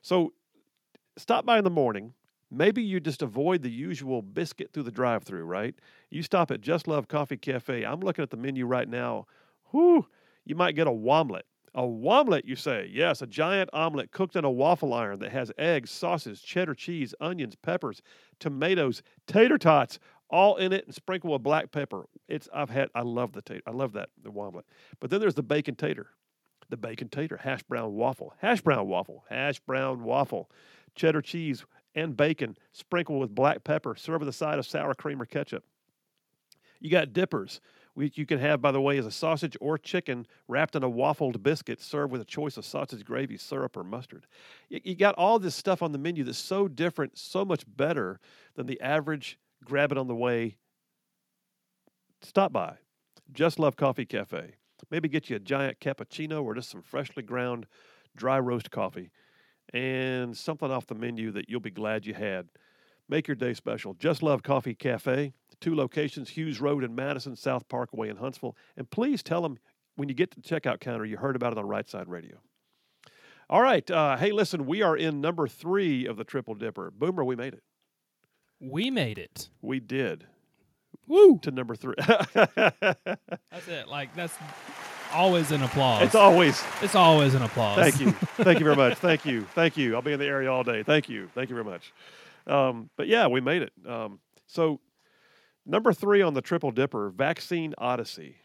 [0.00, 0.32] So
[1.16, 2.14] stop by in the morning.
[2.50, 5.74] Maybe you just avoid the usual biscuit through the drive through, right?
[6.10, 7.82] You stop at Just Love Coffee Cafe.
[7.82, 9.26] I'm looking at the menu right now.
[9.70, 10.06] Whew,
[10.44, 11.42] you might get a womlet.
[11.74, 12.90] A womlet, you say?
[12.92, 17.14] Yes, a giant omelet cooked in a waffle iron that has eggs, sausage, cheddar cheese,
[17.18, 18.02] onions, peppers,
[18.38, 19.98] tomatoes, tater tots,
[20.32, 22.06] all in it and sprinkle with black pepper.
[22.26, 23.62] It's I've had I love the tater.
[23.66, 24.64] I love that the womlet.
[24.98, 26.08] But then there's the bacon tater.
[26.70, 30.50] The bacon tater, hash brown waffle, hash brown waffle, hash brown waffle,
[30.94, 31.64] cheddar cheese
[31.94, 33.94] and bacon sprinkled with black pepper.
[33.94, 35.64] Serve with a side of sour cream or ketchup.
[36.80, 37.60] You got dippers,
[37.94, 40.90] which you can have, by the way, as a sausage or chicken wrapped in a
[40.90, 44.26] waffled biscuit, served with a choice of sausage gravy, syrup, or mustard.
[44.68, 48.18] You got all this stuff on the menu that's so different, so much better
[48.56, 50.56] than the average grab it on the way.
[52.22, 52.76] Stop by.
[53.32, 54.54] Just Love Coffee Cafe.
[54.90, 57.66] Maybe get you a giant cappuccino or just some freshly ground
[58.16, 59.10] dry roast coffee
[59.72, 62.48] and something off the menu that you'll be glad you had.
[63.08, 63.94] Make your day special.
[63.94, 68.56] Just Love Coffee Cafe, two locations Hughes Road in Madison, South Parkway in Huntsville.
[68.76, 69.58] And please tell them
[69.96, 72.38] when you get to the checkout counter you heard about it on Right Side Radio.
[73.50, 73.88] All right.
[73.90, 76.90] Uh, hey, listen, we are in number three of the Triple Dipper.
[76.90, 77.62] Boomer, we made it.
[78.62, 79.48] We made it.
[79.60, 80.24] We did.
[81.08, 81.38] Woo!
[81.42, 81.96] To number three.
[82.06, 83.88] That's it.
[83.88, 84.34] Like that's
[85.12, 86.02] always an applause.
[86.04, 86.62] It's always.
[86.80, 87.76] It's always an applause.
[87.76, 88.12] Thank you.
[88.44, 88.98] Thank you very much.
[88.98, 89.42] Thank you.
[89.54, 89.96] Thank you.
[89.96, 90.84] I'll be in the area all day.
[90.84, 91.28] Thank you.
[91.34, 91.92] Thank you very much.
[92.46, 93.72] Um, but yeah, we made it.
[93.86, 94.78] Um, so
[95.66, 98.36] number three on the Triple Dipper, Vaccine Odyssey.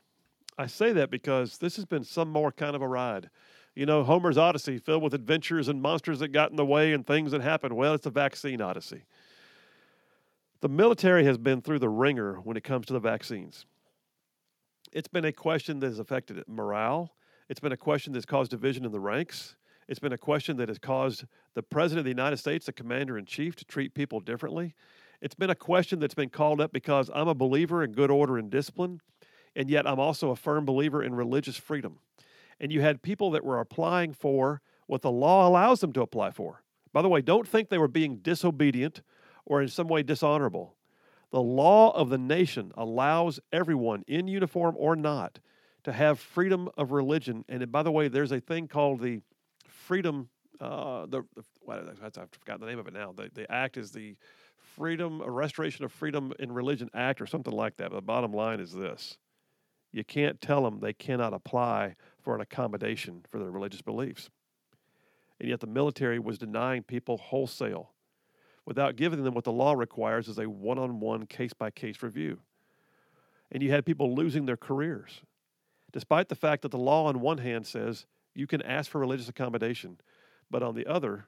[0.57, 3.29] I say that because this has been some more kind of a ride.
[3.75, 7.05] You know, Homer's Odyssey filled with adventures and monsters that got in the way and
[7.05, 7.75] things that happened.
[7.75, 9.03] Well, it's a vaccine odyssey.
[10.59, 13.65] The military has been through the wringer when it comes to the vaccines.
[14.91, 17.13] It's been a question that has affected morale.
[17.47, 19.55] It's been a question that's caused division in the ranks.
[19.87, 23.19] It's been a question that has caused the President of the United States, the Commander
[23.19, 24.73] in Chief, to treat people differently.
[25.21, 28.37] It's been a question that's been called up because I'm a believer in good order
[28.37, 29.01] and discipline,
[29.55, 31.99] and yet I'm also a firm believer in religious freedom.
[32.59, 36.31] And you had people that were applying for what the law allows them to apply
[36.31, 36.63] for.
[36.91, 39.01] By the way, don't think they were being disobedient
[39.47, 40.75] or in some way dishonorable.
[41.31, 45.39] The law of the nation allows everyone, in uniform or not,
[45.83, 47.45] to have freedom of religion.
[47.47, 49.21] And by the way, there's a thing called the
[49.67, 50.29] freedom.
[50.59, 53.13] Uh, the, the I've forgotten the name of it now.
[53.13, 54.15] The, the act is the
[54.75, 57.89] Freedom, Restoration of Freedom in Religion Act, or something like that.
[57.89, 59.17] But the bottom line is this:
[59.91, 64.29] you can't tell them they cannot apply for an accommodation for their religious beliefs.
[65.39, 67.91] And yet the military was denying people wholesale
[68.67, 72.03] without giving them what the law requires is a one on one case by case
[72.03, 72.37] review.
[73.49, 75.21] And you had people losing their careers,
[75.93, 79.29] despite the fact that the law, on one hand, says you can ask for religious
[79.29, 79.97] accommodation,
[80.51, 81.27] but on the other,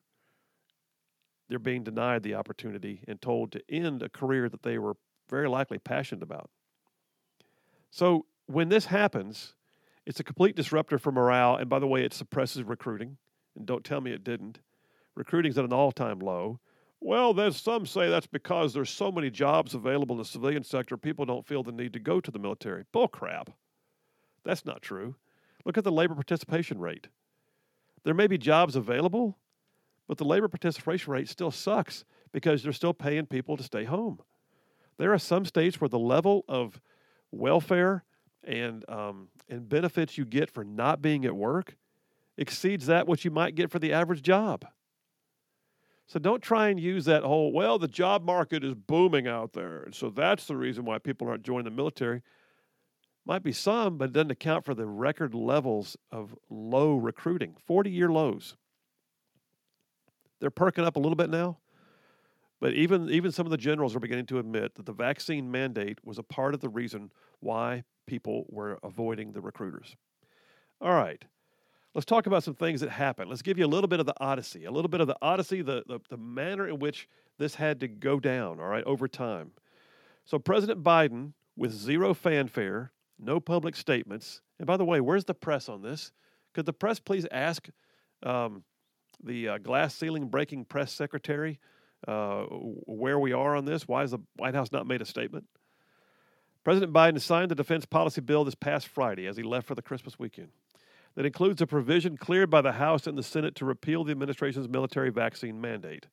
[1.48, 4.98] they're being denied the opportunity and told to end a career that they were
[5.30, 6.50] very likely passionate about.
[7.90, 9.56] So when this happens,
[10.06, 11.56] it's a complete disruptor for morale.
[11.56, 13.16] And by the way, it suppresses recruiting.
[13.56, 14.60] And don't tell me it didn't.
[15.16, 16.60] Recruiting's at an all time low.
[17.02, 20.98] Well, there's some say that's because there's so many jobs available in the civilian sector,
[20.98, 22.84] people don't feel the need to go to the military.
[22.92, 23.50] Bull crap.
[24.44, 25.16] That's not true.
[25.66, 27.08] Look at the labor participation rate.
[28.04, 29.38] There may be jobs available,
[30.08, 34.20] but the labor participation rate still sucks because they're still paying people to stay home.
[34.98, 36.82] There are some states where the level of
[37.32, 38.04] welfare
[38.44, 41.76] and um, and benefits you get for not being at work
[42.38, 44.66] exceeds that what you might get for the average job.
[46.10, 49.84] So don't try and use that whole, well, the job market is booming out there.
[49.84, 52.24] And so that's the reason why people aren't joining the military.
[53.28, 57.92] Might be some, but it doesn't account for the record levels of low recruiting 40
[57.92, 58.56] year lows.
[60.40, 61.60] They're perking up a little bit now.
[62.60, 66.00] But even, even some of the generals are beginning to admit that the vaccine mandate
[66.04, 69.96] was a part of the reason why people were avoiding the recruiters.
[70.82, 71.24] All right.
[71.96, 73.30] Let's talk about some things that happened.
[73.30, 75.62] Let's give you a little bit of the Odyssey, a little bit of the Odyssey,
[75.62, 77.10] the, the, the manner in which
[77.40, 79.52] this had to go down, all right, over time.
[80.26, 85.34] So, President Biden, with zero fanfare, no public statements, and by the way, where's the
[85.34, 86.12] press on this?
[86.54, 87.68] Could the press please ask
[88.22, 88.64] um,
[89.24, 91.60] the uh, glass ceiling breaking press secretary
[92.08, 93.88] uh, where we are on this?
[93.88, 95.46] Why has the White House not made a statement?
[96.64, 99.82] President Biden signed the defense policy bill this past Friday as he left for the
[99.82, 100.50] Christmas weekend
[101.20, 104.70] that includes a provision cleared by the House and the Senate to repeal the administration's
[104.70, 106.08] military vaccine mandate.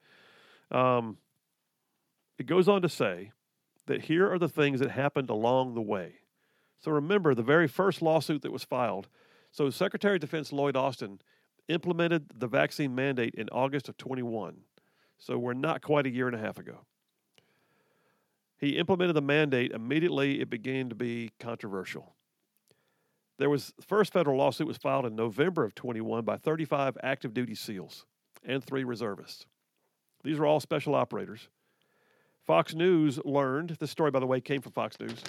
[0.72, 1.18] Um,
[2.40, 3.30] it goes on to say
[3.86, 6.14] that here are the things that happened along the way.
[6.80, 9.06] So remember the very first lawsuit that was filed.
[9.52, 11.20] So Secretary of Defense Lloyd Austin
[11.68, 14.56] implemented the vaccine mandate in August of 21.
[15.18, 16.80] So we're not quite a year and a half ago.
[18.58, 22.15] He implemented the mandate immediately it began to be controversial.
[23.38, 27.34] There was the first federal lawsuit was filed in November of 21 by 35 active
[27.34, 28.06] duty SEALs
[28.44, 29.46] and three reservists.
[30.24, 31.48] These are all special operators.
[32.46, 35.22] Fox News learned this story, by the way, came from Fox News,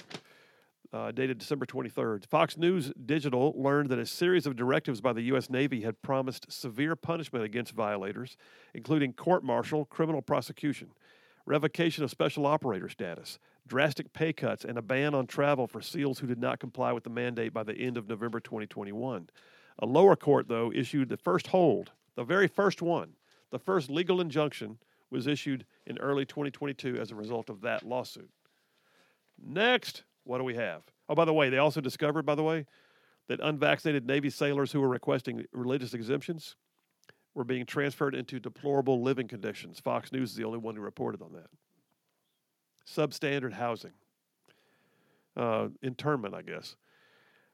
[0.92, 2.26] uh, dated December 23rd.
[2.26, 5.50] Fox News Digital learned that a series of directives by the U.S.
[5.50, 8.36] Navy had promised severe punishment against violators,
[8.72, 10.90] including court martial, criminal prosecution,
[11.44, 13.38] revocation of special operator status,
[13.68, 17.04] drastic pay cuts, and a ban on travel for SEALs who did not comply with
[17.04, 19.30] the mandate by the end of November 2021.
[19.78, 23.14] A lower court, though, issued the first hold, the very first one.
[23.50, 24.78] The first legal injunction
[25.10, 28.30] was issued in early 2022 as a result of that lawsuit.
[29.40, 30.82] Next, what do we have?
[31.08, 32.66] Oh, by the way, they also discovered, by the way,
[33.28, 36.56] that unvaccinated Navy sailors who were requesting religious exemptions
[37.34, 39.78] were being transferred into deplorable living conditions.
[39.78, 41.48] Fox News is the only one who reported on that
[42.96, 43.92] substandard housing,
[45.36, 46.76] uh, internment, I guess.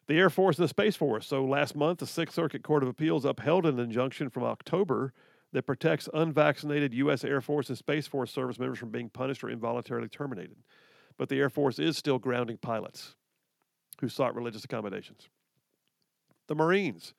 [0.07, 1.27] The Air Force and the Space Force.
[1.27, 5.13] So last month, the Sixth Circuit Court of Appeals upheld an injunction from October
[5.53, 7.25] that protects unvaccinated U.S.
[7.25, 10.57] Air Force and Space Force service members from being punished or involuntarily terminated.
[11.17, 13.15] But the Air Force is still grounding pilots
[14.01, 15.29] who sought religious accommodations.
[16.49, 17.15] The Marines.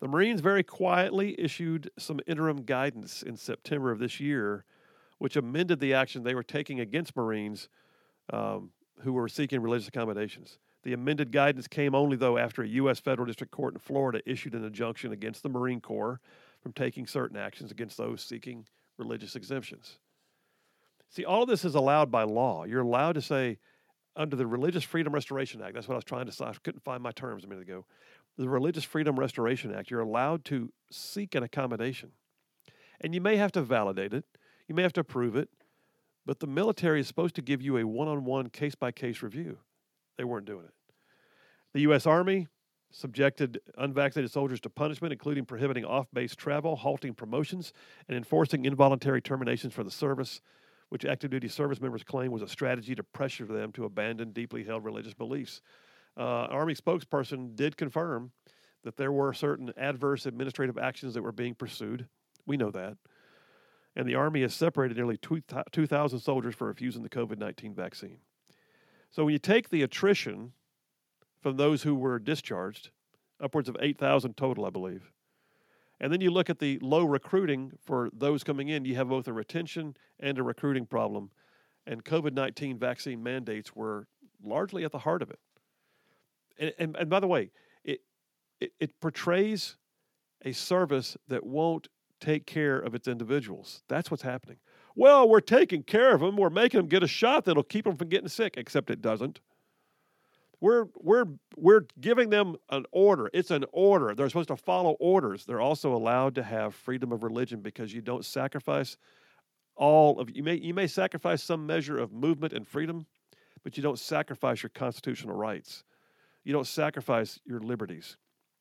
[0.00, 4.64] The Marines very quietly issued some interim guidance in September of this year
[5.18, 7.68] which amended the action they were taking against Marines
[8.32, 8.70] um,
[9.00, 10.58] who were seeking religious accommodations.
[10.82, 13.00] The amended guidance came only, though, after a U.S.
[13.00, 16.20] federal district court in Florida issued an injunction against the Marine Corps
[16.62, 18.66] from taking certain actions against those seeking
[18.98, 19.98] religious exemptions.
[21.10, 22.64] See, all of this is allowed by law.
[22.64, 23.58] You're allowed to say,
[24.16, 26.44] under the Religious Freedom Restoration Act, that's what I was trying to say.
[26.44, 27.84] I couldn't find my terms a minute ago.
[28.38, 32.12] The Religious Freedom Restoration Act, you're allowed to seek an accommodation.
[33.00, 34.24] And you may have to validate it.
[34.68, 35.48] You may have to approve it,
[36.24, 39.22] but the military is supposed to give you a one on one, case by case
[39.22, 39.58] review.
[40.18, 40.74] They weren't doing it.
[41.72, 42.06] The U.S.
[42.06, 42.48] Army
[42.90, 47.72] subjected unvaccinated soldiers to punishment, including prohibiting off base travel, halting promotions,
[48.08, 50.40] and enforcing involuntary terminations for the service.
[50.88, 54.62] which active duty service members claim was a strategy to pressure them to abandon deeply
[54.62, 55.60] held religious beliefs.
[56.16, 58.30] Uh, Army spokesperson did confirm
[58.84, 62.06] that there were certain adverse administrative actions that were being pursued.
[62.46, 62.96] We know that.
[63.96, 68.18] And the Army has separated nearly 2,000 soldiers for refusing the COVID 19 vaccine.
[69.10, 70.52] So when you take the attrition
[71.40, 72.90] from those who were discharged,
[73.40, 75.10] upwards of 8,000 total, I believe,
[76.00, 79.28] and then you look at the low recruiting for those coming in, you have both
[79.28, 81.30] a retention and a recruiting problem.
[81.86, 84.06] And COVID 19 vaccine mandates were
[84.44, 85.38] largely at the heart of it.
[86.58, 87.50] And, and, and by the way,
[87.84, 88.00] it,
[88.60, 89.76] it, it portrays
[90.44, 91.88] a service that won't
[92.20, 93.82] take care of its individuals.
[93.88, 94.58] That's what's happening.
[94.94, 96.36] Well, we're taking care of them.
[96.36, 99.40] We're making them get a shot that'll keep them from getting sick, except it doesn't.
[100.58, 101.26] We're, we're,
[101.56, 103.28] we're giving them an order.
[103.34, 104.14] It's an order.
[104.14, 105.44] They're supposed to follow orders.
[105.44, 108.96] They're also allowed to have freedom of religion because you don't sacrifice
[109.76, 113.06] all of you may you may sacrifice some measure of movement and freedom,
[113.62, 115.84] but you don't sacrifice your constitutional rights.
[116.44, 118.16] You don't sacrifice your liberties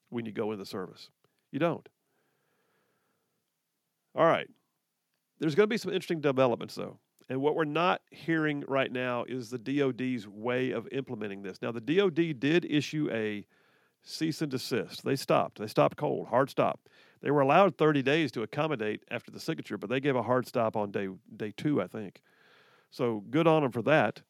[0.09, 1.09] when you go in the service.
[1.51, 1.87] You don't.
[4.15, 4.47] All right.
[5.39, 6.99] There's going to be some interesting developments, though.
[7.27, 11.61] And what we're not hearing right now is the DOD's way of implementing this.
[11.61, 13.45] Now, the DOD did issue a
[14.03, 15.03] cease and desist.
[15.03, 15.59] They stopped.
[15.59, 16.87] They stopped cold, hard stop.
[17.21, 20.47] They were allowed 30 days to accommodate after the signature, but they gave a hard
[20.47, 22.21] stop on day day two, I think.
[22.91, 24.21] So good on them for that.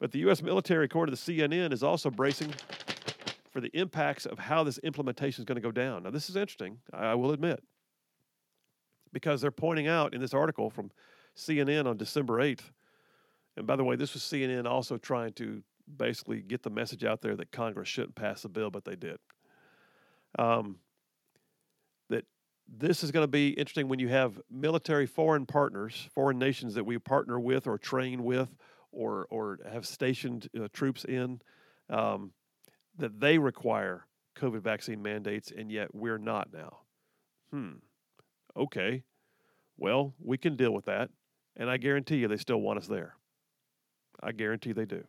[0.00, 0.42] But the U.S.
[0.42, 2.52] military, according to the CNN, is also bracing
[3.52, 6.02] for the impacts of how this implementation is going to go down.
[6.02, 7.62] Now, this is interesting, I will admit
[9.14, 10.90] because they're pointing out in this article from
[11.34, 12.70] CNN on December 8th,
[13.56, 15.62] and by the way, this was CNN also trying to
[15.96, 19.18] basically get the message out there that Congress shouldn't pass the bill, but they did.
[20.38, 20.76] Um,
[22.10, 22.24] that
[22.68, 26.84] this is going to be interesting when you have military foreign partners, foreign nations that
[26.84, 28.56] we partner with or train with
[28.90, 31.40] or, or have stationed uh, troops in,
[31.90, 32.32] um,
[32.98, 36.78] that they require COVID vaccine mandates, and yet we're not now.
[37.50, 37.74] Hmm
[38.56, 39.02] okay,
[39.76, 41.10] well, we can deal with that.
[41.56, 43.14] And I guarantee you they still want us there.
[44.22, 45.04] I guarantee they do.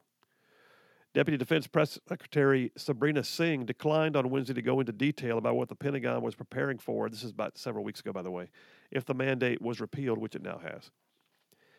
[1.13, 5.69] Deputy Defense Press Secretary Sabrina Singh declined on Wednesday to go into detail about what
[5.69, 7.09] the Pentagon was preparing for.
[7.09, 8.49] This is about several weeks ago, by the way,
[8.91, 10.91] if the mandate was repealed, which it now has.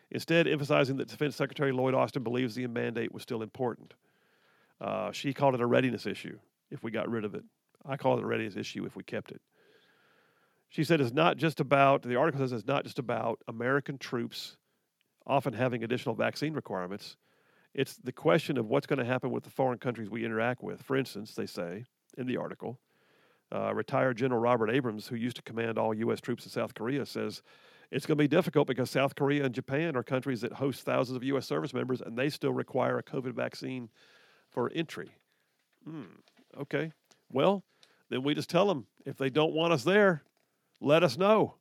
[0.09, 3.93] Instead, emphasizing that Defense Secretary Lloyd Austin believes the mandate was still important.
[4.81, 6.39] Uh, she called it a readiness issue
[6.71, 7.43] if we got rid of it.
[7.85, 9.41] I call it a readiness issue if we kept it.
[10.69, 14.57] She said it's not just about, the article says it's not just about American troops
[15.25, 17.17] often having additional vaccine requirements.
[17.73, 20.81] It's the question of what's going to happen with the foreign countries we interact with.
[20.81, 21.85] For instance, they say
[22.17, 22.79] in the article,
[23.53, 26.19] uh, retired General Robert Abrams, who used to command all U.S.
[26.19, 27.43] troops in South Korea, says
[27.91, 31.15] it's going to be difficult because South Korea and Japan are countries that host thousands
[31.15, 31.45] of U.S.
[31.45, 33.89] service members, and they still require a COVID vaccine
[34.49, 35.11] for entry.
[35.85, 36.03] Hmm,
[36.59, 36.91] okay.
[37.31, 37.63] Well,
[38.09, 40.23] then we just tell them if they don't want us there,
[40.79, 41.55] let us know.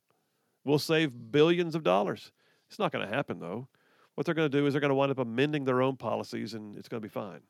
[0.65, 2.33] We'll save billions of dollars.
[2.69, 3.69] It's not going to happen, though.
[4.15, 6.55] What they're going to do is they're going to wind up amending their own policies,
[6.55, 7.41] and it's going to be fine.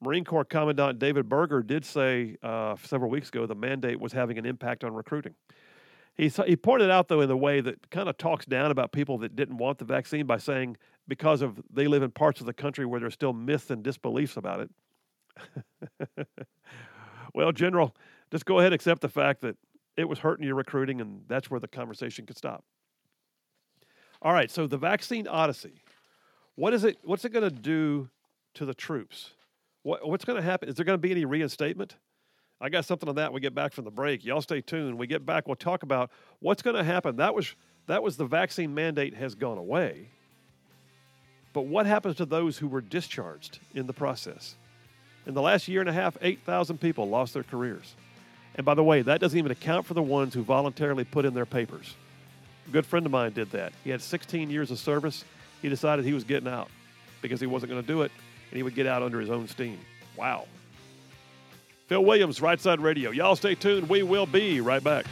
[0.00, 4.36] Marine Corps Commandant David Berger did say uh, several weeks ago the mandate was having
[4.38, 5.34] an impact on recruiting.
[6.16, 9.18] He, he pointed out, though, in a way that kind of talks down about people
[9.18, 10.76] that didn't want the vaccine by saying
[11.08, 14.36] because of they live in parts of the country where there's still myths and disbeliefs
[14.36, 16.26] about it.
[17.34, 17.94] well, General,
[18.30, 19.56] just go ahead and accept the fact that
[19.96, 22.64] it was hurting your recruiting, and that's where the conversation could stop.
[24.22, 25.82] All right, so the vaccine odyssey.
[26.56, 26.98] What is it?
[27.04, 28.08] What's it going to do
[28.54, 29.30] to the troops?
[29.82, 30.68] What, what's going to happen?
[30.68, 31.96] Is there going to be any reinstatement?
[32.60, 33.30] I got something on that.
[33.30, 34.24] When we get back from the break.
[34.24, 34.98] Y'all stay tuned.
[34.98, 37.16] we get back, we'll talk about what's going to happen.
[37.16, 37.54] That was
[37.86, 40.08] that was the vaccine mandate has gone away.
[41.52, 44.56] But what happens to those who were discharged in the process?
[45.26, 47.94] In the last year and a half, 8,000 people lost their careers.
[48.56, 51.34] And by the way, that doesn't even account for the ones who voluntarily put in
[51.34, 51.94] their papers.
[52.68, 53.72] A good friend of mine did that.
[53.82, 55.24] He had 16 years of service.
[55.60, 56.68] He decided he was getting out
[57.20, 58.12] because he wasn't going to do it,
[58.50, 59.78] and he would get out under his own steam.
[60.16, 60.46] Wow.
[61.86, 63.10] Phil Williams, Right Side Radio.
[63.10, 63.88] Y'all stay tuned.
[63.88, 65.06] We will be right back.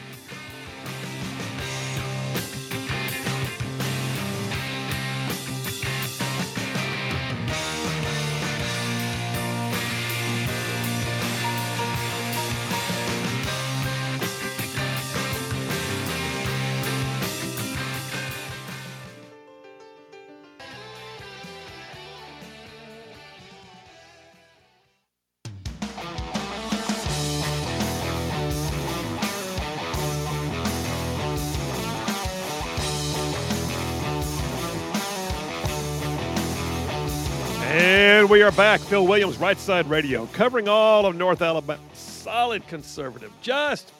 [38.57, 38.81] Back.
[38.81, 41.81] Phil Williams, Right Side Radio, covering all of North Alabama.
[41.95, 43.93] Solid conservative, just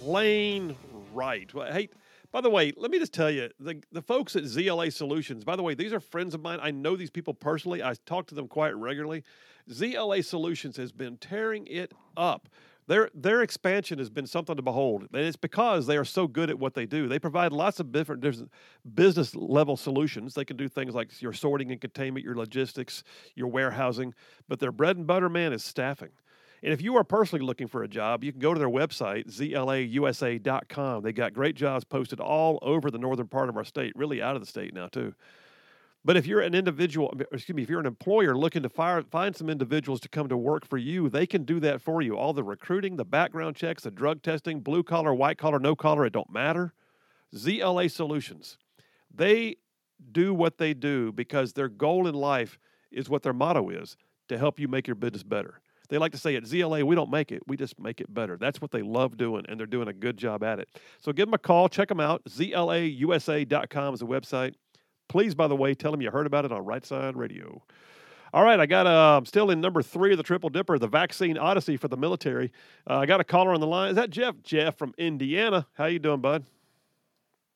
[0.00, 0.74] plain
[1.14, 1.48] right.
[1.70, 1.88] Hey,
[2.32, 5.54] by the way, let me just tell you the, the folks at ZLA Solutions, by
[5.54, 6.58] the way, these are friends of mine.
[6.60, 9.22] I know these people personally, I talk to them quite regularly.
[9.70, 12.48] ZLA Solutions has been tearing it up.
[12.90, 16.50] Their, their expansion has been something to behold, and it's because they are so good
[16.50, 17.06] at what they do.
[17.06, 18.50] They provide lots of different, different
[18.96, 20.34] business level solutions.
[20.34, 23.04] They can do things like your sorting and containment, your logistics,
[23.36, 24.12] your warehousing,
[24.48, 26.08] but their bread and butter, man, is staffing.
[26.64, 29.28] And if you are personally looking for a job, you can go to their website,
[29.28, 31.02] zlausa.com.
[31.04, 34.34] They got great jobs posted all over the northern part of our state, really out
[34.34, 35.14] of the state now, too.
[36.04, 39.36] But if you're an individual, excuse me, if you're an employer looking to fire, find
[39.36, 42.16] some individuals to come to work for you, they can do that for you.
[42.16, 46.06] All the recruiting, the background checks, the drug testing, blue collar, white collar, no collar,
[46.06, 46.72] it don't matter.
[47.34, 48.56] ZLA Solutions.
[49.14, 49.56] They
[50.10, 52.58] do what they do because their goal in life
[52.90, 53.96] is what their motto is
[54.28, 55.60] to help you make your business better.
[55.90, 58.36] They like to say at ZLA, we don't make it, we just make it better.
[58.36, 60.68] That's what they love doing, and they're doing a good job at it.
[61.00, 62.22] So give them a call, check them out.
[62.24, 64.54] ZLAUSA.com is the website.
[65.10, 67.60] Please, by the way, tell them you heard about it on Right Side Radio.
[68.32, 71.36] All right, I got uh, still in number three of the Triple Dipper, the Vaccine
[71.36, 72.52] Odyssey for the military.
[72.88, 73.90] Uh, I got a caller on the line.
[73.90, 74.36] Is that Jeff?
[74.44, 75.66] Jeff from Indiana.
[75.74, 76.44] How you doing, bud?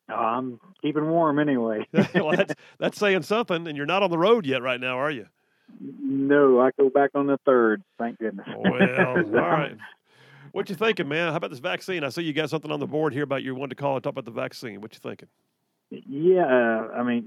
[0.08, 1.86] I'm keeping warm anyway.
[1.92, 5.12] well, that's that's saying something, and you're not on the road yet right now, are
[5.12, 5.26] you?
[5.80, 7.84] no, I go back on the third.
[8.00, 8.48] Thank goodness.
[8.48, 9.76] Well, all right.
[10.50, 11.30] What you thinking, man?
[11.30, 12.02] How about this vaccine?
[12.02, 14.02] I see you got something on the board here about you wanted to call and
[14.02, 14.80] talk about the vaccine.
[14.80, 15.28] What you thinking?
[16.06, 17.26] Yeah, uh, I mean,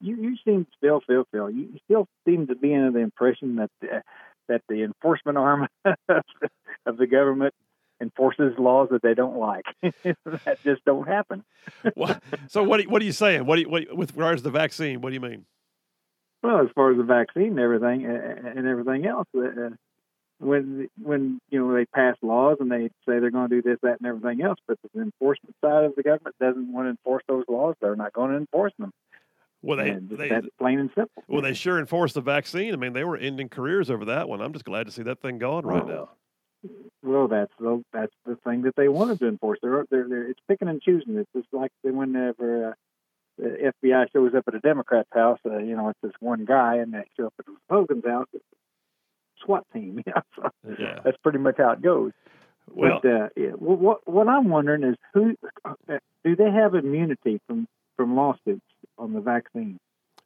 [0.00, 1.50] you you seem still, Phil, Phil.
[1.50, 4.02] You still seem to be under the impression that the,
[4.48, 7.54] that the enforcement arm of the government
[8.00, 9.64] enforces laws that they don't like.
[9.82, 11.44] that just don't happen.
[11.94, 13.46] What, so what are, what are you saying?
[13.46, 15.00] What, do you, what with regards to the vaccine?
[15.00, 15.46] What do you mean?
[16.42, 19.70] Well, as far as the vaccine and everything uh, and everything else, uh,
[20.38, 23.78] when when you know they pass laws and they say they're going to do this,
[23.82, 27.22] that, and everything else, but the enforcement side of the government doesn't want to enforce
[27.28, 28.92] those laws, they're not going to enforce them.
[29.62, 31.22] Well, they, they that's plain and simple.
[31.26, 32.74] well they sure enforced the vaccine.
[32.74, 34.42] I mean, they were ending careers over that one.
[34.42, 36.10] I'm just glad to see that thing going right now.
[37.02, 39.58] Well, that's the that's the thing that they wanted to enforce.
[39.62, 41.16] They're, they're, they're it's picking and choosing.
[41.16, 42.72] It's just like whenever uh,
[43.38, 46.76] the FBI shows up at a Democrat's house, uh, you know, it's this one guy,
[46.76, 48.44] and they show up at Hogan's house, it's
[49.44, 50.02] SWAT team.
[50.06, 51.00] You know, so Yeah.
[51.04, 52.12] that's pretty much how it goes.
[52.72, 55.74] Well, but uh, yeah, well, what what I'm wondering is who uh,
[56.24, 58.62] do they have immunity from from lawsuits
[58.98, 59.78] on the vaccine?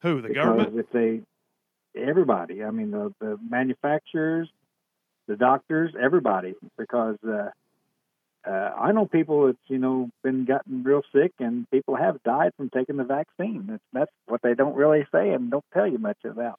[0.02, 0.78] who the because government?
[0.78, 1.20] if they
[1.96, 4.48] everybody i mean the, the manufacturers
[5.26, 7.50] the doctors everybody because uh,
[8.48, 12.52] uh, i know people that's you know been gotten real sick and people have died
[12.56, 15.98] from taking the vaccine that's that's what they don't really say and don't tell you
[15.98, 16.58] much about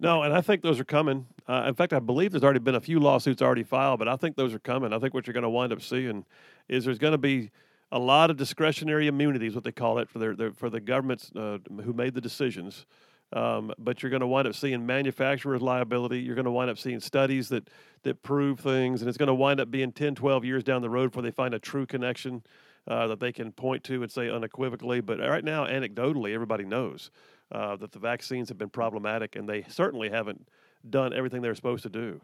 [0.00, 1.26] No, and I think those are coming.
[1.46, 4.16] Uh, in fact, I believe there's already been a few lawsuits already filed, but I
[4.16, 4.94] think those are coming.
[4.94, 6.24] I think what you're going to wind up seeing
[6.68, 7.50] is there's going to be
[7.92, 11.30] a lot of discretionary immunities, what they call it, for their, their for the governments
[11.36, 12.86] uh, who made the decisions.
[13.34, 16.20] Um, but you're going to wind up seeing manufacturers' liability.
[16.20, 17.68] You're going to wind up seeing studies that
[18.02, 20.88] that prove things, and it's going to wind up being 10, 12 years down the
[20.88, 22.42] road before they find a true connection
[22.88, 25.02] uh, that they can point to and say unequivocally.
[25.02, 27.10] But right now, anecdotally, everybody knows
[27.52, 30.48] uh, that the vaccines have been problematic, and they certainly haven't
[30.88, 32.20] done everything they're supposed to do.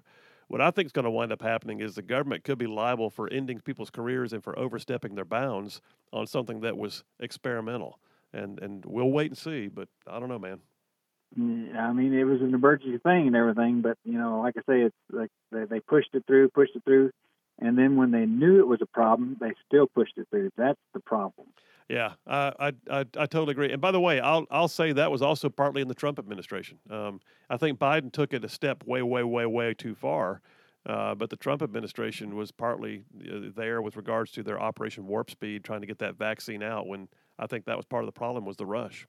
[0.49, 3.11] What I think is going to wind up happening is the government could be liable
[3.11, 5.81] for ending people's careers and for overstepping their bounds
[6.13, 7.99] on something that was experimental.
[8.33, 10.61] And and we'll wait and see, but I don't know, man.
[11.35, 14.83] I mean it was an emergency thing and everything but you know like i say
[14.83, 17.11] it's like they, they pushed it through pushed it through
[17.59, 20.79] and then when they knew it was a problem they still pushed it through that's
[20.95, 21.49] the problem
[21.89, 23.71] Yeah, I, I I I totally agree.
[23.71, 26.79] And by the way, I'll I'll say that was also partly in the Trump administration.
[26.91, 30.41] Um, I think Biden took it a step way way way way too far,
[30.85, 35.31] uh, but the Trump administration was partly uh, there with regards to their Operation Warp
[35.31, 36.89] Speed, trying to get that vaccine out.
[36.89, 37.07] When
[37.39, 39.07] I think that was part of the problem was the rush.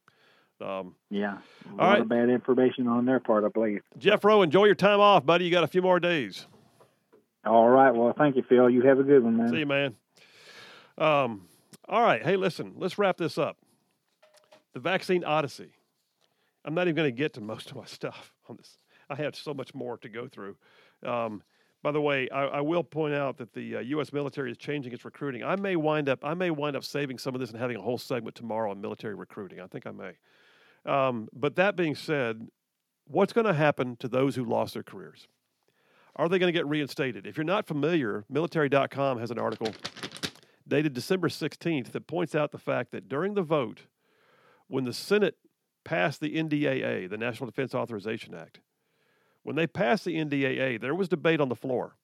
[0.59, 2.01] Um, yeah a All lot right.
[2.01, 5.45] of bad information on their part i believe Jeff Rowe, enjoy your time off, buddy.
[5.45, 6.47] You got a few more days.
[7.45, 9.95] all right well thank you phil you have a good one man See you, man.
[10.97, 11.43] Um,
[11.88, 12.23] all right.
[12.23, 13.57] Hey, listen, let's wrap this up.
[14.73, 15.72] The vaccine odyssey.
[16.65, 18.77] I'm not even going to get to most of my stuff on this.
[19.09, 20.57] I have so much more to go through.
[21.05, 21.41] Um,
[21.84, 24.11] by the way, I, I will point out that the uh, U.S.
[24.11, 25.43] military is changing its recruiting.
[25.43, 27.81] I may wind up, I may wind up saving some of this and having a
[27.81, 29.61] whole segment tomorrow on military recruiting.
[29.61, 30.11] I think I may.
[30.85, 32.47] Um, but that being said,
[33.05, 35.27] what's going to happen to those who lost their careers?
[36.18, 37.27] Are they going to get reinstated?
[37.27, 39.72] If you're not familiar, military.com has an article
[40.68, 43.84] dated December 16th that points out the fact that during the vote,
[44.68, 45.38] when the Senate
[45.84, 48.60] passed the NDAA, the National Defense Authorization Act,
[49.44, 51.95] When they passed the NDAA, there was debate on the floor.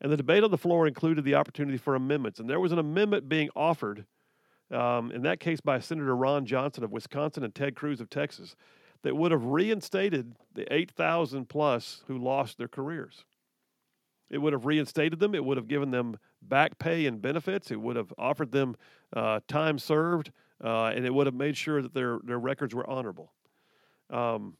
[0.00, 2.38] And the debate on the floor included the opportunity for amendments.
[2.38, 4.06] And there was an amendment being offered,
[4.70, 8.54] um, in that case by Senator Ron Johnson of Wisconsin and Ted Cruz of Texas,
[9.02, 13.24] that would have reinstated the 8,000 plus who lost their careers.
[14.30, 15.34] It would have reinstated them.
[15.34, 17.70] It would have given them back pay and benefits.
[17.70, 18.76] It would have offered them
[19.14, 20.32] uh, time served,
[20.62, 23.32] uh, and it would have made sure that their, their records were honorable.
[24.10, 24.56] Um,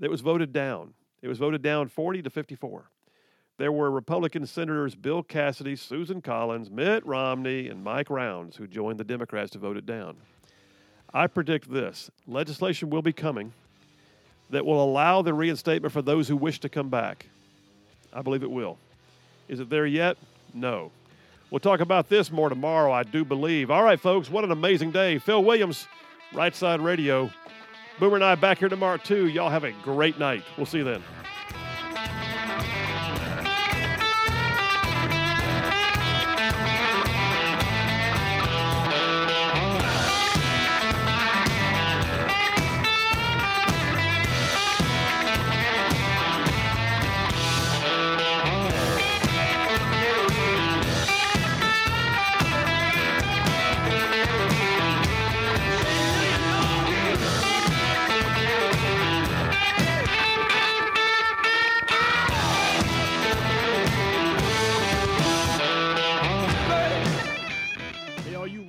[0.00, 0.94] it was voted down.
[1.22, 2.90] It was voted down 40 to 54.
[3.56, 8.98] There were Republican senators Bill Cassidy, Susan Collins, Mitt Romney, and Mike Rounds who joined
[8.98, 10.16] the Democrats to vote it down.
[11.12, 13.52] I predict this legislation will be coming
[14.50, 17.28] that will allow the reinstatement for those who wish to come back.
[18.14, 18.78] I believe it will.
[19.48, 20.16] Is it there yet?
[20.54, 20.90] No.
[21.50, 23.70] We'll talk about this more tomorrow, I do believe.
[23.70, 25.18] All right, folks, what an amazing day.
[25.18, 25.86] Phil Williams,
[26.32, 27.30] Right Side Radio.
[28.00, 29.28] Boomer and I back here tomorrow, too.
[29.28, 30.42] Y'all have a great night.
[30.56, 31.02] We'll see you then.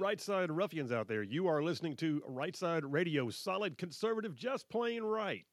[0.05, 4.69] Right side ruffians out there, you are listening to Right Side Radio, solid conservative, just
[4.69, 5.43] plain right.